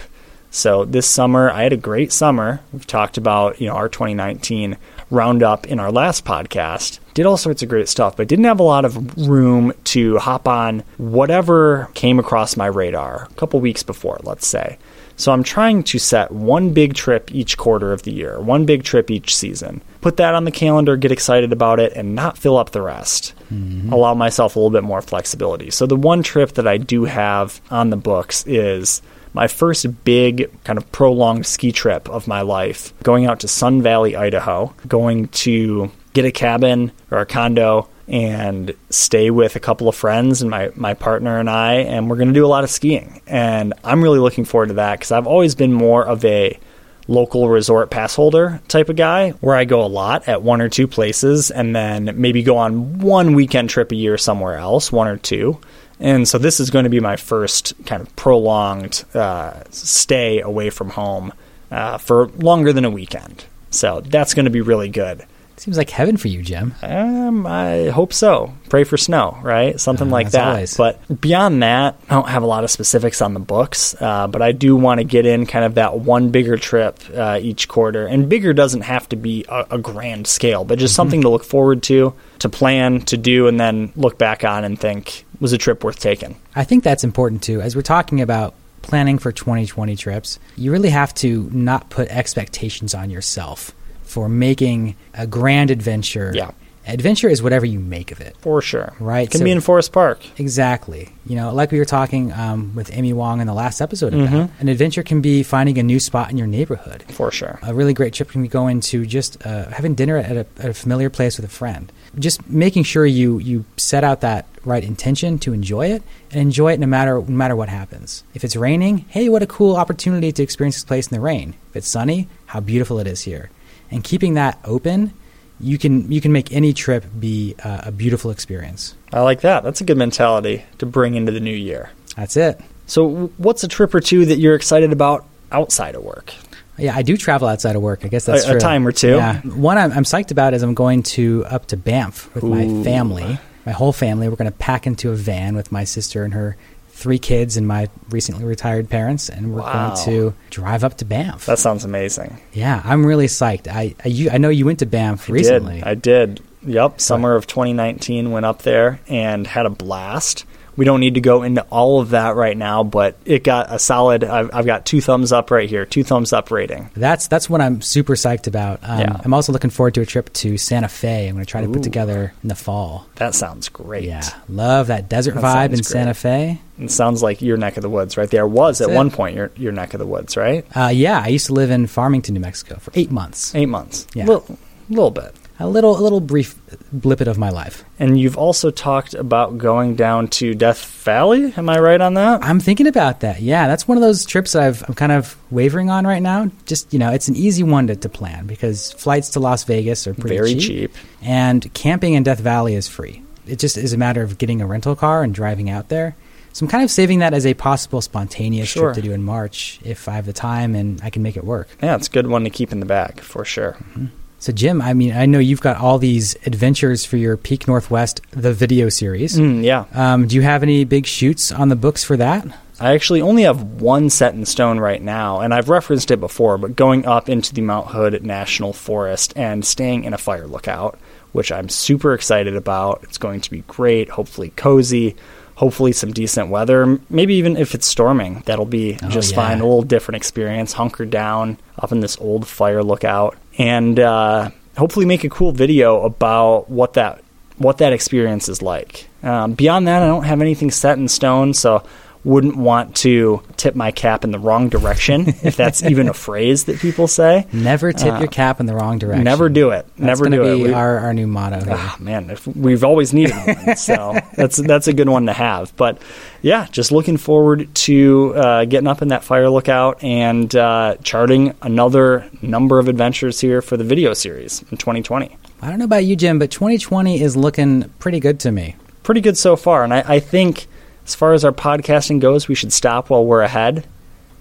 So 0.51 0.83
this 0.83 1.07
summer, 1.07 1.49
I 1.49 1.63
had 1.63 1.71
a 1.71 1.77
great 1.77 2.11
summer. 2.11 2.59
We've 2.73 2.85
talked 2.85 3.17
about 3.17 3.61
you 3.61 3.67
know 3.67 3.75
our 3.75 3.87
2019 3.87 4.75
roundup 5.09 5.67
in 5.67 5.79
our 5.79 5.91
last 5.91 6.25
podcast. 6.25 6.99
Did 7.13 7.25
all 7.25 7.37
sorts 7.37 7.63
of 7.63 7.69
great 7.69 7.89
stuff, 7.89 8.17
but 8.17 8.27
didn't 8.27 8.45
have 8.45 8.59
a 8.59 8.63
lot 8.63 8.85
of 8.85 9.17
room 9.17 9.73
to 9.85 10.17
hop 10.19 10.47
on 10.47 10.83
whatever 10.97 11.89
came 11.93 12.19
across 12.19 12.55
my 12.55 12.67
radar 12.67 13.27
a 13.29 13.33
couple 13.35 13.59
weeks 13.59 13.83
before, 13.83 14.19
let's 14.23 14.47
say. 14.47 14.77
So 15.19 15.33
I'm 15.33 15.43
trying 15.43 15.83
to 15.83 15.99
set 15.99 16.31
one 16.31 16.71
big 16.71 16.93
trip 16.93 17.33
each 17.35 17.57
quarter 17.57 17.91
of 17.91 18.03
the 18.03 18.13
year, 18.13 18.39
one 18.39 18.65
big 18.65 18.83
trip 18.83 19.11
each 19.11 19.35
season. 19.35 19.81
Put 19.99 20.15
that 20.15 20.33
on 20.33 20.45
the 20.45 20.51
calendar, 20.51 20.95
get 20.95 21.11
excited 21.11 21.51
about 21.51 21.81
it, 21.81 21.91
and 21.93 22.15
not 22.15 22.37
fill 22.37 22.55
up 22.55 22.69
the 22.69 22.81
rest. 22.81 23.33
Mm-hmm. 23.53 23.91
Allow 23.91 24.13
myself 24.13 24.55
a 24.55 24.59
little 24.59 24.69
bit 24.69 24.85
more 24.85 25.01
flexibility. 25.01 25.71
So 25.71 25.85
the 25.85 25.97
one 25.97 26.23
trip 26.23 26.53
that 26.53 26.69
I 26.69 26.77
do 26.77 27.03
have 27.03 27.59
on 27.69 27.89
the 27.89 27.97
books 27.97 28.47
is 28.47 29.01
my 29.33 29.47
first 29.47 30.03
big 30.03 30.49
kind 30.63 30.77
of 30.77 30.91
prolonged 30.91 31.45
ski 31.45 31.71
trip 31.71 32.09
of 32.09 32.27
my 32.27 32.41
life, 32.41 32.93
going 33.03 33.25
out 33.25 33.41
to 33.41 33.47
Sun 33.47 33.81
Valley, 33.81 34.15
Idaho, 34.15 34.73
going 34.87 35.27
to 35.29 35.91
get 36.13 36.25
a 36.25 36.31
cabin 36.31 36.91
or 37.11 37.19
a 37.19 37.25
condo 37.25 37.87
and 38.07 38.73
stay 38.89 39.29
with 39.29 39.55
a 39.55 39.59
couple 39.59 39.87
of 39.87 39.95
friends 39.95 40.41
and 40.41 40.49
my, 40.49 40.71
my 40.75 40.95
partner 40.95 41.37
and 41.37 41.49
I, 41.49 41.75
and 41.75 42.09
we're 42.09 42.15
going 42.15 42.29
to 42.29 42.33
do 42.33 42.45
a 42.45 42.47
lot 42.47 42.63
of 42.63 42.71
skiing. 42.71 43.21
And 43.27 43.75
I'm 43.83 44.01
really 44.01 44.17
looking 44.17 44.45
forward 44.45 44.69
to 44.69 44.73
that 44.75 44.97
because 44.97 45.11
I've 45.11 45.27
always 45.27 45.53
been 45.53 45.71
more 45.71 46.05
of 46.05 46.25
a 46.25 46.59
local 47.07 47.49
resort 47.49 47.89
pass 47.89 48.15
holder 48.15 48.61
type 48.67 48.89
of 48.89 48.95
guy 48.95 49.31
where 49.41 49.55
I 49.55 49.65
go 49.65 49.83
a 49.83 49.87
lot 49.87 50.27
at 50.27 50.43
one 50.43 50.61
or 50.61 50.69
two 50.69 50.87
places 50.87 51.49
and 51.49 51.75
then 51.75 52.13
maybe 52.15 52.43
go 52.43 52.57
on 52.57 52.99
one 52.99 53.33
weekend 53.33 53.69
trip 53.69 53.91
a 53.91 53.95
year 53.95 54.17
somewhere 54.17 54.57
else, 54.57 54.91
one 54.91 55.07
or 55.07 55.17
two. 55.17 55.59
And 55.99 56.27
so 56.27 56.38
this 56.38 56.59
is 56.59 56.69
going 56.69 56.83
to 56.83 56.89
be 56.89 56.99
my 56.99 57.17
first 57.17 57.73
kind 57.85 58.01
of 58.01 58.15
prolonged 58.15 59.03
uh, 59.13 59.63
stay 59.69 60.39
away 60.39 60.69
from 60.69 60.91
home 60.91 61.33
uh, 61.71 61.97
for 61.97 62.27
longer 62.29 62.71
than 62.71 62.85
a 62.85 62.89
weekend. 62.89 63.45
So 63.69 64.01
that's 64.01 64.33
going 64.33 64.45
to 64.45 64.51
be 64.51 64.62
really 64.62 64.89
good. 64.89 65.25
Seems 65.59 65.77
like 65.77 65.89
heaven 65.89 66.15
for 66.17 66.29
you, 66.29 66.41
Jim. 66.41 66.73
Um, 66.81 67.45
I 67.45 67.89
hope 67.89 68.13
so. 68.13 68.53
Pray 68.69 68.85
for 68.85 68.95
snow, 68.97 69.37
right? 69.43 69.77
Something 69.79 70.07
Uh, 70.07 70.11
like 70.11 70.31
that. 70.31 70.47
always. 70.47 70.77
But 70.77 71.19
beyond 71.21 71.61
that, 71.63 71.99
I 72.09 72.13
don't 72.15 72.29
have 72.29 72.43
a 72.43 72.47
lot 72.47 72.63
of 72.63 72.71
specifics 72.71 73.21
on 73.21 73.33
the 73.33 73.41
books. 73.41 73.93
Uh, 73.99 74.27
but 74.27 74.41
I 74.41 74.53
do 74.53 74.75
want 74.77 74.99
to 74.99 75.03
get 75.03 75.25
in 75.25 75.45
kind 75.45 75.65
of 75.65 75.75
that 75.75 75.99
one 75.99 76.29
bigger 76.29 76.55
trip 76.55 76.97
uh, 77.13 77.39
each 77.41 77.67
quarter, 77.67 78.07
and 78.07 78.29
bigger 78.29 78.53
doesn't 78.53 78.81
have 78.81 79.09
to 79.09 79.17
be 79.17 79.43
a, 79.49 79.65
a 79.71 79.77
grand 79.77 80.27
scale, 80.27 80.63
but 80.63 80.75
Mm-hmm. 80.75 80.79
just 80.79 80.95
something 80.95 81.21
to 81.23 81.29
look 81.29 81.43
forward 81.43 81.83
to, 81.83 82.13
to 82.39 82.47
plan, 82.49 83.01
to 83.01 83.17
do, 83.17 83.47
and 83.47 83.59
then 83.59 83.91
look 83.97 84.17
back 84.17 84.45
on 84.45 84.63
and 84.63 84.79
think 84.79 85.25
was 85.41 85.51
a 85.51 85.57
trip 85.57 85.83
worth 85.83 85.99
taking. 85.99 86.37
I 86.55 86.63
think 86.63 86.83
that's 86.85 87.03
important 87.03 87.43
too. 87.43 87.59
As 87.61 87.75
we're 87.75 87.81
talking 87.81 88.21
about 88.21 88.53
planning 88.81 89.17
for 89.19 89.33
2020 89.33 89.95
trips, 89.97 90.39
you 90.55 90.71
really 90.71 90.89
have 90.89 91.13
to 91.15 91.49
not 91.51 91.89
put 91.89 92.07
expectations 92.07 92.93
on 92.95 93.09
yourself 93.09 93.71
for 94.09 94.27
making 94.27 94.95
a 95.13 95.25
grand 95.27 95.69
adventure. 95.71 96.31
Yeah. 96.33 96.51
Adventure 96.87 97.29
is 97.29 97.43
whatever 97.43 97.67
you 97.67 97.79
make 97.79 98.11
of 98.11 98.19
it. 98.19 98.35
For 98.41 98.63
sure. 98.63 98.93
Right, 98.99 99.29
Can 99.29 99.39
so- 99.39 99.43
be 99.45 99.51
in 99.51 99.61
Forest 99.61 99.91
Park. 99.93 100.19
Exactly. 100.39 101.09
You 101.27 101.35
know, 101.35 101.53
like 101.53 101.71
we 101.71 101.77
were 101.77 101.85
talking 101.85 102.33
um, 102.33 102.73
with 102.73 102.89
Amy 102.91 103.13
Wong 103.13 103.41
in 103.41 103.45
the 103.47 103.53
last 103.53 103.79
episode 103.79 104.11
Mm-hmm. 104.13 104.35
about, 104.35 104.49
an 104.59 104.69
adventure 104.69 105.03
can 105.03 105.21
be 105.21 105.43
finding 105.43 105.77
a 105.77 105.83
new 105.83 105.99
spot 105.99 106.31
in 106.31 106.37
your 106.37 106.47
neighborhood. 106.47 107.03
For 107.09 107.29
sure. 107.31 107.59
A 107.61 107.75
really 107.75 107.93
great 107.93 108.13
trip 108.15 108.29
can 108.29 108.41
be 108.41 108.47
going 108.47 108.79
to 108.91 109.05
just 109.05 109.45
uh, 109.45 109.69
having 109.69 109.93
dinner 109.93 110.17
at 110.17 110.31
a, 110.35 110.45
at 110.57 110.69
a 110.71 110.73
familiar 110.73 111.11
place 111.11 111.37
with 111.37 111.45
a 111.45 111.53
friend. 111.53 111.91
Just 112.17 112.49
making 112.49 112.83
sure 112.85 113.05
you, 113.05 113.37
you 113.37 113.65
set 113.77 114.03
out 114.03 114.21
that 114.21 114.47
right 114.65 114.83
intention 114.83 115.37
to 115.39 115.53
enjoy 115.53 115.87
it 115.87 116.01
and 116.31 116.41
enjoy 116.41 116.73
it 116.73 116.79
no 116.79 116.87
matter 116.87 117.19
no 117.21 117.35
matter 117.35 117.55
what 117.55 117.69
happens. 117.69 118.23
If 118.33 118.43
it's 118.43 118.55
raining, 118.55 119.05
hey, 119.09 119.29
what 119.29 119.43
a 119.43 119.47
cool 119.47 119.75
opportunity 119.75 120.31
to 120.31 120.41
experience 120.43 120.75
this 120.77 120.83
place 120.85 121.07
in 121.07 121.15
the 121.15 121.21
rain. 121.21 121.53
If 121.69 121.75
it's 121.77 121.87
sunny, 121.87 122.27
how 122.47 122.59
beautiful 122.61 122.97
it 122.99 123.05
is 123.05 123.21
here. 123.21 123.51
And 123.91 124.04
keeping 124.04 124.36
that 124.36 124.60
open, 124.65 125.13
you 125.60 125.78
can 125.78 126.12
you 126.12 126.21
can 126.21 126.32
make 126.32 126.52
any 126.54 126.73
trip 126.73 127.06
be 127.19 127.56
uh, 127.63 127.82
a 127.84 127.91
beautiful 127.91 128.32
experience. 128.32 128.95
I 129.12 129.21
like 129.21 129.41
that. 129.41 129.63
That's 129.63 129.82
a 129.82 129.84
good 129.84 129.97
mentality 129.97 130.63
to 130.78 130.86
bring 130.86 131.15
into 131.15 131.32
the 131.32 131.39
new 131.39 131.56
year. 131.56 131.89
That's 132.15 132.38
it. 132.38 132.62
So, 132.86 133.28
what's 133.38 133.63
a 133.63 133.67
trip 133.67 133.93
or 133.93 133.99
two 133.99 134.25
that 134.25 134.38
you're 134.38 134.56
excited 134.56 134.91
about 134.91 135.25
outside 135.52 135.95
of 135.95 136.04
work. 136.04 136.34
Yeah, 136.78 136.95
I 136.95 137.02
do 137.02 137.17
travel 137.17 137.47
outside 137.47 137.75
of 137.75 137.82
work. 137.82 138.06
I 138.06 138.08
guess 138.08 138.25
that's 138.25 138.45
A- 138.45 138.49
a 138.49 138.52
true. 138.52 138.60
time 138.60 138.88
or 138.88 138.91
two. 138.91 139.15
Yeah. 139.15 139.41
One 139.41 139.78
I'm, 139.78 139.91
I'm 139.91 140.04
psyched 140.04 140.32
about 140.32 140.54
is 140.54 140.63
I'm 140.63 140.73
going 140.73 141.04
to 141.04 141.45
up 141.45 141.67
to 141.67 141.78
Banff 141.78 142.34
with 142.34 142.43
my 142.43 142.65
family, 142.84 143.38
my 143.65 143.73
whole 143.73 143.91
family. 143.91 144.30
We're 144.30 144.38
going 144.38 144.52
to 144.52 144.58
pack 144.58 144.88
into 144.88 145.12
a 145.12 145.15
van 145.15 145.56
with 145.56 145.71
my 145.71 145.84
sister 145.84 146.23
and 146.23 146.34
her 146.34 146.56
three 146.99 147.17
kids 147.19 147.55
and 147.57 147.65
my 147.67 147.89
recently 148.09 148.43
retired 148.43 148.89
parents, 148.89 149.29
and 149.29 149.53
we're 149.53 149.62
Wow. 149.62 149.95
going 149.95 150.05
to 150.05 150.33
drive 150.49 150.83
up 150.83 150.97
to 150.97 151.05
Banff. 151.05 151.45
That 151.45 151.57
sounds 151.59 151.85
amazing. 151.85 152.38
yeah, 152.53 152.81
I'm 152.83 153.05
really 153.05 153.27
psyched. 153.27 153.67
I 153.67 153.95
I, 154.03 154.07
you, 154.09 154.29
I 154.29 154.38
know 154.38 154.49
you 154.49 154.65
went 154.65 154.79
to 154.79 154.85
Banff 154.85 155.29
recently. 155.29 155.75
Did. 155.75 155.83
I 155.85 155.93
did. 155.95 156.41
Yep. 156.65 156.99
Summer 156.99 157.35
of 157.35 157.47
2019 157.47 158.31
went 158.31 158.45
up 158.45 158.63
there 158.63 158.99
and 159.07 159.47
had 159.47 159.65
a 159.65 159.69
blast. 159.69 160.43
We 160.75 160.86
don't 160.86 160.99
need 160.99 161.15
to 161.15 161.21
go 161.21 161.43
into 161.43 161.62
all 161.69 161.99
of 161.99 162.12
that 162.12 162.36
right 162.36 162.55
now, 162.55 162.84
but 162.84 163.17
it 163.25 163.43
got 163.43 163.67
a 163.73 163.79
solid. 163.79 164.23
I've, 164.23 164.49
I've 164.53 164.65
got 164.65 164.86
two 164.86 165.01
thumbs 165.01 165.32
up 165.32 165.51
right 165.51 165.69
here, 165.69 165.86
two 165.86 166.03
thumbs 166.03 166.32
up 166.34 166.51
rating. 166.51 166.89
That's 166.95 167.27
that's 167.27 167.49
what 167.49 167.62
I'm 167.62 167.82
super 167.82 168.15
psyched 168.15 168.47
about. 168.47 168.79
Um, 168.84 168.99
Yeah. 168.99 169.21
I'm 169.23 169.34
also 169.34 169.51
looking 169.51 169.69
forward 169.69 169.93
to 169.95 170.01
a 170.01 170.05
trip 170.05 170.32
to 170.34 170.58
Santa 170.58 170.88
Fe. 170.88 171.27
I'm 171.27 171.36
going 171.36 171.45
to 171.45 171.49
try 171.51 171.62
to 171.62 171.67
put 171.69 171.84
together 171.84 172.34
in 172.43 172.49
the 172.49 172.55
fall. 172.55 173.08
That 173.15 173.36
sounds 173.36 173.69
great. 173.69 174.05
Yeah, 174.05 174.27
love 174.47 174.88
that 174.88 175.10
desert 175.10 175.36
That 175.36 175.43
vibe 175.43 175.69
in 175.71 175.77
sounds 175.77 175.88
Santa. 175.88 176.13
Fe. 176.13 176.62
It 176.79 176.91
sounds 176.91 177.21
like 177.21 177.41
your 177.41 177.58
neck 177.58 177.75
of 177.75 177.84
the 177.84 177.89
woods 177.89 178.15
right 178.15 178.29
there. 178.29 178.47
Was 178.47 178.79
at 178.79 178.88
That's 178.88 178.95
one 178.95 179.12
point 179.12 179.36
your 179.36 179.51
your 179.58 179.71
neck 179.73 179.93
of 179.93 179.99
the 179.99 180.05
woods, 180.08 180.38
right? 180.38 180.65
Uh, 180.75 180.88
yeah, 180.88 181.21
I 181.21 181.27
used 181.27 181.47
to 181.47 181.53
live 181.53 181.71
in 181.71 181.88
Farmington, 181.88 182.34
New 182.36 182.39
Mexico 182.39 182.77
for 182.79 182.91
eight 182.95 183.12
months. 183.12 183.53
Eight 183.53 183.65
months. 183.67 184.08
Yeah. 184.13 184.25
Little, 184.25 184.58
little 184.89 185.12
bit. 185.12 185.36
A 185.61 185.67
little, 185.67 185.97
a 185.97 186.01
little 186.01 186.21
brief 186.21 186.55
blippet 186.95 187.27
of 187.27 187.37
my 187.37 187.49
life. 187.49 187.83
And 187.99 188.17
you've 188.17 188.37
also 188.37 188.71
talked 188.71 189.13
about 189.13 189.57
going 189.57 189.95
down 189.95 190.29
to 190.29 190.53
Death 190.55 190.83
Valley. 191.03 191.53
Am 191.57 191.67
I 191.69 191.77
right 191.79 191.99
on 191.99 192.13
that? 192.13 192.41
I'm 192.43 192.61
thinking 192.61 192.87
about 192.87 193.19
that. 193.19 193.41
Yeah, 193.41 193.67
that's 193.67 193.85
one 193.85 193.97
of 193.97 194.01
those 194.01 194.25
trips 194.25 194.55
I've, 194.55 194.83
I'm 194.87 194.95
kind 194.95 195.11
of 195.11 195.35
wavering 195.51 195.89
on 195.89 196.07
right 196.07 196.21
now. 196.21 196.49
Just 196.65 196.93
you 196.93 196.99
know, 196.99 197.11
it's 197.11 197.27
an 197.27 197.35
easy 197.35 197.63
one 197.63 197.87
to, 197.87 197.95
to 197.97 198.07
plan 198.07 198.47
because 198.47 198.93
flights 198.93 199.29
to 199.31 199.41
Las 199.41 199.65
Vegas 199.65 200.07
are 200.07 200.13
pretty 200.13 200.37
Very 200.37 200.53
cheap, 200.55 200.93
cheap. 200.93 200.95
and 201.21 201.73
camping 201.73 202.13
in 202.13 202.23
Death 202.23 202.39
Valley 202.39 202.75
is 202.75 202.87
free. 202.87 203.21
It 203.45 203.59
just 203.59 203.77
is 203.77 203.91
a 203.91 203.97
matter 203.97 204.21
of 204.23 204.37
getting 204.37 204.61
a 204.61 204.65
rental 204.65 204.95
car 204.95 205.23
and 205.23 205.33
driving 205.35 205.69
out 205.69 205.89
there. 205.89 206.15
So 206.53 206.65
I'm 206.65 206.69
kind 206.69 206.83
of 206.85 206.89
saving 206.91 207.19
that 207.19 207.33
as 207.33 207.45
a 207.45 207.53
possible 207.53 208.01
spontaneous 208.01 208.69
Sure. 208.69 208.93
trip 208.93 208.95
to 208.95 209.01
do 209.09 209.13
in 209.13 209.23
March 209.23 209.79
if 209.83 210.07
I 210.07 210.13
have 210.13 210.25
the 210.25 210.33
time 210.33 210.73
and 210.73 211.01
I 211.03 211.09
can 211.09 211.21
make 211.21 211.35
it 211.35 211.43
work. 211.43 211.67
Yeah, 211.83 211.95
it's 211.95 212.07
a 212.07 212.11
good 212.11 212.27
one 212.27 212.43
to 212.45 212.49
keep 212.49 212.71
in 212.71 212.79
the 212.79 212.85
bag 212.85 213.19
for 213.19 213.43
sure. 213.43 213.73
Mm-hmm. 213.73 214.05
So 214.39 214.54
Jim, 214.54 214.82
I 214.82 214.93
mean, 214.93 215.12
I 215.13 215.25
know 215.25 215.39
you've 215.39 215.60
got 215.62 215.78
all 215.78 215.97
these 215.99 216.36
adventures 216.45 217.04
for 217.06 217.17
your 217.17 217.36
Peak 217.36 217.67
Northwest 217.67 218.21
the 218.32 218.54
video 218.54 218.88
series. 218.89 219.38
Mm, 219.38 219.63
yeah. 219.63 219.86
Um, 219.93 220.28
do 220.28 220.36
you 220.36 220.41
have 220.43 220.63
any 220.63 220.86
big 220.86 221.06
shoots 221.06 221.52
on 221.52 221.67
the 221.69 221.75
books 221.75 222.04
for 222.04 222.15
that? 222.17 222.45
I 222.80 222.93
actually 222.93 223.21
only 223.21 223.43
have 223.43 223.62
one 223.62 224.10
set 224.10 224.34
in 224.36 224.45
stone 224.45 224.80
right 224.80 225.02
now, 225.02 225.41
and 225.41 225.54
I've 225.54 225.67
referenced 225.67 226.12
it 226.12 226.21
before, 226.21 226.58
but 226.58 226.78
going 226.78 227.06
up 227.06 227.28
into 227.28 227.54
the 227.54 227.60
Mount 227.62 227.88
Hood 227.88 228.23
National 228.25 228.71
Forest 228.71 229.34
and 229.36 229.65
staying 229.65 230.06
in 230.06 230.13
a 230.13 230.17
fire 230.17 230.47
lookout, 230.47 230.97
which 231.34 231.52
I'm 231.52 231.67
super 231.67 232.13
excited 232.13 232.56
about. 232.56 233.02
It's 233.04 233.17
going 233.17 233.41
to 233.41 233.52
be 233.52 233.65
great, 233.67 234.10
hopefully 234.12 234.54
cozy, 234.56 235.17
hopefully 235.56 235.91
some 235.91 236.13
decent 236.13 236.47
weather. 236.49 236.97
Maybe 237.10 237.36
even 237.36 237.58
if 237.58 237.75
it's 237.75 237.86
storming, 237.86 238.43
that'll 238.45 238.65
be 238.65 238.97
Oh, 239.04 239.10
just 239.10 239.32
yeah. 239.32 239.36
fine. 239.36 239.60
A 239.60 239.63
little 239.65 239.82
different 239.82 240.15
experience. 240.15 240.71
Hunker 240.71 241.04
down 241.06 241.58
up 241.78 241.91
in 241.91 241.99
this 241.99 242.17
old 242.21 242.47
fire 242.47 242.82
lookout, 242.82 243.38
and 243.59 243.99
uh, 243.99 244.49
hopefully 244.77 245.05
make 245.05 245.23
a 245.23 245.29
cool 245.29 245.51
video 245.51 246.01
about 246.03 246.69
what 246.69 246.93
that 246.93 247.21
what 247.57 247.77
that 247.79 247.91
experience 247.91 248.47
is 248.47 248.61
like. 248.61 249.09
Um, 249.21 249.51
beyond 249.53 249.85
that, 249.89 250.01
I 250.01 250.07
don't 250.07 250.23
have 250.23 250.39
anything 250.39 250.71
set 250.71 250.97
in 250.97 251.09
stone, 251.09 251.53
so 251.53 251.83
wouldn't 252.25 252.58
want 252.58 252.95
to 252.97 253.41
tip 253.55 253.75
my 253.75 253.91
cap 253.91 254.23
in 254.25 254.32
the 254.32 254.39
wrong 254.39 254.67
direction, 254.69 255.25
if 255.43 255.55
that's 255.55 255.82
even 255.84 256.10
a 256.10 256.13
phrase 256.27 256.65
that 256.65 256.77
people 256.79 257.08
say. 257.08 257.47
Never 257.53 257.93
tip 257.93 258.13
Uh, 258.15 258.19
your 258.19 258.27
cap 258.27 258.60
in 258.60 258.65
the 258.65 258.73
wrong 258.75 258.99
direction. 258.99 259.23
Never 259.23 259.47
do 259.47 259.69
it. 259.69 259.86
That's 259.97 260.19
Never 260.19 260.29
do 260.29 260.43
it. 260.43 260.63
We- 260.67 260.73
our, 260.73 260.97
our 260.99 261.13
new 261.13 261.27
motto. 261.27 261.62
Ah, 261.69 261.95
man, 261.99 262.29
if 262.29 262.45
we've 262.45 262.84
always 262.84 263.13
needed 263.13 263.36
one, 263.36 263.75
so 263.77 264.19
that's 264.36 264.58
that's 264.58 264.88
a 264.88 264.93
good 264.93 265.08
one 265.08 265.27
to 265.27 265.34
have. 265.34 265.75
But 265.77 266.01
yeah, 266.41 266.67
just 266.71 266.91
looking 266.91 267.17
forward 267.17 267.73
to 267.75 268.34
uh, 268.36 268.65
getting 268.65 268.88
up 268.88 269.01
in 269.01 269.08
that 269.10 269.23
fire 269.23 269.49
lookout 269.49 270.03
and 270.03 270.53
uh, 270.55 270.95
charting 271.03 271.53
another 271.62 272.29
number 272.41 272.79
of 272.79 272.88
adventures 272.89 273.39
here 273.39 273.62
for 273.62 273.77
the 273.77 273.84
video 273.84 274.13
series 274.13 274.62
in 274.71 274.77
2020. 274.77 275.38
I 275.62 275.69
don't 275.69 275.79
know 275.79 275.86
about 275.86 276.05
you, 276.05 276.15
Jim, 276.15 276.39
but 276.39 276.51
2020 276.51 277.21
is 277.21 277.36
looking 277.38 277.89
pretty 277.99 278.19
good 278.19 278.39
to 278.41 278.51
me. 278.51 278.75
Pretty 279.03 279.21
good 279.21 279.38
so 279.38 279.55
far, 279.55 279.84
and 279.84 279.93
I, 279.93 280.03
I 280.05 280.19
think 280.19 280.67
as 281.09 281.15
far 281.15 281.33
as 281.33 281.43
our 281.43 281.51
podcasting 281.51 282.19
goes, 282.19 282.47
we 282.47 282.53
should 282.53 282.71
stop 282.71 283.09
while 283.09 283.25
we're 283.25 283.41
ahead, 283.41 283.83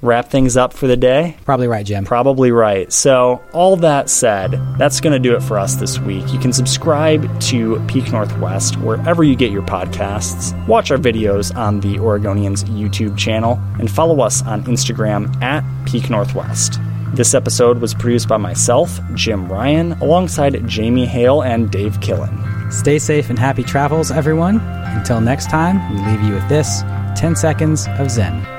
wrap 0.02 0.28
things 0.28 0.54
up 0.54 0.74
for 0.74 0.86
the 0.86 0.98
day. 0.98 1.34
Probably 1.46 1.66
right, 1.66 1.86
Jim. 1.86 2.04
Probably 2.04 2.52
right. 2.52 2.92
So, 2.92 3.42
all 3.54 3.76
that 3.76 4.10
said, 4.10 4.60
that's 4.76 5.00
going 5.00 5.14
to 5.14 5.18
do 5.18 5.34
it 5.34 5.42
for 5.42 5.58
us 5.58 5.76
this 5.76 5.98
week. 5.98 6.30
You 6.30 6.38
can 6.38 6.52
subscribe 6.52 7.40
to 7.44 7.82
Peak 7.88 8.12
Northwest 8.12 8.76
wherever 8.80 9.24
you 9.24 9.34
get 9.34 9.50
your 9.50 9.62
podcasts, 9.62 10.52
watch 10.66 10.90
our 10.90 10.98
videos 10.98 11.56
on 11.56 11.80
the 11.80 11.98
Oregonian's 12.00 12.64
YouTube 12.64 13.16
channel, 13.16 13.58
and 13.78 13.90
follow 13.90 14.20
us 14.20 14.42
on 14.42 14.62
Instagram 14.64 15.42
at 15.42 15.64
Peak 15.86 16.10
Northwest. 16.10 16.78
This 17.14 17.32
episode 17.32 17.80
was 17.80 17.94
produced 17.94 18.28
by 18.28 18.36
myself, 18.36 19.00
Jim 19.14 19.50
Ryan, 19.50 19.92
alongside 20.02 20.68
Jamie 20.68 21.06
Hale 21.06 21.40
and 21.40 21.70
Dave 21.70 21.98
Killen. 22.00 22.57
Stay 22.70 22.98
safe 22.98 23.30
and 23.30 23.38
happy 23.38 23.62
travels, 23.62 24.10
everyone. 24.10 24.60
Until 24.96 25.20
next 25.20 25.48
time, 25.50 25.76
we 25.94 26.00
leave 26.04 26.22
you 26.22 26.34
with 26.34 26.48
this 26.48 26.82
10 27.16 27.36
seconds 27.36 27.86
of 27.98 28.10
Zen. 28.10 28.57